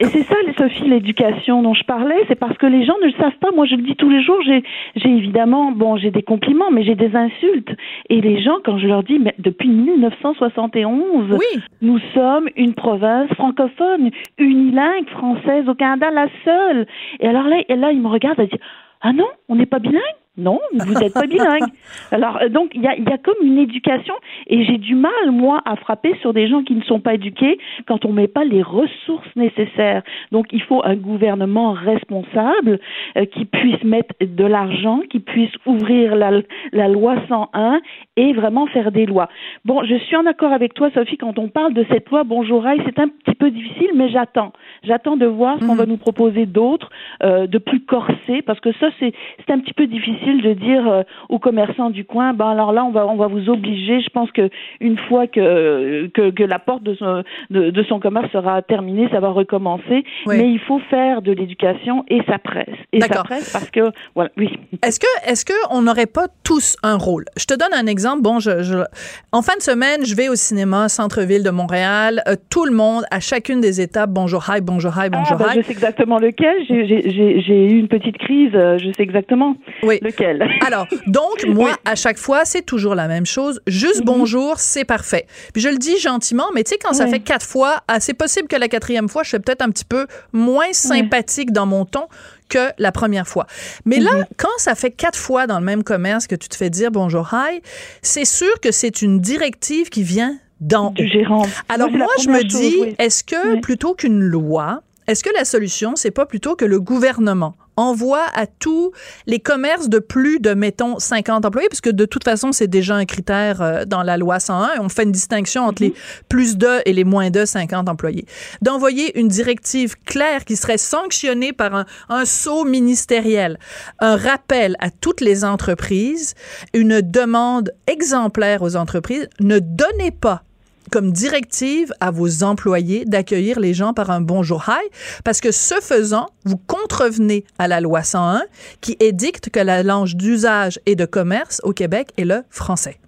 et 0.00 0.04
c'est- 0.04 0.22
ça, 0.22 0.34
Sophie, 0.58 0.88
l'éducation 0.88 1.62
dont 1.62 1.74
je 1.74 1.84
parlais, 1.84 2.16
c'est 2.28 2.34
parce 2.38 2.56
que 2.58 2.66
les 2.66 2.84
gens 2.84 2.94
ne 3.02 3.06
le 3.06 3.12
savent 3.12 3.36
pas. 3.40 3.50
Moi, 3.54 3.66
je 3.66 3.74
le 3.76 3.82
dis 3.82 3.96
tous 3.96 4.08
les 4.08 4.22
jours, 4.22 4.40
j'ai, 4.44 4.62
j'ai 4.96 5.08
évidemment, 5.10 5.72
bon, 5.72 5.96
j'ai 5.96 6.10
des 6.10 6.22
compliments, 6.22 6.70
mais 6.70 6.82
j'ai 6.84 6.94
des 6.94 7.14
insultes. 7.14 7.70
Et 8.10 8.20
les 8.20 8.40
gens, 8.42 8.56
quand 8.64 8.78
je 8.78 8.86
leur 8.86 9.02
dis, 9.02 9.18
mais 9.18 9.34
depuis 9.38 9.68
1971, 9.68 11.30
Oui. 11.32 11.60
nous 11.82 11.98
sommes 12.14 12.48
une 12.56 12.74
province 12.74 13.30
francophone, 13.34 14.10
unilingue 14.38 15.08
française 15.10 15.68
au 15.68 15.74
Canada, 15.74 16.10
la 16.10 16.26
seule. 16.44 16.86
Et 17.20 17.28
alors 17.28 17.44
là, 17.44 17.56
et 17.68 17.76
là 17.76 17.92
ils 17.92 18.00
me 18.00 18.08
regardent 18.08 18.40
et 18.40 18.46
disent, 18.46 18.60
ah 19.02 19.12
non, 19.12 19.26
on 19.48 19.56
n'est 19.56 19.66
pas 19.66 19.78
bilingue? 19.78 20.00
Non, 20.38 20.60
vous 20.74 20.94
n'êtes 20.94 21.14
pas 21.14 21.26
bilingue. 21.26 21.70
Alors 22.12 22.38
euh, 22.42 22.48
donc 22.48 22.72
il 22.74 22.82
y 22.82 22.86
a, 22.86 22.94
il 22.96 23.04
y 23.04 23.12
a 23.12 23.16
comme 23.16 23.36
une 23.42 23.58
éducation 23.58 24.14
et 24.46 24.64
j'ai 24.64 24.76
du 24.76 24.94
mal 24.94 25.30
moi 25.30 25.62
à 25.64 25.76
frapper 25.76 26.14
sur 26.20 26.34
des 26.34 26.46
gens 26.46 26.62
qui 26.62 26.74
ne 26.74 26.82
sont 26.82 27.00
pas 27.00 27.14
éduqués 27.14 27.58
quand 27.86 28.04
on 28.04 28.12
met 28.12 28.28
pas 28.28 28.44
les 28.44 28.62
ressources 28.62 29.34
nécessaires. 29.34 30.02
Donc 30.32 30.46
il 30.52 30.62
faut 30.62 30.82
un 30.84 30.96
gouvernement 30.96 31.72
responsable 31.72 32.80
euh, 33.16 33.24
qui 33.24 33.46
puisse 33.46 33.82
mettre 33.82 34.14
de 34.20 34.44
l'argent, 34.44 35.00
qui 35.10 35.20
puisse 35.20 35.52
ouvrir 35.64 36.16
la, 36.16 36.42
la 36.72 36.88
loi 36.88 37.16
101 37.28 37.80
et 38.16 38.32
vraiment 38.34 38.66
faire 38.66 38.92
des 38.92 39.06
lois. 39.06 39.28
Bon, 39.64 39.84
je 39.84 39.96
suis 39.96 40.16
en 40.16 40.26
accord 40.26 40.52
avec 40.52 40.74
toi 40.74 40.90
Sophie 40.92 41.16
quand 41.16 41.38
on 41.38 41.48
parle 41.48 41.72
de 41.72 41.86
cette 41.90 42.10
loi 42.10 42.24
Bonjour 42.24 42.62
Rail, 42.62 42.82
c'est 42.84 42.98
un 42.98 43.08
petit 43.08 43.34
peu 43.34 43.50
difficile 43.50 43.90
mais 43.94 44.10
j'attends. 44.10 44.52
J'attends 44.82 45.16
de 45.16 45.26
voir 45.26 45.58
ce 45.60 45.66
qu'on 45.66 45.74
va 45.74 45.86
nous 45.86 45.96
proposer 45.96 46.44
d'autre 46.44 46.90
euh, 47.22 47.46
de 47.46 47.58
plus 47.58 47.80
corsé 47.80 48.42
parce 48.44 48.60
que 48.60 48.72
ça 48.74 48.88
c'est 48.98 49.14
un 49.48 49.60
petit 49.60 49.72
peu 49.72 49.86
difficile 49.86 50.25
de 50.34 50.52
dire 50.54 50.86
euh, 50.88 51.02
aux 51.28 51.38
commerçants 51.38 51.90
du 51.90 52.04
coin 52.04 52.32
ben 52.34 52.48
alors 52.48 52.72
là 52.72 52.84
on 52.84 52.90
va 52.90 53.06
on 53.06 53.16
va 53.16 53.26
vous 53.28 53.48
obliger 53.48 54.00
je 54.00 54.08
pense 54.10 54.30
que 54.32 54.50
une 54.80 54.98
fois 55.08 55.26
que 55.26 56.06
que, 56.08 56.30
que 56.30 56.42
la 56.42 56.58
porte 56.58 56.82
de 56.82 56.94
son 56.94 57.22
de, 57.50 57.70
de 57.70 57.82
son 57.84 58.00
commerce 58.00 58.30
sera 58.32 58.60
terminée 58.62 59.08
ça 59.12 59.20
va 59.20 59.28
recommencer 59.28 60.04
Oui. 60.26 60.36
mais 60.38 60.50
il 60.50 60.58
faut 60.60 60.80
faire 60.90 61.22
de 61.22 61.32
l'éducation 61.32 62.04
et 62.08 62.20
ça 62.26 62.38
presse 62.38 62.66
et 62.92 63.00
ça 63.00 63.22
presse 63.22 63.52
parce 63.52 63.70
que 63.70 63.90
voilà 64.14 64.30
oui 64.36 64.50
Est-ce 64.82 64.98
que, 65.00 65.06
est-ce 65.30 65.44
que 65.44 65.52
on 65.70 65.82
n'aurait 65.82 66.06
pas 66.06 66.26
tous 66.44 66.76
un 66.82 66.96
rôle? 66.96 67.24
Je 67.36 67.44
te 67.46 67.54
donne 67.54 67.72
un 67.74 67.86
exemple. 67.86 68.22
Bon, 68.22 68.38
je, 68.40 68.62
je- 68.62 68.84
en 69.32 69.42
fin 69.42 69.56
de 69.56 69.62
semaine, 69.62 70.04
je 70.04 70.14
vais 70.14 70.28
au 70.28 70.34
cinéma 70.34 70.88
centre-ville 70.88 71.42
de 71.42 71.50
Montréal. 71.50 72.22
Euh, 72.28 72.34
tout 72.50 72.64
le 72.64 72.72
monde, 72.72 73.04
à 73.10 73.20
chacune 73.20 73.60
des 73.60 73.80
étapes, 73.80 74.10
bonjour, 74.10 74.44
hi, 74.48 74.60
bonjour. 74.60 74.92
hi, 74.98 75.08
bonjour, 75.10 75.36
ah, 75.40 75.52
hi. 75.54 75.58
Je 75.58 75.62
sais 75.62 75.72
exactement 75.72 76.18
lequel. 76.18 76.56
J'ai 76.68 77.66
eu 77.72 77.78
une 77.78 77.88
petite 77.88 78.18
crise. 78.18 78.50
euh, 78.54 78.78
Je 78.78 78.90
sais 78.92 79.02
exactement 79.02 79.56
Oui. 79.82 79.98
Lequel. 80.16 80.48
Alors, 80.66 80.86
donc, 81.06 81.44
moi, 81.46 81.70
à 81.84 81.94
chaque 81.94 82.18
fois, 82.18 82.44
c'est 82.44 82.62
toujours 82.62 82.94
la 82.94 83.08
même 83.08 83.26
chose. 83.26 83.60
Juste 83.66 84.02
bonjour, 84.04 84.58
c'est 84.58 84.84
parfait. 84.84 85.26
Puis 85.52 85.62
je 85.62 85.68
le 85.68 85.78
dis 85.78 85.98
gentiment, 85.98 86.46
mais 86.54 86.64
tu 86.64 86.70
sais, 86.70 86.78
quand 86.82 86.92
ça 86.92 87.04
Mhm. 87.06 87.10
Fait 87.12 87.20
quatre 87.20 87.46
fois, 87.46 87.82
ah, 87.88 88.00
c'est 88.00 88.14
possible 88.14 88.48
que 88.48 88.56
la 88.56 88.68
quatrième 88.68 89.08
fois, 89.08 89.22
je 89.22 89.28
suis 89.28 89.38
peut-être 89.38 89.62
un 89.62 89.70
petit 89.70 89.84
peu 89.84 90.06
moins 90.32 90.72
sympathique 90.72 91.52
dans 91.52 91.66
mon 91.66 91.84
ton 91.84 92.06
que 92.48 92.70
la 92.78 92.90
première 92.92 93.26
fois. 93.28 93.46
Mais 93.84 93.98
là, 93.98 94.10
Mhm. 94.12 94.24
quand 94.36 94.48
ça 94.58 94.74
fait 94.74 94.90
quatre 94.90 95.18
fois 95.18 95.46
dans 95.46 95.58
le 95.58 95.64
même 95.64 95.82
commerce 95.84 96.26
que 96.26 96.34
tu 96.34 96.48
te 96.48 96.56
fais 96.56 96.70
dire 96.70 96.90
bonjour, 96.90 97.28
hi, 97.32 97.60
c'est 98.02 98.24
sûr 98.24 98.60
que 98.60 98.72
c'est 98.72 99.02
une 99.02 99.20
directive 99.20 99.88
qui 99.88 100.02
vient 100.02 100.36
d'en 100.60 100.90
du 100.90 101.04
haut. 101.04 101.08
gérant. 101.08 101.46
Alors 101.68 101.90
moi, 101.90 102.06
je 102.22 102.28
me 102.28 102.40
chose, 102.40 102.46
dis, 102.60 102.76
est-ce 102.98 103.22
que 103.24 103.60
plutôt 103.60 103.94
qu'une 103.94 104.20
loi, 104.20 104.80
est-ce 105.06 105.22
que 105.22 105.30
la 105.36 105.44
solution, 105.44 105.94
c'est 105.96 106.10
pas 106.10 106.26
plutôt 106.26 106.56
que 106.56 106.64
le 106.64 106.80
gouvernement? 106.80 107.54
Envoie 107.76 108.24
à 108.34 108.46
tous 108.46 108.92
les 109.26 109.38
commerces 109.38 109.88
de 109.88 109.98
plus 109.98 110.40
de, 110.40 110.54
mettons, 110.54 110.98
50 110.98 111.44
employés, 111.44 111.68
puisque 111.68 111.90
de 111.90 112.04
toute 112.04 112.24
façon, 112.24 112.52
c'est 112.52 112.66
déjà 112.66 112.94
un 112.94 113.04
critère 113.04 113.62
euh, 113.62 113.84
dans 113.84 114.02
la 114.02 114.16
loi 114.16 114.40
101, 114.40 114.74
et 114.76 114.78
on 114.80 114.88
fait 114.88 115.04
une 115.04 115.12
distinction 115.12 115.64
entre 115.64 115.82
les 115.82 115.94
plus 116.28 116.56
de 116.56 116.80
et 116.84 116.92
les 116.92 117.04
moins 117.04 117.30
de 117.30 117.44
50 117.44 117.88
employés. 117.88 118.26
D'envoyer 118.62 119.18
une 119.18 119.28
directive 119.28 119.96
claire 120.04 120.44
qui 120.44 120.56
serait 120.56 120.78
sanctionnée 120.78 121.52
par 121.52 121.74
un, 121.74 121.86
un 122.08 122.24
sceau 122.24 122.64
ministériel, 122.64 123.58
un 124.00 124.16
rappel 124.16 124.76
à 124.80 124.90
toutes 124.90 125.20
les 125.20 125.44
entreprises, 125.44 126.34
une 126.74 127.00
demande 127.00 127.72
exemplaire 127.86 128.62
aux 128.62 128.76
entreprises, 128.76 129.28
ne 129.40 129.58
donnez 129.58 130.10
pas 130.10 130.42
comme 130.90 131.12
directive 131.12 131.92
à 132.00 132.10
vos 132.10 132.42
employés 132.42 133.04
d'accueillir 133.04 133.60
les 133.60 133.74
gens 133.74 133.94
par 133.94 134.10
un 134.10 134.20
bonjour 134.20 134.64
hi, 134.68 134.90
parce 135.24 135.40
que 135.40 135.52
ce 135.52 135.74
faisant, 135.80 136.28
vous 136.44 136.58
contrevenez 136.58 137.44
à 137.58 137.68
la 137.68 137.80
loi 137.80 138.02
101 138.02 138.42
qui 138.80 138.96
édicte 139.00 139.50
que 139.50 139.60
la 139.60 139.82
langue 139.82 140.14
d'usage 140.14 140.80
et 140.86 140.96
de 140.96 141.04
commerce 141.04 141.60
au 141.64 141.72
Québec 141.72 142.10
est 142.16 142.24
le 142.24 142.42
français. 142.50 142.98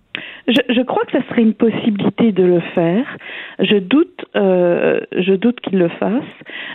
Je, 0.48 0.60
je 0.70 0.80
crois 0.82 1.04
que 1.04 1.12
ça 1.12 1.22
serait 1.28 1.42
une 1.42 1.54
possibilité 1.54 2.32
de 2.32 2.42
le 2.42 2.60
faire. 2.74 3.04
Je 3.58 3.76
doute, 3.76 4.24
euh, 4.36 5.00
je 5.16 5.34
doute 5.34 5.60
qu'il 5.60 5.78
le 5.78 5.88
fasse. 5.88 6.24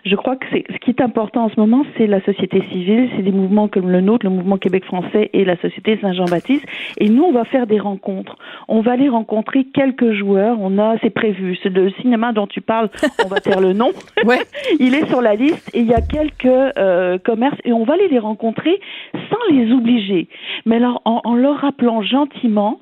Je 0.05 0.15
crois 0.15 0.35
que 0.35 0.45
ce 0.51 0.77
qui 0.77 0.91
est 0.91 1.01
important 1.01 1.45
en 1.45 1.49
ce 1.49 1.59
moment, 1.59 1.85
c'est 1.97 2.07
la 2.07 2.21
société 2.21 2.63
civile, 2.71 3.09
c'est 3.15 3.23
des 3.23 3.31
mouvements 3.31 3.67
comme 3.67 3.89
le 3.89 4.01
nôtre, 4.01 4.25
le 4.25 4.31
mouvement 4.31 4.57
Québec 4.57 4.85
français 4.85 5.29
et 5.33 5.43
la 5.43 5.57
société 5.57 5.97
Saint-Jean-Baptiste. 6.01 6.65
Et 6.99 7.09
nous, 7.09 7.23
on 7.23 7.31
va 7.31 7.45
faire 7.45 7.67
des 7.67 7.79
rencontres. 7.79 8.37
On 8.67 8.81
va 8.81 8.93
aller 8.93 9.09
rencontrer 9.09 9.65
quelques 9.65 10.13
joueurs. 10.13 10.57
On 10.59 10.77
a, 10.77 10.97
c'est 11.01 11.09
prévu. 11.09 11.57
C'est 11.63 11.69
le 11.69 11.89
cinéma 12.01 12.31
dont 12.31 12.47
tu 12.47 12.61
parles. 12.61 12.89
On 13.25 13.27
va 13.27 13.39
taire 13.39 13.59
le 13.59 13.73
nom. 13.73 13.91
Ouais. 14.25 14.39
il 14.79 14.93
est 14.93 15.05
sur 15.07 15.21
la 15.21 15.35
liste 15.35 15.69
et 15.73 15.79
il 15.79 15.87
y 15.87 15.93
a 15.93 16.01
quelques 16.01 16.45
euh, 16.45 17.17
commerces 17.17 17.57
et 17.65 17.73
on 17.73 17.83
va 17.83 17.95
aller 17.95 18.07
les 18.07 18.19
rencontrer 18.19 18.79
sans 19.13 19.53
les 19.53 19.71
obliger, 19.71 20.27
mais 20.65 20.77
alors 20.77 21.01
en, 21.05 21.21
en 21.23 21.35
leur 21.35 21.57
rappelant 21.57 22.01
gentiment 22.01 22.79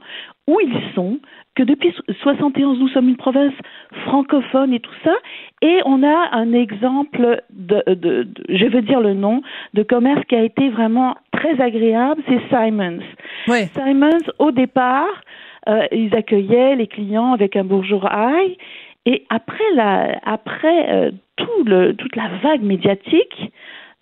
où 0.51 0.59
ils 0.59 0.93
sont, 0.95 1.17
que 1.55 1.63
depuis 1.63 1.91
so- 1.91 2.13
71 2.23 2.79
nous 2.79 2.87
sommes 2.89 3.09
une 3.09 3.17
province 3.17 3.53
francophone 4.05 4.73
et 4.73 4.79
tout 4.79 4.97
ça, 5.03 5.13
et 5.61 5.79
on 5.85 6.03
a 6.03 6.29
un 6.33 6.53
exemple 6.53 7.41
de, 7.51 7.83
de, 7.87 7.93
de- 8.25 8.27
je 8.49 8.65
veux 8.65 8.81
dire 8.81 8.99
le 9.01 9.13
nom, 9.13 9.41
de 9.73 9.83
commerce 9.83 10.23
qui 10.27 10.35
a 10.35 10.43
été 10.43 10.69
vraiment 10.69 11.15
très 11.31 11.59
agréable, 11.61 12.21
c'est 12.27 12.41
Simons. 12.49 13.03
Simons, 13.75 14.25
au 14.39 14.51
départ, 14.51 15.09
euh, 15.69 15.85
ils 15.91 16.13
accueillaient 16.15 16.75
les 16.75 16.87
clients 16.87 17.33
avec 17.33 17.55
un 17.55 17.63
bonjour 17.63 18.05
aïe. 18.11 18.57
Et 19.05 19.25
après, 19.29 19.63
la, 19.75 20.19
après 20.23 20.89
euh, 20.89 21.11
tout 21.37 21.63
le, 21.65 21.93
toute 21.93 22.15
la 22.15 22.29
vague 22.43 22.61
médiatique, 22.63 23.51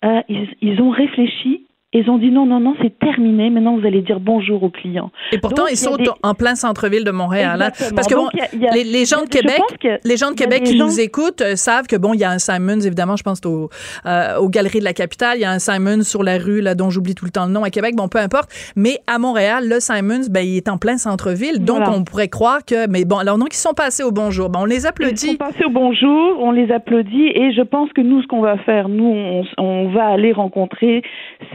euh, 0.04 0.20
ils, 0.28 0.48
ils 0.60 0.80
ont 0.82 0.90
réfléchi. 0.90 1.66
Ils 1.92 2.08
ont 2.08 2.18
dit 2.18 2.30
non, 2.30 2.46
non, 2.46 2.60
non, 2.60 2.76
c'est 2.80 2.96
terminé. 3.00 3.50
Maintenant, 3.50 3.76
vous 3.76 3.84
allez 3.84 4.00
dire 4.02 4.20
bonjour 4.20 4.62
aux 4.62 4.70
clients. 4.70 5.10
Et 5.32 5.38
pourtant, 5.38 5.62
Donc, 5.62 5.72
ils 5.72 5.76
sont 5.76 5.96
des- 5.96 6.08
en 6.22 6.34
plein 6.34 6.54
centre-ville 6.54 7.02
de 7.02 7.10
Montréal. 7.10 7.60
hein. 7.60 7.70
Parce 7.96 8.06
que 8.06 8.14
bon, 8.14 8.22
Donc, 8.24 8.30
il 8.34 8.38
y 8.38 8.42
a- 8.42 8.48
il 8.52 8.62
y 8.62 8.66
a- 8.68 8.70
les, 8.70 8.84
les 8.84 9.04
gens 9.06 9.22
de 9.24 9.28
Québec, 9.28 9.60
les 10.04 10.16
gens 10.16 10.30
de 10.30 10.36
Québec 10.36 10.62
qui 10.62 10.78
gens- 10.78 10.84
nous 10.86 11.00
écoutent 11.00 11.40
euh, 11.40 11.56
savent 11.56 11.88
que 11.88 11.96
bon, 11.96 12.14
il 12.14 12.20
y 12.20 12.24
a 12.24 12.30
un 12.30 12.38
Simons, 12.38 12.78
évidemment, 12.80 13.16
je 13.16 13.24
pense 13.24 13.40
au, 13.44 13.70
euh, 14.06 14.36
aux 14.38 14.48
Galeries 14.48 14.78
de 14.78 14.84
la 14.84 14.92
Capitale, 14.92 15.38
il 15.38 15.40
y 15.40 15.44
a 15.44 15.50
un 15.50 15.58
Simons 15.58 16.02
sur 16.04 16.22
la 16.22 16.38
rue, 16.38 16.60
là, 16.60 16.76
dont 16.76 16.90
j'oublie 16.90 17.16
tout 17.16 17.24
le 17.24 17.32
temps 17.32 17.46
le 17.46 17.52
nom 17.52 17.64
à 17.64 17.70
Québec, 17.70 17.96
bon, 17.96 18.06
peu 18.06 18.18
importe. 18.18 18.50
Mais 18.76 18.98
à 19.08 19.18
Montréal, 19.18 19.64
le 19.68 19.80
Simons, 19.80 20.26
ben, 20.30 20.42
il 20.46 20.58
est 20.58 20.68
en 20.68 20.78
plein 20.78 20.96
centre-ville. 20.96 21.64
Donc, 21.64 21.78
Voilà. 21.78 21.92
on 21.92 22.04
pourrait 22.04 22.28
croire 22.28 22.64
que, 22.64 22.88
mais 22.88 23.04
bon, 23.04 23.16
alors, 23.18 23.36
donc, 23.36 23.48
ils 23.52 23.56
sont 23.58 23.74
passés 23.74 24.04
au 24.04 24.12
bonjour. 24.12 24.48
Bon, 24.48 24.60
on 24.60 24.64
les 24.64 24.76
Ils 24.76 24.80
sont 24.82 24.88
applaudit. 24.90 25.36
passés 25.38 25.64
au 25.64 25.70
bonjour, 25.70 26.36
on 26.40 26.52
les 26.52 26.70
applaudit 26.70 27.32
et 27.34 27.52
je 27.52 27.62
pense 27.62 27.92
que 27.92 28.00
nous, 28.00 28.22
ce 28.22 28.28
qu'on 28.28 28.42
va 28.42 28.58
faire, 28.58 28.88
nous, 28.88 29.04
on, 29.06 29.42
on 29.58 29.88
va 29.90 30.06
aller 30.06 30.30
rencontrer 30.32 31.02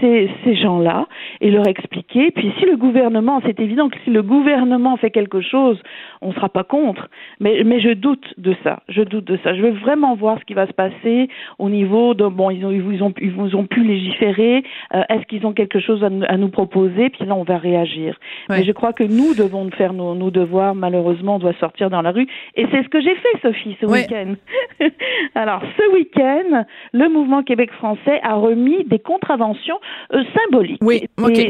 ces, 0.02 0.25
ces 0.44 0.56
gens-là 0.56 1.08
et 1.42 1.52
leur 1.52 1.68
expliquer. 1.68 2.32
Puis 2.32 2.52
si 2.60 2.66
le 2.66 2.78
gouvernement, 2.78 3.42
c'est 3.46 3.60
évident 3.60 3.90
que 3.90 3.98
si 4.04 4.10
le 4.10 4.22
gouvernement 4.22 4.98
fait 4.98 5.12
quelque 5.12 5.42
chose, 5.42 5.82
on 6.22 6.30
ne 6.30 6.34
sera 6.34 6.50
pas 6.50 6.64
contre. 6.64 7.08
Mais, 7.40 7.64
mais 7.66 7.80
je 7.80 7.90
doute 7.94 8.34
de 8.38 8.56
ça. 8.64 8.80
Je 8.90 9.02
doute 9.02 9.26
de 9.26 9.38
ça. 9.44 9.56
Je 9.56 9.62
veux 9.62 9.72
vraiment 9.72 10.16
voir 10.16 10.40
ce 10.40 10.46
qui 10.46 10.54
va 10.54 10.68
se 10.68 10.74
passer 10.74 11.30
au 11.60 11.70
niveau 11.70 12.14
de 12.14 12.28
bon, 12.28 12.50
ils 12.50 12.66
ont 12.66 12.72
ils 12.72 12.82
vous 12.82 13.04
ont 13.04 13.14
ils 13.22 13.32
vous 13.32 13.56
ont 13.56 13.66
pu 13.66 13.84
légiférer. 13.84 14.64
Euh, 14.94 15.04
Est-ce 15.10 15.26
qu'ils 15.26 15.46
ont 15.46 15.54
quelque 15.54 15.80
chose 15.80 16.04
à, 16.04 16.10
nous- 16.10 16.26
à 16.28 16.38
nous 16.38 16.50
proposer? 16.50 17.10
Puis 17.10 17.26
là, 17.26 17.36
on 17.36 17.44
va 17.44 17.58
réagir. 17.58 18.18
Ouais. 18.50 18.60
Mais 18.60 18.64
je 18.66 18.72
crois 18.72 18.94
que 18.94 19.04
nous 19.04 19.34
devons 19.36 19.70
faire 19.72 19.94
nos, 19.94 20.16
nos 20.16 20.32
devoirs. 20.32 20.76
Malheureusement, 20.76 21.36
on 21.36 21.40
doit 21.40 21.54
sortir 21.60 21.90
dans 21.90 22.02
la 22.02 22.12
rue. 22.12 22.28
Et 22.56 22.66
c'est 22.72 22.84
ce 22.84 22.90
que 22.90 23.02
j'ai 23.02 23.16
fait, 23.16 23.40
Sophie, 23.42 23.78
ce 23.82 23.86
Ouais. 23.86 24.02
week-end. 24.02 24.36
Alors, 25.36 25.62
ce 25.78 25.94
week-end, 25.94 26.66
le 26.94 27.10
mouvement 27.10 27.44
Québec 27.44 27.72
français 27.74 28.20
a 28.24 28.36
remis 28.36 28.84
des 28.86 29.00
contraventions 29.00 29.80
euh, 30.16 30.24
symboliques, 30.36 30.82
Oui, 30.82 31.08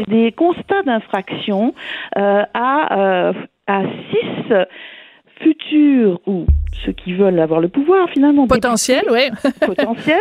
des, 0.08 0.32
constats 0.32 0.84
d'infraction 0.84 1.74
euh, 2.18 2.44
à, 2.54 3.30
euh, 3.30 3.34
à 3.68 3.84
six 4.12 4.66
futurs 5.42 6.20
ou 6.26 6.46
ceux 6.86 6.92
qui 6.92 7.14
veulent 7.14 7.40
avoir 7.40 7.60
le 7.60 7.70
pouvoir 7.70 8.10
finalement. 8.10 8.48
Potentiel, 8.48 9.04
oui. 9.12 9.30
potentiels 9.66 10.18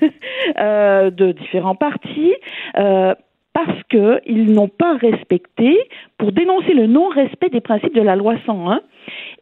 euh, 0.58 1.10
de 1.10 1.32
différents 1.32 1.74
partis 1.74 2.34
euh, 2.78 3.14
parce 3.52 3.82
que 3.88 4.20
ils 4.26 4.52
n'ont 4.52 4.68
pas 4.68 4.96
respecté 4.96 5.78
pour 6.18 6.32
dénoncer 6.32 6.74
le 6.74 6.86
non-respect 6.86 7.50
des 7.50 7.60
principes 7.60 7.94
de 7.94 8.02
la 8.02 8.16
loi 8.16 8.36
101 8.46 8.80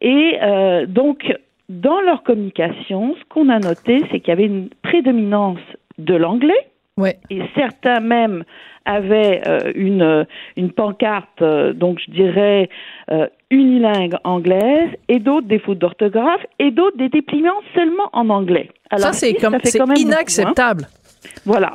et 0.00 0.38
euh, 0.42 0.86
donc 0.86 1.32
dans 1.68 2.00
leur 2.00 2.22
communication 2.22 3.14
ce 3.14 3.24
qu'on 3.28 3.48
a 3.48 3.58
noté 3.58 4.02
c'est 4.10 4.20
qu'il 4.20 4.28
y 4.28 4.32
avait 4.32 4.46
une 4.46 4.68
prédominance 4.82 5.60
de 5.98 6.14
l'anglais 6.14 6.66
Ouais. 6.96 7.18
et 7.30 7.40
certains 7.54 8.00
même 8.00 8.44
avaient 8.84 9.40
euh, 9.46 9.72
une, 9.74 10.02
euh, 10.02 10.24
une 10.56 10.72
pancarte, 10.72 11.42
euh, 11.42 11.72
donc 11.72 11.98
je 12.04 12.10
dirais 12.10 12.68
euh, 13.10 13.26
unilingue 13.50 14.16
anglaise, 14.24 14.90
et 15.08 15.18
d'autres 15.18 15.46
des 15.46 15.58
fautes 15.58 15.78
d'orthographe, 15.78 16.44
et 16.58 16.70
d'autres 16.70 16.96
des 16.96 17.08
dépliants 17.08 17.60
seulement 17.74 18.08
en 18.12 18.28
anglais. 18.28 18.68
ça, 18.90 18.96
Alors, 18.96 19.14
c'est 19.14 19.28
si, 19.28 19.34
comme, 19.36 19.52
ça 19.54 19.60
fait 19.60 19.68
c'est 19.70 19.78
quand 19.78 19.86
même 19.86 19.96
beaucoup, 19.96 20.08
hein. 20.08 20.12
inacceptable. 20.14 20.88
Voilà, 21.44 21.72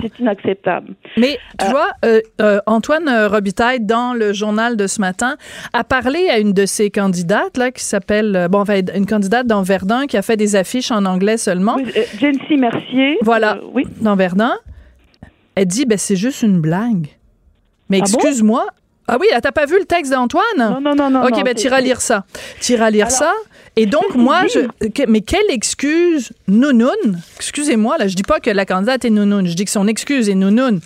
c'est 0.00 0.18
inacceptable. 0.18 0.94
Mais 1.16 1.38
tu 1.60 1.66
vois, 1.70 1.88
euh, 2.04 2.20
euh, 2.40 2.60
Antoine 2.66 3.08
euh, 3.08 3.28
Robitaille, 3.28 3.80
dans 3.80 4.14
le 4.14 4.32
journal 4.32 4.76
de 4.76 4.86
ce 4.86 5.00
matin, 5.00 5.36
a 5.72 5.84
parlé 5.84 6.28
à 6.28 6.38
une 6.38 6.52
de 6.52 6.66
ses 6.66 6.90
candidates, 6.90 7.56
là, 7.56 7.70
qui 7.70 7.84
s'appelle, 7.84 8.34
euh, 8.36 8.48
bon, 8.48 8.60
enfin, 8.60 8.80
une 8.94 9.06
candidate 9.06 9.46
dans 9.46 9.62
Verdun 9.62 10.06
qui 10.06 10.16
a 10.16 10.22
fait 10.22 10.36
des 10.36 10.56
affiches 10.56 10.90
en 10.90 11.04
anglais 11.04 11.36
seulement. 11.36 11.76
Oui, 11.76 11.92
euh, 11.96 12.02
Jency 12.20 12.56
Mercier. 12.56 13.18
Voilà. 13.22 13.56
euh, 13.56 13.68
oui. 13.74 13.84
Dans 14.00 14.16
Verdun. 14.16 14.54
Elle 15.54 15.66
dit, 15.66 15.84
ben, 15.84 15.98
c'est 15.98 16.16
juste 16.16 16.42
une 16.42 16.60
blague. 16.60 17.08
Mais 17.90 17.98
Ah 18.00 18.06
bon? 18.10 18.18
excuse-moi. 18.18 18.66
Ah 19.08 19.16
oui, 19.20 19.26
t'as 19.42 19.52
pas 19.52 19.66
vu 19.66 19.78
le 19.78 19.84
texte 19.84 20.12
d'Antoine? 20.12 20.42
Non, 20.56 20.80
non, 20.80 20.94
non, 20.94 21.10
non. 21.10 21.24
OK, 21.24 21.32
non, 21.36 21.42
ben, 21.42 21.54
t'iras 21.54 21.80
lire 21.80 22.00
ça. 22.00 22.24
T'iras 22.60 22.88
lire 22.90 23.06
Alors, 23.06 23.18
ça. 23.18 23.32
Et 23.76 23.86
donc, 23.86 24.14
moi, 24.14 24.42
je. 24.46 24.60
mais 25.08 25.20
quelle 25.20 25.50
excuse, 25.50 26.32
nounoun? 26.48 27.20
Excusez-moi, 27.36 27.98
là, 27.98 28.06
je 28.08 28.14
dis 28.14 28.22
pas 28.22 28.40
que 28.40 28.50
la 28.50 28.66
candidate 28.66 29.04
est 29.04 29.10
nounoun. 29.10 29.46
Je 29.46 29.54
dis 29.54 29.64
que 29.64 29.70
son 29.70 29.86
excuse 29.88 30.28
est 30.28 30.34
nounoun. 30.34 30.80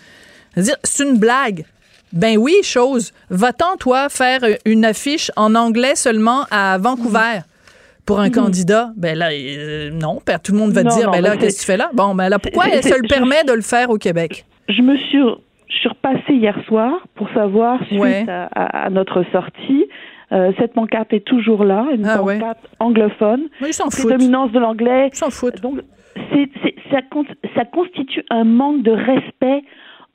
C'est-à-dire, 0.55 0.77
c'est 0.85 1.05
une 1.05 1.19
blague. 1.19 1.65
Ben 2.13 2.39
oui, 2.39 2.55
chose. 2.63 3.13
Va-t'en, 3.31 3.77
toi, 3.77 4.09
faire 4.09 4.41
une 4.65 4.85
affiche 4.85 5.31
en 5.37 5.55
anglais 5.55 5.97
seulement 5.97 6.45
à 6.51 6.79
Vancouver 6.79 7.41
pour 8.07 8.21
un 8.21 8.31
candidat? 8.31 8.91
Ben 8.97 9.19
là, 9.19 9.31
euh, 9.33 9.91
non. 9.91 10.23
Tout 10.43 10.53
le 10.53 10.59
monde 10.59 10.71
va 10.73 10.85
te 10.85 10.89
dire, 10.97 11.07
non, 11.07 11.13
ben 11.13 11.21
là, 11.21 11.37
qu'est-ce 11.37 11.57
que 11.57 11.61
tu 11.61 11.67
fais 11.67 11.77
là? 11.77 11.91
Bon, 11.93 12.15
ben 12.15 12.29
là, 12.29 12.39
pourquoi 12.39 12.67
elle 12.73 12.83
se 12.83 12.95
le 12.95 13.09
permet 13.09 13.43
de 13.45 13.53
le 13.53 13.61
faire 13.63 13.91
au 13.91 13.99
Québec? 13.99 14.47
Je 14.69 14.81
me 14.83 14.97
suis, 14.97 15.19
repassée 15.89 16.33
hier 16.35 16.57
soir 16.69 16.93
pour 17.17 17.29
savoir, 17.35 17.79
suite 17.87 17.99
Ouais. 18.01 18.25
à- 18.29 18.85
à 18.87 18.91
notre 18.91 19.25
sortie, 19.33 19.85
euh, 20.33 20.53
cette 20.59 20.75
pancarte 20.75 21.13
est 21.13 21.25
toujours 21.25 21.65
là, 21.65 21.87
une 21.95 22.05
Ah 22.07 22.23
ouais. 22.23 22.39
pancarte 22.39 22.69
anglophone. 22.81 23.43
Mais 23.61 23.69
ils 23.69 23.73
s'en 23.73 23.91
foutent. 23.91 24.07
Prédominance 24.09 24.53
de 24.53 24.59
l'anglais. 24.59 25.09
Ils 25.13 25.17
s'en 25.17 25.31
foutent. 25.31 25.61
Donc, 25.61 25.81
c'est, 26.33 26.49
c'est- 26.63 26.75
ça, 26.91 27.01
con- 27.03 27.25
ça 27.55 27.65
constitue 27.65 28.25
un 28.31 28.45
manque 28.45 28.83
de 28.83 28.93
respect 28.93 29.63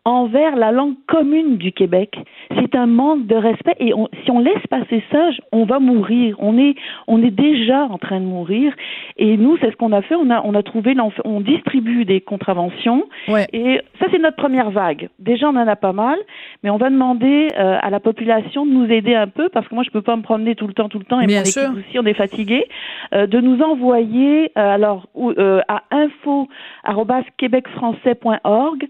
envers 0.04 0.56
la 0.56 0.72
langue 0.72 0.96
commune 1.08 1.58
du 1.58 1.72
Québec. 1.74 2.18
C'est 2.56 2.74
un 2.74 2.88
manque 2.88 3.28
de 3.28 3.36
respect 3.36 3.76
et 3.80 3.94
on, 3.94 4.08
si 4.24 4.32
on 4.32 4.40
laisse 4.40 4.66
passer 4.68 5.04
ça, 5.12 5.30
on 5.52 5.64
va 5.66 5.78
mourir. 5.78 6.36
On 6.40 6.58
est, 6.58 6.74
on 7.08 7.22
est 7.22 7.30
déjà 7.30 7.84
en 7.84 8.00
train 8.00 8.20
de 8.20 8.26
mourir. 8.26 8.74
Et 9.18 9.38
nous, 9.38 9.58
c'est 9.58 9.70
ce 9.70 9.76
qu'on 9.76 9.92
a 9.92 10.02
fait. 10.02 10.16
On 10.16 10.32
a, 10.32 10.42
on 10.44 10.56
a 10.56 10.64
trouvé, 10.64 10.96
on 11.24 11.42
distribue 11.42 12.04
des 12.06 12.20
contraventions. 12.20 13.04
Ouais. 13.28 13.46
Et 13.54 13.80
ça, 14.00 14.08
c'est 14.12 14.18
notre 14.18 14.38
première 14.38 14.72
vague. 14.72 15.10
Déjà, 15.20 15.48
on 15.50 15.56
en 15.56 15.68
a 15.68 15.76
pas 15.76 15.94
mal, 15.94 16.18
mais 16.64 16.70
on 16.70 16.78
va 16.78 16.90
demander 16.90 17.48
euh, 17.58 17.78
à 17.82 17.90
la 17.90 18.00
population 18.00 18.66
de 18.66 18.72
nous 18.72 18.90
aider 18.92 19.16
un 19.16 19.28
peu 19.28 19.50
parce 19.50 19.68
que 19.68 19.76
moi, 19.76 19.84
je 19.84 19.90
peux 19.92 20.02
pas 20.02 20.16
me 20.16 20.22
promener 20.22 20.56
tout 20.56 20.68
le 20.68 20.74
temps, 20.74 20.90
tout 20.90 21.00
le 21.00 21.06
temps. 21.06 21.20
Et 21.20 21.28
Bien 21.28 21.40
mon 21.40 21.46
sûr. 21.46 21.70
aussi, 21.72 22.00
on 22.00 22.06
est 22.06 22.14
fatigué. 22.14 22.66
Euh, 23.14 23.28
de 23.28 23.40
nous 23.40 23.62
envoyer 23.62 24.52
euh, 24.58 24.74
alors 24.76 25.08
ou- 25.16 25.32
euh, 25.32 25.62
à 25.68 25.84
info@québecfrançais.org 25.92 28.88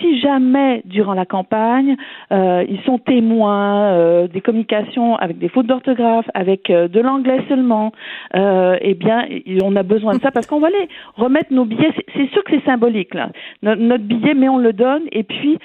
si 0.00 0.18
jamais, 0.20 0.82
durant 0.84 1.14
la 1.14 1.24
campagne, 1.24 1.96
euh, 2.30 2.62
ils 2.68 2.80
sont 2.82 2.98
témoins 2.98 3.92
euh, 3.94 4.28
des 4.28 4.42
communications 4.42 5.16
avec 5.16 5.38
des 5.38 5.48
fautes 5.48 5.66
d'orthographe, 5.66 6.26
avec 6.34 6.68
euh, 6.68 6.86
de 6.86 7.00
l'anglais 7.00 7.40
seulement, 7.48 7.92
euh, 8.34 8.76
eh 8.82 8.92
bien, 8.92 9.24
on 9.64 9.74
a 9.74 9.82
besoin 9.82 10.12
de 10.14 10.20
ça 10.20 10.30
parce 10.30 10.46
qu'on 10.46 10.60
va 10.60 10.68
les 10.68 10.88
remettre 11.14 11.50
nos 11.52 11.64
billets. 11.64 11.92
C'est- 12.14 12.26
sûr 12.30 12.44
que 12.44 12.50
c'est 12.58 12.64
symbolique, 12.66 13.14
là. 13.14 13.30
No- 13.62 13.74
notre 13.76 14.04
billet, 14.04 14.34
mais 14.34 14.50
on 14.50 14.58
le 14.58 14.74
donne. 14.74 15.04
Et 15.12 15.22
puis, 15.22 15.58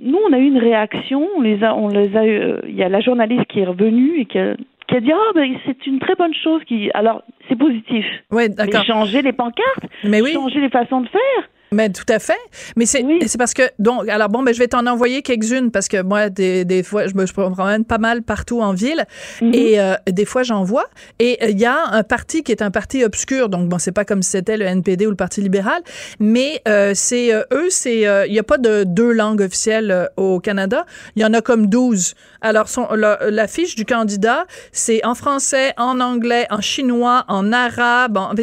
nous, 0.00 0.18
on 0.28 0.32
a 0.32 0.38
eu 0.38 0.46
une 0.46 0.58
réaction. 0.58 1.28
On 1.36 1.40
les 1.40 1.62
a, 1.64 1.74
on 1.74 1.88
les 1.88 2.16
a. 2.16 2.24
eu, 2.26 2.38
euh, 2.38 2.60
Il 2.68 2.74
y 2.74 2.82
a 2.82 2.88
la 2.88 3.00
journaliste 3.00 3.46
qui 3.46 3.60
est 3.60 3.64
revenue 3.66 4.20
et 4.20 4.26
qui 4.26 4.38
a, 4.38 4.54
qui 4.88 4.96
a 4.96 5.00
dit 5.00 5.12
ah 5.12 5.30
ben 5.34 5.54
c'est 5.64 5.86
une 5.86 5.98
très 5.98 6.14
bonne 6.14 6.34
chose 6.34 6.62
qui 6.66 6.90
alors 6.92 7.22
c'est 7.48 7.56
positif 7.56 8.04
Oui, 8.30 8.42
mais 8.42 8.48
d'accord. 8.50 8.84
changer 8.84 9.22
les 9.22 9.32
pancartes 9.32 9.84
Mais 10.04 10.20
oui. 10.20 10.32
changer 10.34 10.60
les 10.60 10.68
façons 10.68 11.00
de 11.00 11.08
faire 11.08 11.48
Mais 11.72 11.90
tout 11.90 12.04
à 12.08 12.18
fait. 12.20 12.38
Mais 12.76 12.86
c'est 12.86 13.02
Oui. 13.02 13.18
c'est 13.26 13.36
parce 13.38 13.52
que 13.54 13.62
donc 13.80 14.08
alors 14.08 14.28
bon 14.28 14.42
ben 14.44 14.54
je 14.54 14.58
vais 14.60 14.68
t'en 14.68 14.86
envoyer 14.86 15.22
quelques-unes 15.22 15.70
parce 15.72 15.88
que 15.88 16.02
moi 16.02 16.28
des, 16.30 16.64
des 16.64 16.82
fois 16.84 17.08
je 17.08 17.14
me, 17.14 17.26
je 17.26 17.32
promène 17.32 17.84
pas 17.84 17.98
mal 17.98 18.22
partout 18.22 18.60
en 18.60 18.72
ville 18.74 19.04
Mhm. 19.40 19.54
et 19.54 19.80
euh, 19.80 19.94
des 20.08 20.24
fois 20.24 20.44
j'en 20.44 20.62
vois 20.62 20.84
et 21.18 21.38
euh, 21.42 21.48
il 21.50 21.58
y 21.58 21.64
a 21.66 21.76
un 21.90 22.02
parti 22.04 22.42
qui 22.44 22.52
est 22.52 22.62
un 22.62 22.70
parti 22.70 23.02
obscur 23.04 23.48
donc 23.48 23.68
bon 23.68 23.78
c'est 23.78 23.90
pas 23.92 24.04
comme 24.04 24.22
si 24.22 24.30
c'était 24.30 24.56
le 24.56 24.66
NPD 24.66 25.06
ou 25.06 25.10
le 25.10 25.16
Parti 25.16 25.40
libéral 25.40 25.82
mais 26.20 26.62
euh, 26.68 26.92
c'est 26.94 27.34
euh, 27.34 27.42
eux 27.52 27.66
c'est 27.70 28.06
euh, 28.06 28.24
il 28.26 28.34
y 28.34 28.38
a 28.38 28.44
pas 28.44 28.58
de 28.58 28.84
deux 28.84 29.12
langues 29.12 29.40
officielles 29.40 30.08
au 30.16 30.38
Canada, 30.40 30.86
il 31.16 31.22
y 31.22 31.24
en 31.24 31.32
a 31.34 31.40
comme 31.40 31.66
12. 31.66 32.14
Alors 32.40 32.68
son 32.68 32.86
la, 32.94 33.18
la 33.30 33.48
fiche 33.48 33.74
du 33.74 33.84
candidat, 33.84 34.46
c'est 34.72 35.04
en 35.04 35.14
français, 35.14 35.72
en 35.76 35.98
anglais, 36.00 36.46
en 36.50 36.60
chinois, 36.60 37.24
en 37.28 37.52
arabe, 37.52 38.16
en 38.16 38.34
Bon, 38.34 38.36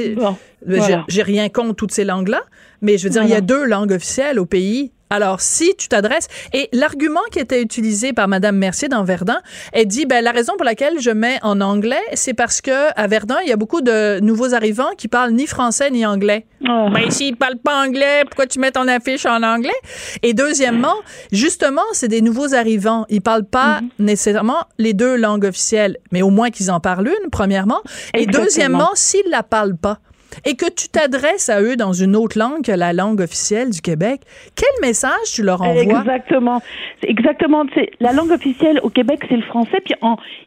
j'ai- 0.68 0.78
voilà. 0.78 1.06
J'ai 1.08 1.24
rien 1.24 1.50
contre 1.50 1.76
toutes 1.76 1.92
ces 1.92 2.04
langues-là, 2.04 2.42
mais 2.82 2.98
je 2.98 3.04
veux 3.06 3.10
dire, 3.10 3.24
il 3.24 3.30
y 3.30 3.36
a 3.36 3.42
deux 3.42 3.66
langues 3.66 3.92
officielles 3.92 4.40
au 4.40 4.46
pays. 4.46 4.92
Alors, 5.12 5.42
si 5.42 5.76
tu 5.78 5.90
t'adresses, 5.90 6.30
et 6.54 6.70
l'argument 6.72 7.20
qui 7.34 7.40
était 7.40 7.62
utilisé 7.62 8.14
par 8.14 8.30
Madame 8.30 8.56
Mercier 8.56 8.88
dans 8.88 9.04
Verdun, 9.04 9.42
elle 9.74 9.86
dit, 9.86 10.06
ben, 10.06 10.24
la 10.24 10.32
raison 10.32 10.54
pour 10.56 10.64
laquelle 10.64 11.02
je 11.02 11.12
mets 11.12 11.38
en 11.44 11.60
anglais, 11.60 12.00
c'est 12.14 12.34
parce 12.34 12.62
que 12.62 12.98
à 12.98 13.08
Verdun, 13.08 13.36
il 13.44 13.50
y 13.50 13.52
a 13.52 13.58
beaucoup 13.58 13.82
de 13.82 14.22
nouveaux 14.22 14.54
arrivants 14.54 14.92
qui 14.98 15.10
parlent 15.10 15.32
ni 15.32 15.48
français 15.48 15.92
ni 15.92 16.06
anglais. 16.06 16.46
Ah. 16.66 16.88
Ben, 16.94 17.12
s'ils 17.12 17.36
parlent 17.36 17.58
pas 17.58 17.86
anglais, 17.86 18.24
pourquoi 18.26 18.48
tu 18.48 18.60
mets 18.60 18.72
ton 18.72 18.88
affiche 18.88 19.26
en 19.26 19.44
anglais? 19.44 19.76
Et 20.24 20.34
deuxièmement, 20.34 20.96
justement, 21.34 21.82
c'est 21.92 22.08
des 22.08 22.22
nouveaux 22.22 22.54
arrivants. 22.54 23.06
Ils 23.10 23.22
parlent 23.22 23.44
pas 23.44 23.82
nécessairement 24.00 24.64
les 24.78 24.94
deux 24.94 25.18
langues 25.18 25.44
officielles, 25.44 25.98
mais 26.14 26.22
au 26.22 26.30
moins 26.30 26.52
qu'ils 26.52 26.72
en 26.72 26.80
parlent 26.80 27.08
une, 27.08 27.30
premièrement. 27.32 27.82
Et 28.14 28.20
Exactement. 28.20 28.44
deuxièmement, 28.46 28.90
s'ils 28.94 29.30
la 29.30 29.44
parlent 29.44 29.76
pas, 29.76 30.00
et 30.46 30.56
que 30.56 30.70
tu 30.70 30.90
t'adresses 30.90 31.50
à 31.50 31.62
eux 31.62 31.76
dans 31.76 31.94
une 31.94 32.16
autre 32.16 32.38
langue 32.38 32.64
que 32.64 32.72
la 32.72 32.94
langue 32.94 33.22
officielle 33.22 33.70
du 33.70 33.82
Québec, 33.82 34.22
quel 34.56 34.88
message 34.88 35.32
tu 35.34 35.44
leur 35.44 35.62
envoies? 35.62 35.82
Exactement. 35.82 36.62
Exactement. 37.04 37.66
La 38.00 38.14
langue 38.14 38.32
officielle 38.32 38.80
au 38.84 38.90
Québec, 38.90 39.22
c'est 39.30 39.38
le 39.38 39.44
français. 39.44 39.80
Puis 39.84 39.96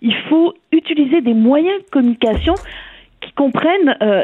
il 0.03 0.14
faut 0.28 0.55
utiliser 0.72 1.20
des 1.20 1.35
moyens 1.35 1.82
de 1.85 1.91
communication 1.91 2.55
qui 3.20 3.32
comprennent. 3.32 3.97
euh, 4.03 4.22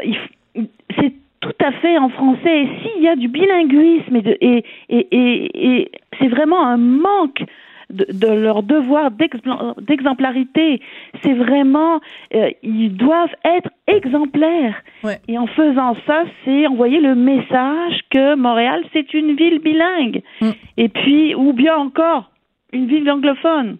c'est 0.99 1.13
tout 1.39 1.65
à 1.65 1.71
fait 1.73 1.97
en 1.97 2.09
français. 2.09 2.63
Et 2.63 2.69
s'il 2.81 3.03
y 3.03 3.07
a 3.07 3.15
du 3.15 3.27
bilinguisme 3.27 4.17
et 4.17 5.91
c'est 6.19 6.27
vraiment 6.27 6.65
un 6.65 6.77
manque 6.77 7.41
de, 7.91 8.05
de 8.11 8.27
leur 8.27 8.63
devoir 8.63 9.11
d'exempla- 9.11 9.75
d'exemplarité. 9.81 10.81
C'est 11.21 11.33
vraiment, 11.33 11.99
euh, 12.33 12.49
ils 12.63 12.95
doivent 12.95 13.35
être 13.43 13.69
exemplaires. 13.87 14.81
Ouais. 15.03 15.19
Et 15.27 15.37
en 15.37 15.47
faisant 15.47 15.95
ça, 16.05 16.23
c'est 16.43 16.67
envoyer 16.67 16.99
le 16.99 17.15
message 17.15 18.01
que 18.09 18.35
Montréal, 18.35 18.83
c'est 18.93 19.13
une 19.13 19.35
ville 19.35 19.59
bilingue. 19.59 20.21
Mm. 20.41 20.49
Et 20.77 20.89
puis, 20.89 21.35
ou 21.35 21.53
bien 21.53 21.75
encore, 21.75 22.31
une 22.73 22.87
ville 22.87 23.09
anglophone. 23.09 23.77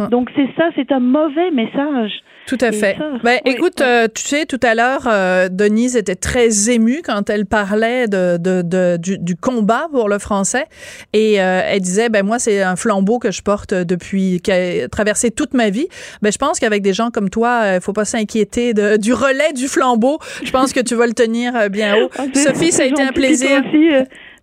Mm. 0.00 0.08
Donc 0.08 0.30
c'est 0.34 0.48
ça, 0.56 0.64
c'est 0.76 0.90
un 0.92 1.00
mauvais 1.00 1.50
message. 1.52 2.10
Tout 2.46 2.58
à 2.60 2.68
Et 2.68 2.72
fait. 2.72 2.96
ça, 2.98 3.04
ben, 3.22 3.38
oui, 3.46 3.52
écoute, 3.52 3.74
oui. 3.80 3.86
euh, 3.86 4.06
tu 4.14 4.22
sais, 4.22 4.44
tout 4.44 4.60
à 4.62 4.74
l'heure, 4.74 5.06
euh, 5.06 5.48
Denise 5.48 5.96
était 5.96 6.14
très 6.16 6.68
émue 6.70 7.00
quand 7.02 7.30
elle 7.30 7.46
parlait 7.46 8.06
de, 8.06 8.36
de, 8.36 8.60
de- 8.62 8.96
du, 8.98 9.18
du 9.18 9.34
combat 9.36 9.86
pour 9.90 10.08
le 10.10 10.18
français. 10.18 10.66
Et 11.14 11.40
euh, 11.40 11.62
elle 11.64 11.80
disait, 11.80 12.08
ben 12.10 12.24
moi, 12.26 12.38
c'est 12.38 12.62
un 12.62 12.76
flambeau 12.76 13.18
que 13.18 13.30
je 13.30 13.40
porte 13.42 13.72
depuis, 13.72 14.40
qui 14.42 14.52
a 14.52 14.88
traversé 14.88 15.30
toute 15.30 15.54
ma 15.54 15.70
vie. 15.70 15.86
Ben, 16.22 16.30
je 16.32 16.38
pense 16.38 16.58
qu'avec 16.60 16.82
des 16.82 16.92
gens 16.92 17.10
comme 17.10 17.30
toi, 17.30 17.76
il 17.76 17.80
faut 17.80 17.94
pas 17.94 18.04
s'inquiéter 18.04 18.74
de, 18.74 18.96
du 18.98 19.14
relais 19.14 19.52
du 19.54 19.66
flambeau. 19.68 20.18
Je 20.44 20.50
pense 20.50 20.72
que 20.72 20.80
tu 20.80 20.94
vas 20.96 21.06
le 21.06 21.14
tenir 21.14 21.70
bien 21.70 21.96
haut. 21.96 22.10
Ah, 22.18 22.24
Sophie, 22.34 22.72
ça 22.72 22.82
a 22.82 22.86
été 22.86 23.00
un 23.02 23.12
plaisir. 23.12 23.62
Toi 23.62 23.70
aussi, 23.70 23.88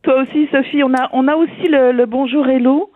toi 0.03 0.23
aussi, 0.23 0.47
Sophie, 0.51 0.83
on 0.83 0.93
a, 0.95 1.09
on 1.13 1.27
a 1.27 1.35
aussi 1.35 1.67
le, 1.69 1.91
le 1.91 2.05
bonjour 2.07 2.47
hello. 2.47 2.90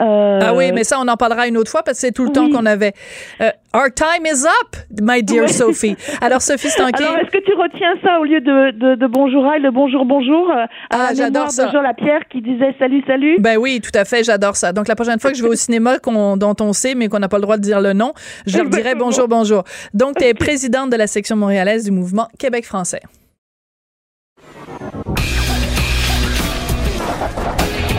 Euh, 0.00 0.38
Ah 0.42 0.54
oui, 0.54 0.70
mais 0.72 0.84
ça, 0.84 0.98
on 1.00 1.08
en 1.08 1.16
parlera 1.16 1.46
une 1.48 1.56
autre 1.56 1.70
fois 1.70 1.82
parce 1.82 1.98
que 1.98 2.06
c'est 2.06 2.12
tout 2.12 2.24
le 2.24 2.32
temps 2.32 2.48
qu'on 2.50 2.66
avait. 2.66 2.92
Euh, 3.40 3.50
our 3.74 3.86
time 3.94 4.24
is 4.26 4.44
up, 4.46 4.76
my 5.00 5.22
dear. 5.22 5.48
Sophie. 5.48 5.96
Alors, 6.20 6.40
Sophie 6.42 6.68
Stanquet. 6.70 7.02
Alors, 7.04 7.18
est-ce 7.18 7.30
que 7.30 7.42
tu 7.44 7.52
retiens 7.54 7.94
ça 8.04 8.20
au 8.20 8.24
lieu 8.24 8.40
de, 8.40 8.70
de, 8.78 8.94
de 8.94 9.06
bonjour 9.06 9.44
aïe, 9.46 9.60
le 9.60 9.70
bonjour 9.70 10.04
bonjour 10.04 10.50
euh, 10.50 10.64
à 10.64 10.68
Ah, 10.90 10.96
la 11.10 11.14
j'adore 11.14 11.50
ça. 11.50 11.66
de 11.66 11.72
Jean 11.72 11.82
Lapierre 11.82 12.20
qui 12.30 12.40
disait 12.42 12.74
salut 12.78 13.02
salut? 13.06 13.36
Ben 13.40 13.56
oui, 13.58 13.80
tout 13.80 13.90
à 13.98 14.04
fait, 14.04 14.22
j'adore 14.24 14.56
ça. 14.56 14.72
Donc 14.72 14.88
la 14.88 14.94
prochaine 14.94 15.18
fois 15.18 15.30
que 15.32 15.36
je 15.36 15.42
vais 15.42 15.48
au 15.48 15.54
cinéma 15.54 15.98
qu'on- 15.98 16.36
dont 16.36 16.54
on 16.60 16.72
sait 16.72 16.94
mais 16.94 17.08
qu'on 17.08 17.18
n'a 17.18 17.28
pas 17.28 17.38
le 17.38 17.42
droit 17.42 17.56
de 17.56 17.62
dire 17.62 17.80
le 17.80 17.92
nom, 17.92 18.12
je 18.46 18.58
leur 18.58 18.68
dirai 18.68 18.94
bonjour, 18.94 19.26
bonjour. 19.28 19.64
Donc 19.94 20.16
tu 20.18 20.24
es 20.24 20.34
présidente 20.34 20.90
de 20.90 20.96
la 20.96 21.06
section 21.06 21.36
montréalaise 21.36 21.84
du 21.84 21.90
mouvement 21.90 22.28
Québec 22.38 22.64
français. 22.66 23.00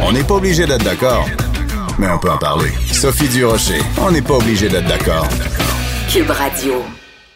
On 0.07 0.11
n'est 0.13 0.23
pas 0.23 0.35
obligé 0.35 0.65
d'être 0.65 0.83
d'accord, 0.83 1.25
mais 1.99 2.07
on 2.09 2.17
peut 2.17 2.31
en 2.31 2.37
parler. 2.37 2.69
Sophie 2.91 3.27
Durocher, 3.27 3.81
on 4.01 4.11
n'est 4.11 4.21
pas 4.21 4.35
obligé 4.35 4.69
d'être 4.69 4.87
d'accord. 4.87 5.27
Cube 6.09 6.29
Radio. 6.29 6.83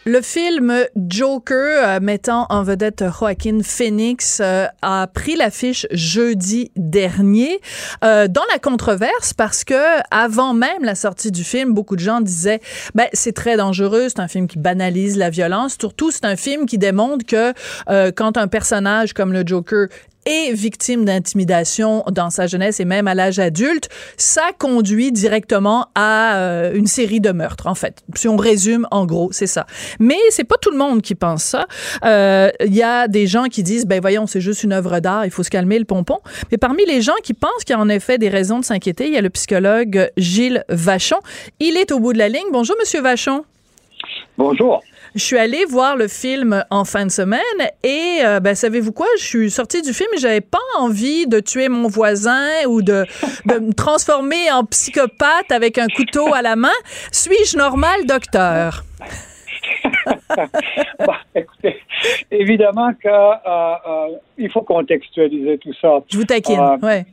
Le 0.06 0.20
film 0.20 0.84
Joker, 0.96 1.82
euh, 1.82 2.00
mettant 2.00 2.46
en 2.50 2.62
vedette 2.62 3.04
Joaquin 3.18 3.60
Phoenix, 3.62 4.38
euh, 4.42 4.66
a 4.82 5.06
pris 5.06 5.34
l'affiche 5.34 5.86
jeudi 5.92 6.70
dernier 6.76 7.58
euh, 8.04 8.28
dans 8.28 8.42
la 8.52 8.58
controverse 8.58 9.32
parce 9.32 9.64
que 9.64 10.02
avant 10.10 10.52
même 10.52 10.82
la 10.82 10.94
sortie 10.94 11.30
du 11.30 11.42
film, 11.42 11.72
beaucoup 11.72 11.96
de 11.96 12.02
gens 12.02 12.20
disaient 12.20 12.60
ben 12.94 13.06
c'est 13.14 13.32
très 13.32 13.56
dangereux, 13.56 14.08
c'est 14.10 14.20
un 14.20 14.28
film 14.28 14.46
qui 14.46 14.58
banalise 14.58 15.16
la 15.16 15.30
violence. 15.30 15.76
Surtout, 15.80 16.10
c'est 16.10 16.26
un 16.26 16.36
film 16.36 16.66
qui 16.66 16.76
démontre 16.76 17.24
que 17.24 17.54
euh, 17.88 18.12
quand 18.14 18.36
un 18.36 18.46
personnage 18.46 19.14
comme 19.14 19.32
le 19.32 19.42
Joker 19.46 19.86
est 20.26 20.52
victime 20.52 21.04
d'intimidation 21.04 22.04
dans 22.10 22.30
sa 22.30 22.46
jeunesse 22.46 22.80
et 22.80 22.84
même 22.84 23.08
à 23.08 23.14
l'âge 23.14 23.38
adulte, 23.38 23.88
ça 24.16 24.50
conduit 24.58 25.12
directement 25.12 25.88
à 25.94 26.36
euh, 26.36 26.74
une 26.74 26.86
série 26.86 27.20
de 27.20 27.32
meurtres, 27.32 27.66
en 27.66 27.74
fait. 27.74 28.02
Si 28.14 28.28
on 28.28 28.36
résume, 28.36 28.86
en 28.90 29.06
gros, 29.06 29.30
c'est 29.32 29.46
ça. 29.46 29.66
Mais 29.98 30.18
c'est 30.30 30.44
pas 30.44 30.56
tout 30.60 30.70
le 30.70 30.78
monde 30.78 31.02
qui 31.02 31.14
pense 31.14 31.44
ça. 31.44 31.66
Euh, 32.04 32.50
Il 32.64 32.74
y 32.74 32.82
a 32.82 33.08
des 33.08 33.26
gens 33.26 33.44
qui 33.44 33.62
disent, 33.62 33.86
ben 33.86 34.00
voyons, 34.00 34.26
c'est 34.26 34.40
juste 34.40 34.62
une 34.62 34.72
œuvre 34.72 35.00
d'art, 35.00 35.24
il 35.24 35.30
faut 35.30 35.42
se 35.42 35.50
calmer 35.50 35.78
le 35.78 35.84
pompon. 35.84 36.18
Mais 36.50 36.58
parmi 36.58 36.84
les 36.86 37.00
gens 37.00 37.14
qui 37.22 37.34
pensent 37.34 37.64
qu'il 37.64 37.74
y 37.74 37.78
a 37.78 37.80
en 37.80 37.88
effet 37.88 38.18
des 38.18 38.28
raisons 38.28 38.58
de 38.58 38.64
s'inquiéter, 38.64 39.06
il 39.06 39.12
y 39.12 39.16
a 39.16 39.20
le 39.20 39.30
psychologue 39.30 40.10
Gilles 40.16 40.64
Vachon. 40.68 41.18
Il 41.60 41.76
est 41.76 41.92
au 41.92 42.00
bout 42.00 42.12
de 42.12 42.18
la 42.18 42.28
ligne. 42.28 42.46
Bonjour, 42.52 42.76
Monsieur 42.80 43.00
Vachon. 43.00 43.44
Bonjour. 44.36 44.82
Je 45.14 45.22
suis 45.22 45.38
allée 45.38 45.64
voir 45.64 45.96
le 45.96 46.08
film 46.08 46.64
en 46.70 46.84
fin 46.84 47.06
de 47.06 47.10
semaine 47.10 47.40
et 47.84 48.18
euh, 48.24 48.40
ben 48.40 48.56
savez-vous 48.56 48.92
quoi? 48.92 49.06
Je 49.16 49.24
suis 49.24 49.50
sortie 49.50 49.80
du 49.80 49.92
film 49.92 50.08
et 50.16 50.18
j'avais 50.18 50.40
pas 50.40 50.58
envie 50.76 51.28
de 51.28 51.38
tuer 51.38 51.68
mon 51.68 51.86
voisin 51.86 52.48
ou 52.66 52.82
de, 52.82 53.04
de 53.46 53.58
me 53.60 53.72
transformer 53.72 54.50
en 54.50 54.64
psychopathe 54.64 55.52
avec 55.52 55.78
un 55.78 55.86
couteau 55.86 56.34
à 56.34 56.42
la 56.42 56.56
main. 56.56 56.68
Suis-je 57.12 57.56
normal, 57.56 58.06
docteur? 58.06 58.82
Écoutez, 61.34 61.76
évidemment 62.30 62.92
que 62.94 63.08
euh, 63.08 64.08
euh, 64.38 64.48
faut 64.52 64.62
contextualiser 64.62 65.58
tout 65.58 65.74
ça. 65.80 66.00
Je 66.10 66.18
vous 66.18 66.24
taquine. 66.24 66.58
Euh, 66.58 66.76
ouais. 66.78 67.06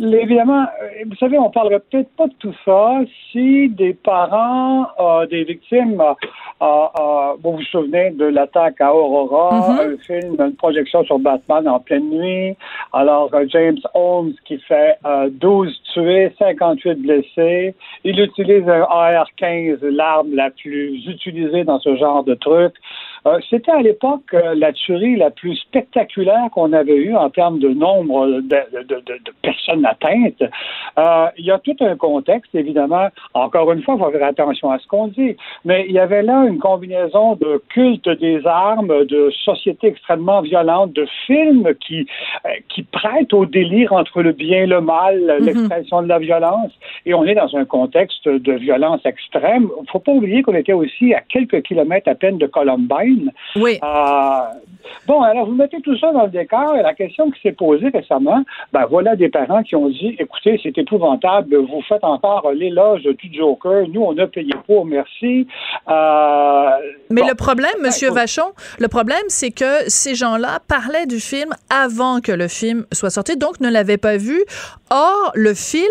Évidemment, 0.00 0.62
euh, 0.62 1.04
vous 1.06 1.14
savez, 1.16 1.38
on 1.38 1.50
parlerait 1.50 1.80
peut-être 1.90 2.08
pas 2.16 2.26
de 2.26 2.32
tout 2.38 2.54
ça 2.64 3.00
si 3.30 3.68
des 3.68 3.92
parents 3.92 4.86
euh, 4.98 5.26
des 5.26 5.44
victimes, 5.44 6.00
euh, 6.00 6.64
euh, 6.64 7.32
vous 7.42 7.52
vous 7.58 7.62
souvenez 7.64 8.10
de 8.10 8.24
l'attaque 8.24 8.80
à 8.80 8.94
Aurora, 8.94 9.50
Mhm. 9.52 9.78
un 9.92 9.96
film, 9.98 10.36
une 10.40 10.56
projection 10.56 11.04
sur 11.04 11.18
Batman 11.18 11.68
en 11.68 11.78
pleine 11.78 12.08
nuit, 12.08 12.56
Alors, 12.94 13.30
euh, 13.34 13.44
James 13.48 13.78
Holmes 13.94 14.32
qui 14.44 14.58
fait 14.58 14.96
euh, 15.04 15.28
12 15.30 15.78
tués, 15.92 16.32
58 16.38 16.94
blessés. 16.94 17.74
Il 18.04 18.18
utilise 18.18 18.68
un 18.68 18.82
AR-15, 18.88 19.78
l'arme 19.82 20.34
la 20.34 20.50
plus 20.50 21.06
utilisée 21.06 21.64
dans 21.64 21.78
ce 21.80 21.96
genre 21.96 22.24
de 22.24 22.34
truc. 22.34 22.72
Euh, 23.26 23.38
C'était 23.48 23.70
à 23.70 23.80
l'époque 23.80 24.34
euh, 24.34 24.54
la 24.56 24.72
tuerie 24.72 25.14
la 25.16 25.30
plus 25.30 25.54
spectaculaire 25.56 26.48
qu'on 26.52 26.72
avait 26.72 26.96
eue 26.96 27.14
en 27.14 27.30
termes 27.30 27.60
de 27.60 27.68
nombre 27.68 28.26
de, 28.26 28.40
de- 28.40 28.82
de- 28.82 29.02
de- 29.06 29.20
de 29.24 29.32
personnes 29.42 29.86
atteintes. 29.86 30.42
Euh, 30.98 31.26
il 31.38 31.44
y 31.46 31.50
a 31.52 31.58
tout 31.60 31.76
un 31.80 31.94
contexte, 31.96 32.52
évidemment. 32.54 33.08
Encore 33.34 33.70
une 33.72 33.82
fois, 33.82 33.94
il 33.96 34.02
faut 34.04 34.10
faire 34.10 34.26
attention 34.26 34.70
à 34.72 34.78
ce 34.80 34.86
qu'on 34.88 35.06
dit. 35.06 35.36
Mais 35.64 35.84
il 35.88 35.92
y 35.92 35.98
avait 36.00 36.22
là 36.22 36.44
une 36.48 36.58
combinaison 36.58 37.36
de 37.36 37.62
culte 37.68 38.08
des 38.08 38.44
armes, 38.46 39.04
de 39.06 39.30
sociétés 39.44 39.86
extrêmement 39.88 40.40
violentes, 40.40 40.92
de 40.92 41.06
films 41.26 41.68
qui, 41.86 42.06
qui 42.68 42.82
prêtent 42.82 43.32
au 43.32 43.46
délire 43.46 43.92
entre 43.92 44.22
le 44.22 44.32
bien 44.32 44.64
et 44.64 44.66
le 44.66 44.80
mal, 44.80 45.38
l'expression 45.40 46.02
de 46.02 46.08
la 46.08 46.18
violence. 46.18 46.72
Et 47.06 47.14
on 47.14 47.24
est 47.24 47.34
dans 47.34 47.54
un 47.56 47.64
contexte 47.64 48.26
de 48.28 48.52
violence 48.52 49.00
extrême. 49.04 49.68
Il 49.78 49.82
ne 49.82 49.86
faut 49.88 50.00
pas 50.00 50.12
oublier 50.12 50.42
qu'on 50.42 50.54
était 50.54 50.72
aussi 50.72 51.14
à 51.14 51.20
quelques 51.20 51.62
kilomètres 51.62 52.08
à 52.08 52.14
peine 52.16 52.38
de 52.38 52.46
Columbine. 52.46 53.11
Oui. 53.56 53.78
Euh, 53.82 54.40
bon, 55.06 55.22
alors 55.22 55.46
vous 55.46 55.54
mettez 55.54 55.80
tout 55.80 55.96
ça 55.98 56.12
dans 56.12 56.24
le 56.24 56.30
décor 56.30 56.76
et 56.76 56.82
la 56.82 56.94
question 56.94 57.30
qui 57.30 57.40
s'est 57.40 57.52
posée 57.52 57.88
récemment, 57.88 58.42
ben 58.72 58.86
voilà 58.88 59.16
des 59.16 59.28
parents 59.28 59.62
qui 59.62 59.76
ont 59.76 59.88
dit, 59.88 60.16
écoutez, 60.18 60.60
c'est 60.62 60.76
épouvantable, 60.76 61.56
vous 61.56 61.82
faites 61.88 62.04
encore 62.04 62.50
l'éloge 62.52 63.02
du 63.02 63.32
Joker, 63.32 63.86
nous 63.88 64.02
on 64.02 64.16
a 64.18 64.26
payé 64.26 64.52
pour, 64.66 64.84
merci. 64.86 65.46
Euh, 65.88 66.70
Mais 67.10 67.22
bon. 67.22 67.28
le 67.28 67.34
problème, 67.34 67.72
Monsieur 67.82 68.08
écoute. 68.08 68.18
Vachon, 68.18 68.52
le 68.78 68.88
problème, 68.88 69.24
c'est 69.28 69.50
que 69.50 69.88
ces 69.88 70.14
gens-là 70.14 70.60
parlaient 70.68 71.06
du 71.06 71.20
film 71.20 71.50
avant 71.70 72.20
que 72.20 72.32
le 72.32 72.48
film 72.48 72.86
soit 72.92 73.10
sorti, 73.10 73.36
donc 73.36 73.60
ne 73.60 73.70
l'avaient 73.70 73.98
pas 73.98 74.16
vu. 74.16 74.42
Or, 74.90 75.32
le 75.34 75.54
film 75.54 75.86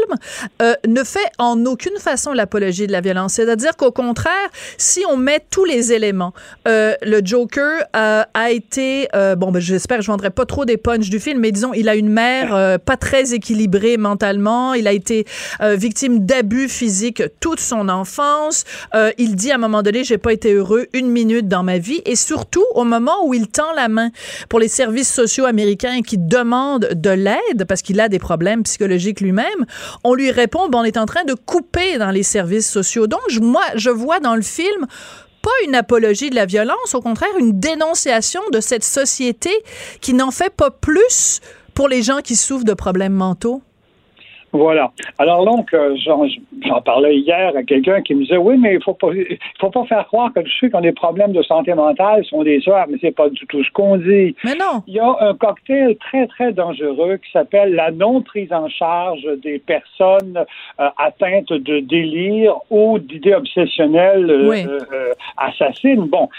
euh, 0.61 0.73
ne 0.87 1.03
fait 1.03 1.31
en 1.39 1.65
aucune 1.65 1.97
façon 1.97 2.33
l'apologie 2.33 2.85
de 2.85 2.91
la 2.91 3.01
violence. 3.01 3.33
C'est-à-dire 3.33 3.75
qu'au 3.75 3.91
contraire, 3.91 4.49
si 4.77 5.03
on 5.09 5.17
met 5.17 5.39
tous 5.49 5.65
les 5.65 5.91
éléments, 5.91 6.33
euh, 6.67 6.93
le 7.11 7.21
Joker 7.23 7.83
euh, 7.95 8.23
a 8.33 8.51
été, 8.51 9.09
euh, 9.13 9.35
bon, 9.35 9.51
ben, 9.51 9.59
j'espère 9.59 9.97
que 9.97 10.03
je 10.03 10.09
vendrai 10.09 10.29
pas 10.29 10.45
trop 10.45 10.63
des 10.65 10.77
punchs 10.77 11.09
du 11.09 11.19
film, 11.19 11.39
mais 11.41 11.51
disons, 11.51 11.73
il 11.73 11.89
a 11.89 11.95
une 11.95 12.09
mère 12.09 12.55
euh, 12.55 12.77
pas 12.77 12.95
très 12.95 13.33
équilibrée 13.33 13.97
mentalement. 13.97 14.73
Il 14.73 14.87
a 14.87 14.93
été 14.93 15.25
euh, 15.61 15.75
victime 15.75 16.25
d'abus 16.25 16.69
physiques 16.69 17.21
toute 17.41 17.59
son 17.59 17.89
enfance. 17.89 18.63
Euh, 18.95 19.11
il 19.17 19.35
dit 19.35 19.51
à 19.51 19.55
un 19.55 19.57
moment 19.57 19.83
donné, 19.83 20.03
j'ai 20.05 20.17
pas 20.17 20.31
été 20.31 20.53
heureux 20.53 20.87
une 20.93 21.09
minute 21.09 21.47
dans 21.49 21.63
ma 21.63 21.77
vie. 21.77 22.01
Et 22.05 22.15
surtout, 22.15 22.63
au 22.75 22.85
moment 22.85 23.25
où 23.25 23.33
il 23.33 23.47
tend 23.49 23.73
la 23.75 23.89
main 23.89 24.09
pour 24.47 24.59
les 24.59 24.69
services 24.69 25.13
sociaux 25.13 25.45
américains 25.45 26.01
qui 26.01 26.17
demande 26.17 26.89
de 26.95 27.09
l'aide 27.09 27.65
parce 27.67 27.81
qu'il 27.81 27.99
a 27.99 28.07
des 28.07 28.19
problèmes 28.19 28.63
psychologiques 28.63 29.19
lui-même, 29.19 29.65
on 30.05 30.13
lui 30.13 30.31
répond, 30.31 30.69
ben, 30.69 30.79
on 30.79 30.83
est 30.85 30.97
en 30.97 31.05
train 31.05 31.25
de 31.25 31.33
couper 31.33 31.97
dans 31.97 32.11
les 32.11 32.23
services 32.23 32.69
sociaux. 32.69 33.07
Donc, 33.07 33.19
je- 33.29 33.41
moi, 33.41 33.63
je 33.75 33.89
vois 33.89 34.21
dans 34.21 34.35
le 34.35 34.41
film 34.41 34.87
pas 35.41 35.51
une 35.65 35.75
apologie 35.75 36.29
de 36.29 36.35
la 36.35 36.45
violence, 36.45 36.93
au 36.93 37.01
contraire, 37.01 37.35
une 37.39 37.59
dénonciation 37.59 38.41
de 38.51 38.59
cette 38.59 38.83
société 38.83 39.51
qui 40.01 40.13
n'en 40.13 40.31
fait 40.31 40.53
pas 40.53 40.71
plus 40.71 41.41
pour 41.73 41.87
les 41.87 42.01
gens 42.01 42.19
qui 42.19 42.35
souffrent 42.35 42.65
de 42.65 42.73
problèmes 42.73 43.13
mentaux? 43.13 43.61
Voilà. 44.53 44.91
Alors 45.17 45.45
donc, 45.45 45.73
j'en 46.05 46.25
j'en 46.65 46.81
parlais 46.81 47.17
hier 47.17 47.53
à 47.55 47.63
quelqu'un 47.63 48.01
qui 48.01 48.15
me 48.15 48.21
disait 48.23 48.37
oui, 48.37 48.57
mais 48.57 48.75
il 48.75 48.83
faut 48.83 48.93
pas, 48.93 49.07
il 49.13 49.37
faut 49.59 49.69
pas 49.69 49.85
faire 49.85 50.05
croire 50.07 50.31
que 50.33 50.41
ceux 50.59 50.69
qui 50.69 50.75
ont 50.75 50.81
des 50.81 50.91
problèmes 50.91 51.31
de 51.31 51.41
santé 51.43 51.73
mentale 51.73 52.23
sont 52.25 52.43
des 52.43 52.59
soeurs, 52.61 52.85
mais 52.89 52.97
c'est 53.01 53.15
pas 53.15 53.29
du 53.29 53.45
tout 53.47 53.63
ce 53.63 53.71
qu'on 53.71 53.97
dit. 53.97 54.35
Mais 54.43 54.55
non. 54.55 54.83
Il 54.87 54.95
y 54.95 54.99
a 54.99 55.15
un 55.19 55.33
cocktail 55.35 55.95
très 55.97 56.27
très 56.27 56.51
dangereux 56.51 57.17
qui 57.17 57.31
s'appelle 57.31 57.73
la 57.75 57.91
non 57.91 58.21
prise 58.21 58.51
en 58.51 58.67
charge 58.69 59.25
des 59.43 59.59
personnes 59.59 60.43
euh, 60.79 60.89
atteintes 60.97 61.53
de 61.53 61.79
délire 61.79 62.55
ou 62.69 62.99
d'idées 62.99 63.35
obsessionnelles 63.35 64.29
euh, 64.29 64.49
Oui. 64.49 64.65
euh, 64.67 64.79
euh, 64.91 65.13
assassines. 65.37 66.07
Bon. 66.07 66.29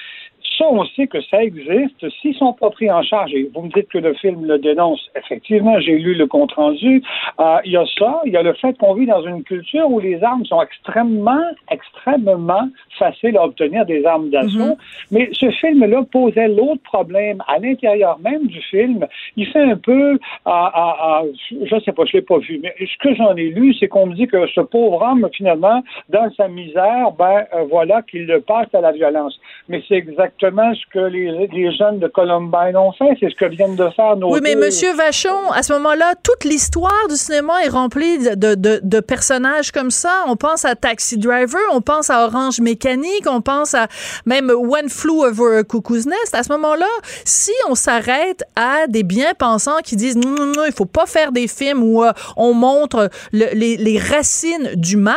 Ça, 0.63 0.69
on 0.71 0.85
sait 0.95 1.09
que 1.09 1.21
ça 1.23 1.43
existe. 1.43 2.09
S'ils 2.21 2.37
sont 2.37 2.53
pas 2.53 2.71
pris 2.71 2.89
en 2.89 3.03
charge, 3.03 3.35
et 3.35 3.51
vous 3.53 3.63
me 3.63 3.69
dites 3.71 3.89
que 3.89 3.99
le 3.99 4.15
film 4.15 4.45
le 4.47 4.59
dénonce, 4.59 5.11
effectivement, 5.17 5.81
j'ai 5.81 5.99
lu 5.99 6.15
le 6.15 6.27
compte-rendu, 6.29 7.03
euh, 7.41 7.57
il 7.65 7.73
y 7.73 7.77
a 7.77 7.85
ça, 7.99 8.21
il 8.27 8.33
y 8.33 8.37
a 8.37 8.43
le 8.45 8.53
fait 8.55 8.73
qu'on 8.79 8.95
vit 8.95 9.07
dans 9.07 9.23
une 9.27 9.43
culture 9.43 9.91
où 9.91 9.99
les 9.99 10.23
armes 10.23 10.45
sont 10.45 10.63
extrêmement, 10.63 11.43
extrêmement 11.69 12.69
faciles 12.97 13.37
à 13.39 13.45
obtenir 13.45 13.85
des 13.87 14.05
armes 14.05 14.31
d'assaut. 14.31 14.77
Mais 15.11 15.29
ce 15.33 15.51
film-là 15.51 16.03
posait 16.13 16.47
l'autre 16.47 16.83
problème 16.85 17.43
à 17.49 17.59
l'intérieur 17.59 18.21
même 18.21 18.47
du 18.47 18.61
film. 18.61 19.05
Il 19.37 19.47
fait 19.49 19.63
un 19.63 19.77
peu, 19.77 20.21
à, 20.45 20.51
à, 20.67 20.87
à- 21.19 21.23
je 21.51 21.81
sais 21.81 21.93
pas, 21.93 22.05
je 22.05 22.19
l'ai 22.19 22.23
pas 22.23 22.39
vu, 22.39 22.61
mais 22.63 22.73
ce 22.79 22.99
que 22.99 23.13
j'en 23.17 23.35
ai 23.35 23.49
lu, 23.49 23.75
c'est 23.75 23.89
qu'on 23.89 24.07
me 24.07 24.15
dit 24.15 24.29
que 24.29 24.47
ce 24.55 24.61
pauvre 24.61 25.03
homme, 25.03 25.29
finalement, 25.33 25.83
dans 26.09 26.31
sa 26.37 26.47
misère, 26.47 27.11
ben 27.19 27.47
euh, 27.53 27.65
voilà 27.69 28.03
qu'il 28.03 28.27
le 28.27 28.41
passe 28.41 28.73
à 28.75 28.81
la 28.81 28.93
violence. 28.93 29.41
Mais 29.69 29.83
c'est 29.89 29.97
exactement 29.97 30.52
ce 30.75 30.81
que 30.93 30.99
les, 31.07 31.49
les 31.53 31.77
jeunes 31.77 31.99
de 31.99 32.09
Columbine 32.09 32.77
ont 32.77 32.93
fait, 32.93 33.17
c'est 33.21 33.31
ce 33.31 33.35
que 33.37 33.47
viennent 33.47 33.77
de 33.77 33.89
faire 33.91 34.17
nos 34.17 34.33
Oui, 34.33 34.41
mais 34.43 34.55
deux. 34.55 34.61
Monsieur 34.67 34.93
Vachon, 34.95 35.51
à 35.53 35.63
ce 35.63 35.73
moment-là, 35.75 36.15
toute 36.23 36.45
l'histoire 36.45 37.07
du 37.09 37.17
cinéma 37.17 37.65
est 37.65 37.69
remplie 37.69 38.19
de, 38.19 38.55
de, 38.55 38.81
de 38.83 39.01
personnages 39.01 39.73
comme 39.73 39.91
ça. 39.91 40.25
On 40.29 40.37
pense 40.37 40.65
à 40.65 40.75
Taxi 40.75 41.17
Driver, 41.19 41.61
on 41.73 41.81
pense 41.81 42.11
à 42.11 42.25
Orange 42.27 42.61
Mécanique, 42.61 43.27
on 43.27 43.41
pense 43.41 43.75
à 43.75 43.87
même 44.27 44.51
One 44.51 44.89
Flew 44.89 45.25
Over 45.25 45.59
a 45.59 45.63
Cuckoo's 45.65 46.07
Nest. 46.07 46.35
À 46.35 46.43
ce 46.43 46.53
moment-là, 46.53 46.87
si 47.25 47.53
on 47.69 47.75
s'arrête 47.75 48.45
à 48.57 48.87
des 48.89 49.03
bien-pensants 49.03 49.79
qui 49.85 49.97
disent 49.97 50.17
non, 50.17 50.31
non, 50.31 50.47
non, 50.47 50.63
il 50.67 50.73
faut 50.73 50.85
pas 50.87 51.07
faire 51.07 51.33
des 51.33 51.49
films 51.49 51.83
où 51.83 52.03
euh, 52.05 52.13
on 52.37 52.53
montre 52.55 53.09
le- 53.33 53.53
les, 53.55 53.77
les 53.77 53.99
racines 53.99 54.71
du 54.75 54.97
mal, 54.97 55.15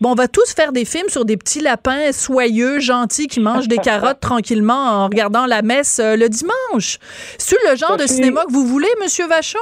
bon, 0.00 0.10
on 0.12 0.14
va 0.14 0.28
tous 0.28 0.52
faire 0.54 0.72
des 0.72 0.84
films 0.84 1.08
sur 1.08 1.24
des 1.24 1.36
petits 1.36 1.60
lapins 1.60 2.12
soyeux, 2.12 2.80
gentils, 2.80 3.26
qui 3.28 3.40
mangent 3.40 3.68
des 3.68 3.78
carottes 3.78 4.20
tranquillement 4.20 4.65
en 4.74 5.04
regardant 5.04 5.46
la 5.46 5.62
messe 5.62 5.98
euh, 5.98 6.16
le 6.16 6.28
dimanche. 6.28 6.98
C'est 7.38 7.56
le 7.70 7.76
genre 7.76 7.96
de 7.96 8.06
cinéma 8.06 8.44
que 8.46 8.52
vous 8.52 8.66
voulez, 8.66 8.88
Monsieur 9.02 9.26
Vachon? 9.26 9.58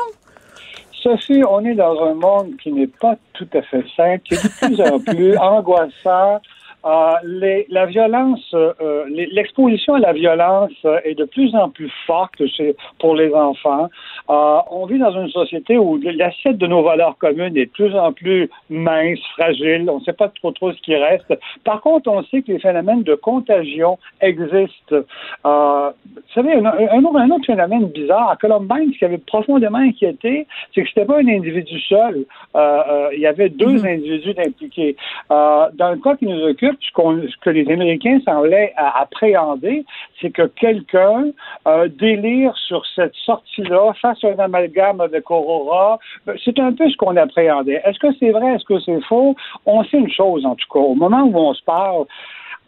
Sophie, 1.03 1.43
on 1.49 1.65
est 1.65 1.75
dans 1.75 2.03
un 2.03 2.15
monde 2.15 2.53
qui 2.63 2.73
n'est 2.73 2.87
pas 2.87 3.17
tout 3.35 3.49
à 3.53 3.63
fait 3.63 3.85
sain, 3.97 4.17
qui 4.19 4.35
est 4.35 4.43
de 4.43 4.67
plus 4.67 4.81
en 4.81 4.99
plus 5.15 5.37
angoissant. 5.37 6.41
Euh, 6.85 7.13
les- 7.25 7.67
la 7.71 7.87
violence, 7.87 8.45
euh, 8.53 8.73
euh, 8.83 9.05
l'exposition 9.09 9.95
à 9.95 10.01
la 10.01 10.13
violence 10.13 10.73
est 11.05 11.15
de 11.15 11.25
plus 11.25 11.55
en 11.55 11.71
plus 11.71 11.91
forte 12.07 12.45
chez, 12.47 12.77
pour 12.99 13.15
les 13.17 13.33
enfants. 13.33 13.89
Euh, 14.29 14.59
on 14.71 14.85
vit 14.87 14.99
dans 14.99 15.13
une 15.13 15.29
société 15.31 15.79
où 15.79 15.99
l'assiette 16.03 16.59
de 16.59 16.67
nos 16.67 16.83
valeurs 16.83 17.17
communes 17.19 17.57
est 17.57 17.67
de 17.67 17.71
plus 17.71 17.95
en 17.97 18.13
plus 18.13 18.51
mince, 18.69 19.19
fragile. 19.37 19.89
On 19.89 19.99
ne 20.01 20.05
sait 20.05 20.13
pas 20.13 20.29
trop 20.29 20.51
trop 20.53 20.73
ce 20.73 20.81
qui 20.83 20.95
reste. 20.95 21.33
Par 21.65 21.81
contre, 21.81 22.11
on 22.11 22.23
sait 22.25 22.43
que 22.43 22.53
les 22.53 22.59
phénomènes 22.59 23.03
de 23.03 23.15
contagion 23.15 23.99
existent. 24.21 24.97
Vous 25.45 26.35
savez, 26.35 26.53
un, 26.55 26.65
un 26.67 27.05
autre, 27.05 27.17
un 27.19 27.31
autre 27.31 27.47
phénomène 27.47 27.87
bizarre 27.89 28.31
à 28.31 28.37
Columbine, 28.37 28.93
ce 28.93 28.99
qui 28.99 29.05
avait 29.05 29.19
profondément 29.19 29.79
inquiété, 29.79 30.47
c'est 30.75 30.83
que 30.83 30.89
c'était 30.89 31.07
pas 31.07 31.19
un 31.19 31.29
individu 31.29 31.81
seul. 31.81 32.25
Il 32.55 33.21
y 33.21 33.27
avait 33.27 33.49
deux 33.49 33.85
individus 33.87 34.35
impliqués. 34.39 34.97
Dans 35.31 35.91
le 35.91 35.97
cas 36.03 36.17
qui 36.17 36.27
nous 36.27 36.43
occupe, 36.43 36.74
ce, 36.81 36.91
ce 37.29 37.37
que 37.41 37.51
les 37.51 37.71
Américains 37.71 38.21
semblaient 38.25 38.73
appréhender, 38.77 39.85
c'est 40.21 40.31
que 40.31 40.47
quelqu'un 40.47 41.27
euh, 41.67 41.89
délire 41.89 42.57
sur 42.57 42.85
cette 42.95 43.15
sortie-là, 43.15 43.93
fasse 44.01 44.23
un 44.25 44.39
amalgame 44.39 45.01
avec 45.01 45.31
Aurora. 45.31 45.99
C'est 46.45 46.59
un 46.59 46.73
peu 46.73 46.89
ce 46.89 46.97
qu'on 46.97 47.17
appréhendait. 47.17 47.83
Est-ce 47.85 47.99
que 47.99 48.09
c'est 48.19 48.31
vrai? 48.31 48.55
Est-ce 48.55 48.65
que 48.65 48.81
c'est 48.81 49.01
faux? 49.03 49.35
On 49.67 49.85
sait 49.85 49.99
une 49.99 50.11
chose, 50.11 50.45
en 50.45 50.55
tout 50.55 50.67
cas. 50.73 50.81
Au 50.81 50.95
moment 50.95 51.23
où 51.23 51.37
on 51.37 51.55
se 51.55 51.63
parle, 51.65 52.05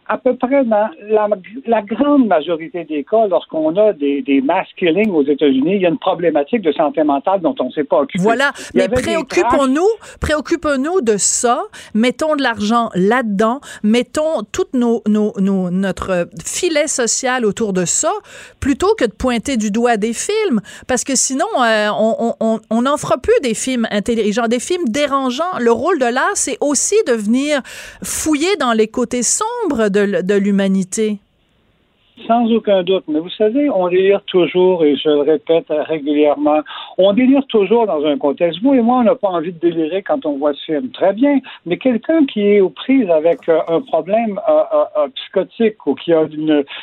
à 0.09 0.19
peu 0.19 0.37
près 0.37 0.65
dans 0.65 0.89
la, 1.09 1.29
la 1.67 1.83
grande 1.83 2.27
majorité 2.27 2.85
des 2.85 3.05
cas, 3.05 3.27
lorsqu'on 3.27 3.77
a 3.77 3.93
des, 3.93 4.23
des 4.23 4.41
mass 4.41 4.67
killings 4.79 5.11
aux 5.11 5.25
États-Unis, 5.25 5.77
il 5.77 5.83
y 5.83 5.87
a 5.87 5.89
une 5.89 5.99
problématique 5.99 6.63
de 6.63 6.73
santé 6.73 7.03
mentale 7.03 7.41
dont 7.41 7.55
on 7.61 7.67
ne 7.67 7.71
s'est 7.71 7.85
pas 7.85 8.01
occupé. 8.01 8.23
Voilà. 8.23 8.53
Mais 8.75 8.89
préoccupons-nous, 8.89 9.89
préoccupons-nous 10.21 11.01
de 11.01 11.17
ça. 11.17 11.63
Mettons 11.95 12.37
de 12.37 12.43
l'argent 12.43 12.91
là-dedans. 12.95 13.61
Mettons 13.83 14.43
tout 14.53 14.67
nos, 14.75 15.03
nos, 15.09 15.33
nos- 15.39 15.71
notre 15.71 16.29
filet 16.45 16.87
social 16.87 17.45
autour 17.45 17.73
de 17.73 17.85
ça, 17.85 18.13
plutôt 18.61 18.95
que 18.99 19.05
de 19.07 19.13
pointer 19.13 19.57
du 19.57 19.71
doigt 19.71 19.97
des 19.97 20.13
films. 20.13 20.61
Parce 20.87 21.05
que 21.05 21.17
sinon, 21.17 21.47
euh, 21.61 21.89
on, 22.71 22.83
n'en 22.83 22.97
fera 22.97 23.19
plus 23.19 23.35
des 23.43 23.55
films 23.55 23.87
intelligents, 23.91 24.47
des 24.49 24.61
films 24.61 24.85
dérangeants. 24.89 25.59
Le 25.59 25.73
rôle 25.73 25.99
de 25.99 26.07
l'art, 26.07 26.35
c'est 26.35 26.59
aussi 26.61 26.95
de 27.07 27.13
venir 27.13 27.61
fouiller 28.03 28.55
dans 28.61 28.73
les 28.73 28.89
côtés 28.89 29.23
sombres 29.23 29.89
de, 29.89 29.96
de 29.97 30.35
l'humanité? 30.35 31.19
Sans 32.27 32.51
aucun 32.51 32.83
doute. 32.83 33.05
Mais 33.09 33.21
vous 33.21 33.31
savez, 33.31 33.69
on 33.69 33.89
délire 33.89 34.23
toujours, 34.23 34.85
et 34.85 34.97
je 34.97 35.09
le 35.09 35.21
répète 35.21 35.67
régulièrement, 35.69 36.61
on 36.97 37.13
délire 37.13 37.47
toujours 37.49 37.87
dans 37.87 38.03
un 38.07 38.17
contexte. 38.17 38.63
Vous 38.63 38.73
et 38.73 38.81
moi, 38.81 38.99
on 39.01 39.05
n'a 39.05 39.15
pas 39.15 39.29
envie 39.29 39.53
de 39.53 39.59
délirer 39.59 40.03
quand 40.03 40.25
on 40.25 40.39
voit 40.39 40.55
ce 40.55 40.65
film. 40.65 40.91
Très 40.93 41.13
bien. 41.13 41.41
Mais 41.67 41.77
quelqu'un 41.77 42.25
qui 42.25 42.41
est 42.41 42.61
aux 42.61 42.71
prises 42.71 43.11
avec 43.11 43.49
euh, 43.49 43.61
un 43.69 43.83
problème 43.83 44.41
euh, 44.49 44.63
euh, 44.97 45.09
psychotique 45.15 45.87
ou 45.87 45.95
qui 45.95 46.15
a 46.15 46.27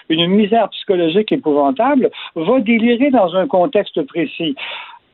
une 0.09 0.28
misère 0.28 0.70
psychologique 0.70 1.32
épouvantable 1.32 2.11
va 2.36 2.59
délirer 2.59 3.09
dans 3.09 3.36
un 3.36 3.47
contexte 3.47 4.03
précis. 4.03 4.55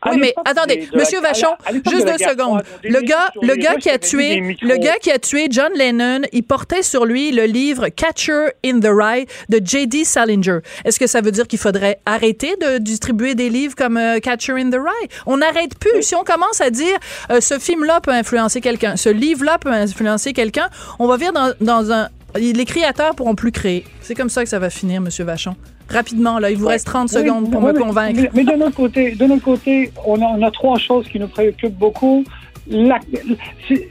À 0.01 0.11
Oui, 0.11 0.17
mais 0.19 0.33
attendez, 0.45 0.87
Monsieur 0.93 1.19
Vachon, 1.19 1.49
juste 1.89 2.05
deux 2.05 2.17
secondes. 2.17 2.63
Le 2.83 3.01
gars, 3.01 3.29
le 3.41 3.55
gars 3.55 3.75
qui 3.75 3.89
a 3.89 3.97
tué, 3.97 4.57
le 4.61 4.77
gars 4.77 4.97
qui 5.01 5.11
a 5.11 5.19
tué 5.19 5.47
John 5.49 5.71
Lennon, 5.75 6.21
il 6.31 6.43
portait 6.43 6.83
sur 6.83 7.05
lui 7.05 7.31
le 7.31 7.43
livre 7.43 7.89
Catcher 7.89 8.47
in 8.65 8.79
the 8.79 8.89
Rye 8.89 9.25
de 9.49 9.59
J.D. 9.63 10.05
Salinger. 10.05 10.59
Est-ce 10.85 10.99
que 10.99 11.07
ça 11.07 11.21
veut 11.21 11.31
dire 11.31 11.47
qu'il 11.47 11.59
faudrait 11.59 11.99
arrêter 12.05 12.55
de 12.61 12.77
distribuer 12.77 13.35
des 13.35 13.49
livres 13.49 13.75
comme 13.75 13.97
euh, 13.97 14.19
Catcher 14.19 14.53
in 14.53 14.69
the 14.69 14.75
Rye? 14.75 15.09
On 15.25 15.37
n'arrête 15.37 15.77
plus. 15.77 16.01
Si 16.01 16.15
on 16.15 16.23
commence 16.23 16.61
à 16.61 16.69
dire 16.69 16.97
euh, 17.29 17.41
ce 17.41 17.59
film-là 17.59 17.99
peut 18.01 18.11
influencer 18.11 18.61
quelqu'un, 18.61 18.95
ce 18.95 19.09
livre-là 19.09 19.57
peut 19.57 19.71
influencer 19.71 20.33
quelqu'un, 20.33 20.69
on 20.99 21.07
va 21.07 21.17
vivre 21.17 21.33
dans, 21.33 21.53
dans 21.59 21.91
un 21.91 22.09
les 22.35 22.65
créateurs 22.65 23.15
pourront 23.15 23.35
plus 23.35 23.51
créer. 23.51 23.85
C'est 24.01 24.13
comme 24.13 24.29
ça 24.29 24.43
que 24.43 24.49
ça 24.49 24.59
va 24.59 24.69
finir, 24.69 25.01
Monsieur 25.01 25.23
Vachon. 25.23 25.55
Rapidement, 25.89 26.39
là, 26.39 26.51
il 26.51 26.57
vous 26.57 26.67
reste 26.67 26.85
30 26.87 27.09
Oui, 27.11 27.17
secondes 27.21 27.51
pour 27.51 27.63
oui, 27.63 27.73
me 27.73 27.79
convaincre. 27.79 28.19
Mais, 28.21 28.29
mais 28.33 28.43
de 28.43 28.57
notre 28.57 28.75
côté, 28.75 29.15
de 29.15 29.25
notre 29.25 29.43
côté, 29.43 29.91
on 30.05 30.21
a, 30.21 30.25
on 30.25 30.41
a 30.41 30.51
trois 30.51 30.77
choses 30.77 31.07
qui 31.07 31.19
nous 31.19 31.27
préoccupent 31.27 31.77
beaucoup. 31.77 32.23
La- 32.71 32.99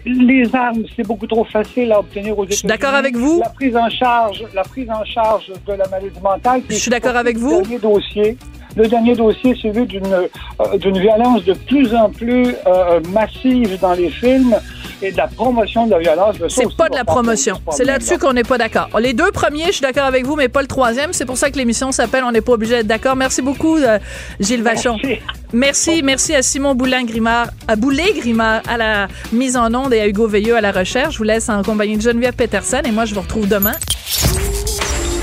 les 0.07 0.55
armes, 0.55 0.85
c'est 0.95 1.07
beaucoup 1.07 1.27
trop 1.27 1.45
facile 1.45 1.91
à 1.93 1.99
obtenir 1.99 2.39
aux 2.39 2.45
Je 2.47 2.53
suis 2.53 2.67
États-Unis. 2.67 2.81
d'accord 2.81 2.95
avec 2.97 3.17
vous. 3.17 3.41
La 3.43 3.49
prise 3.51 3.77
en 3.77 3.89
charge, 3.91 4.45
la 4.55 4.63
prise 4.63 4.89
en 4.91 5.05
charge 5.05 5.51
de 5.67 5.73
la 5.73 5.89
maladie 5.89 6.21
mentale. 6.23 6.63
Je 6.71 6.75
suis 6.77 6.91
d'accord 6.91 7.17
avec 7.17 7.37
vous. 7.37 7.57
Le 7.59 7.63
dernier 7.63 7.79
dossier, 7.79 8.37
le 8.79 8.87
dernier 8.87 9.15
dossier, 9.15 9.57
c'est 9.61 9.71
vu 9.71 9.85
d'une 9.87 10.07
euh, 10.07 10.79
d'une 10.79 10.99
violence 10.99 11.45
de 11.45 11.53
plus 11.53 11.95
en 11.95 12.11
plus 12.11 12.55
euh, 12.67 13.01
massive 13.13 13.79
dans 13.81 13.93
les 13.93 14.09
films 14.09 14.57
et 15.03 15.11
de 15.11 15.17
la 15.17 15.27
promotion 15.27 15.87
de 15.87 15.93
la 15.93 15.99
violence. 15.99 16.37
C'est 16.49 16.77
pas 16.77 16.89
de 16.89 16.95
la 16.95 17.05
promotion. 17.05 17.61
C'est 17.71 17.85
là-dessus 17.85 18.19
qu'on 18.19 18.33
n'est 18.33 18.45
pas 18.45 18.59
d'accord. 18.59 18.89
Les 19.01 19.13
deux 19.15 19.31
premiers, 19.33 19.67
je 19.67 19.73
suis 19.73 19.83
d'accord 19.83 20.05
avec 20.05 20.25
vous, 20.27 20.37
mais 20.37 20.49
pas 20.49 20.63
le 20.63 20.69
troisième. 20.69 21.13
C'est 21.13 21.27
pour 21.27 21.37
ça 21.37 21.51
que 21.51 21.59
l'émission 21.59 21.93
s'appelle 21.93 22.25
On 22.25 22.33
n'est 22.33 22.41
pas 22.41 22.53
obligé 22.53 22.77
d'être 22.77 22.87
d'accord. 22.87 23.17
Merci 23.17 23.43
beaucoup, 23.43 23.77
euh, 23.77 23.99
Gilles 24.41 24.63
Vachon. 24.63 24.97
Merci. 25.03 25.21
Merci, 25.53 26.03
merci 26.03 26.35
à 26.35 26.43
Simon 26.43 26.75
Boulin-Grimard, 26.75 27.49
à 27.67 27.77
Boulet-Grimard 27.77 28.63
à 28.69 28.77
la 28.77 29.09
mise 29.33 29.57
en 29.57 29.75
onde 29.75 29.95
et 29.95 30.01
à 30.01 30.07
Hugo 30.07 30.27
Veilleux 30.27 30.57
à 30.57 30.61
la 30.61 30.73
recherche. 30.73 31.15
Je 31.15 31.19
vous 31.19 31.25
laisse 31.25 31.49
en 31.49 31.63
compagnie 31.63 31.97
de 31.97 32.03
Geneviève 32.03 32.35
Peterson 32.35 32.81
et 32.85 32.91
moi, 32.91 33.07
je 33.07 33.15
vous 33.15 33.23
retrouve 33.23 33.49
demain. 33.49 33.73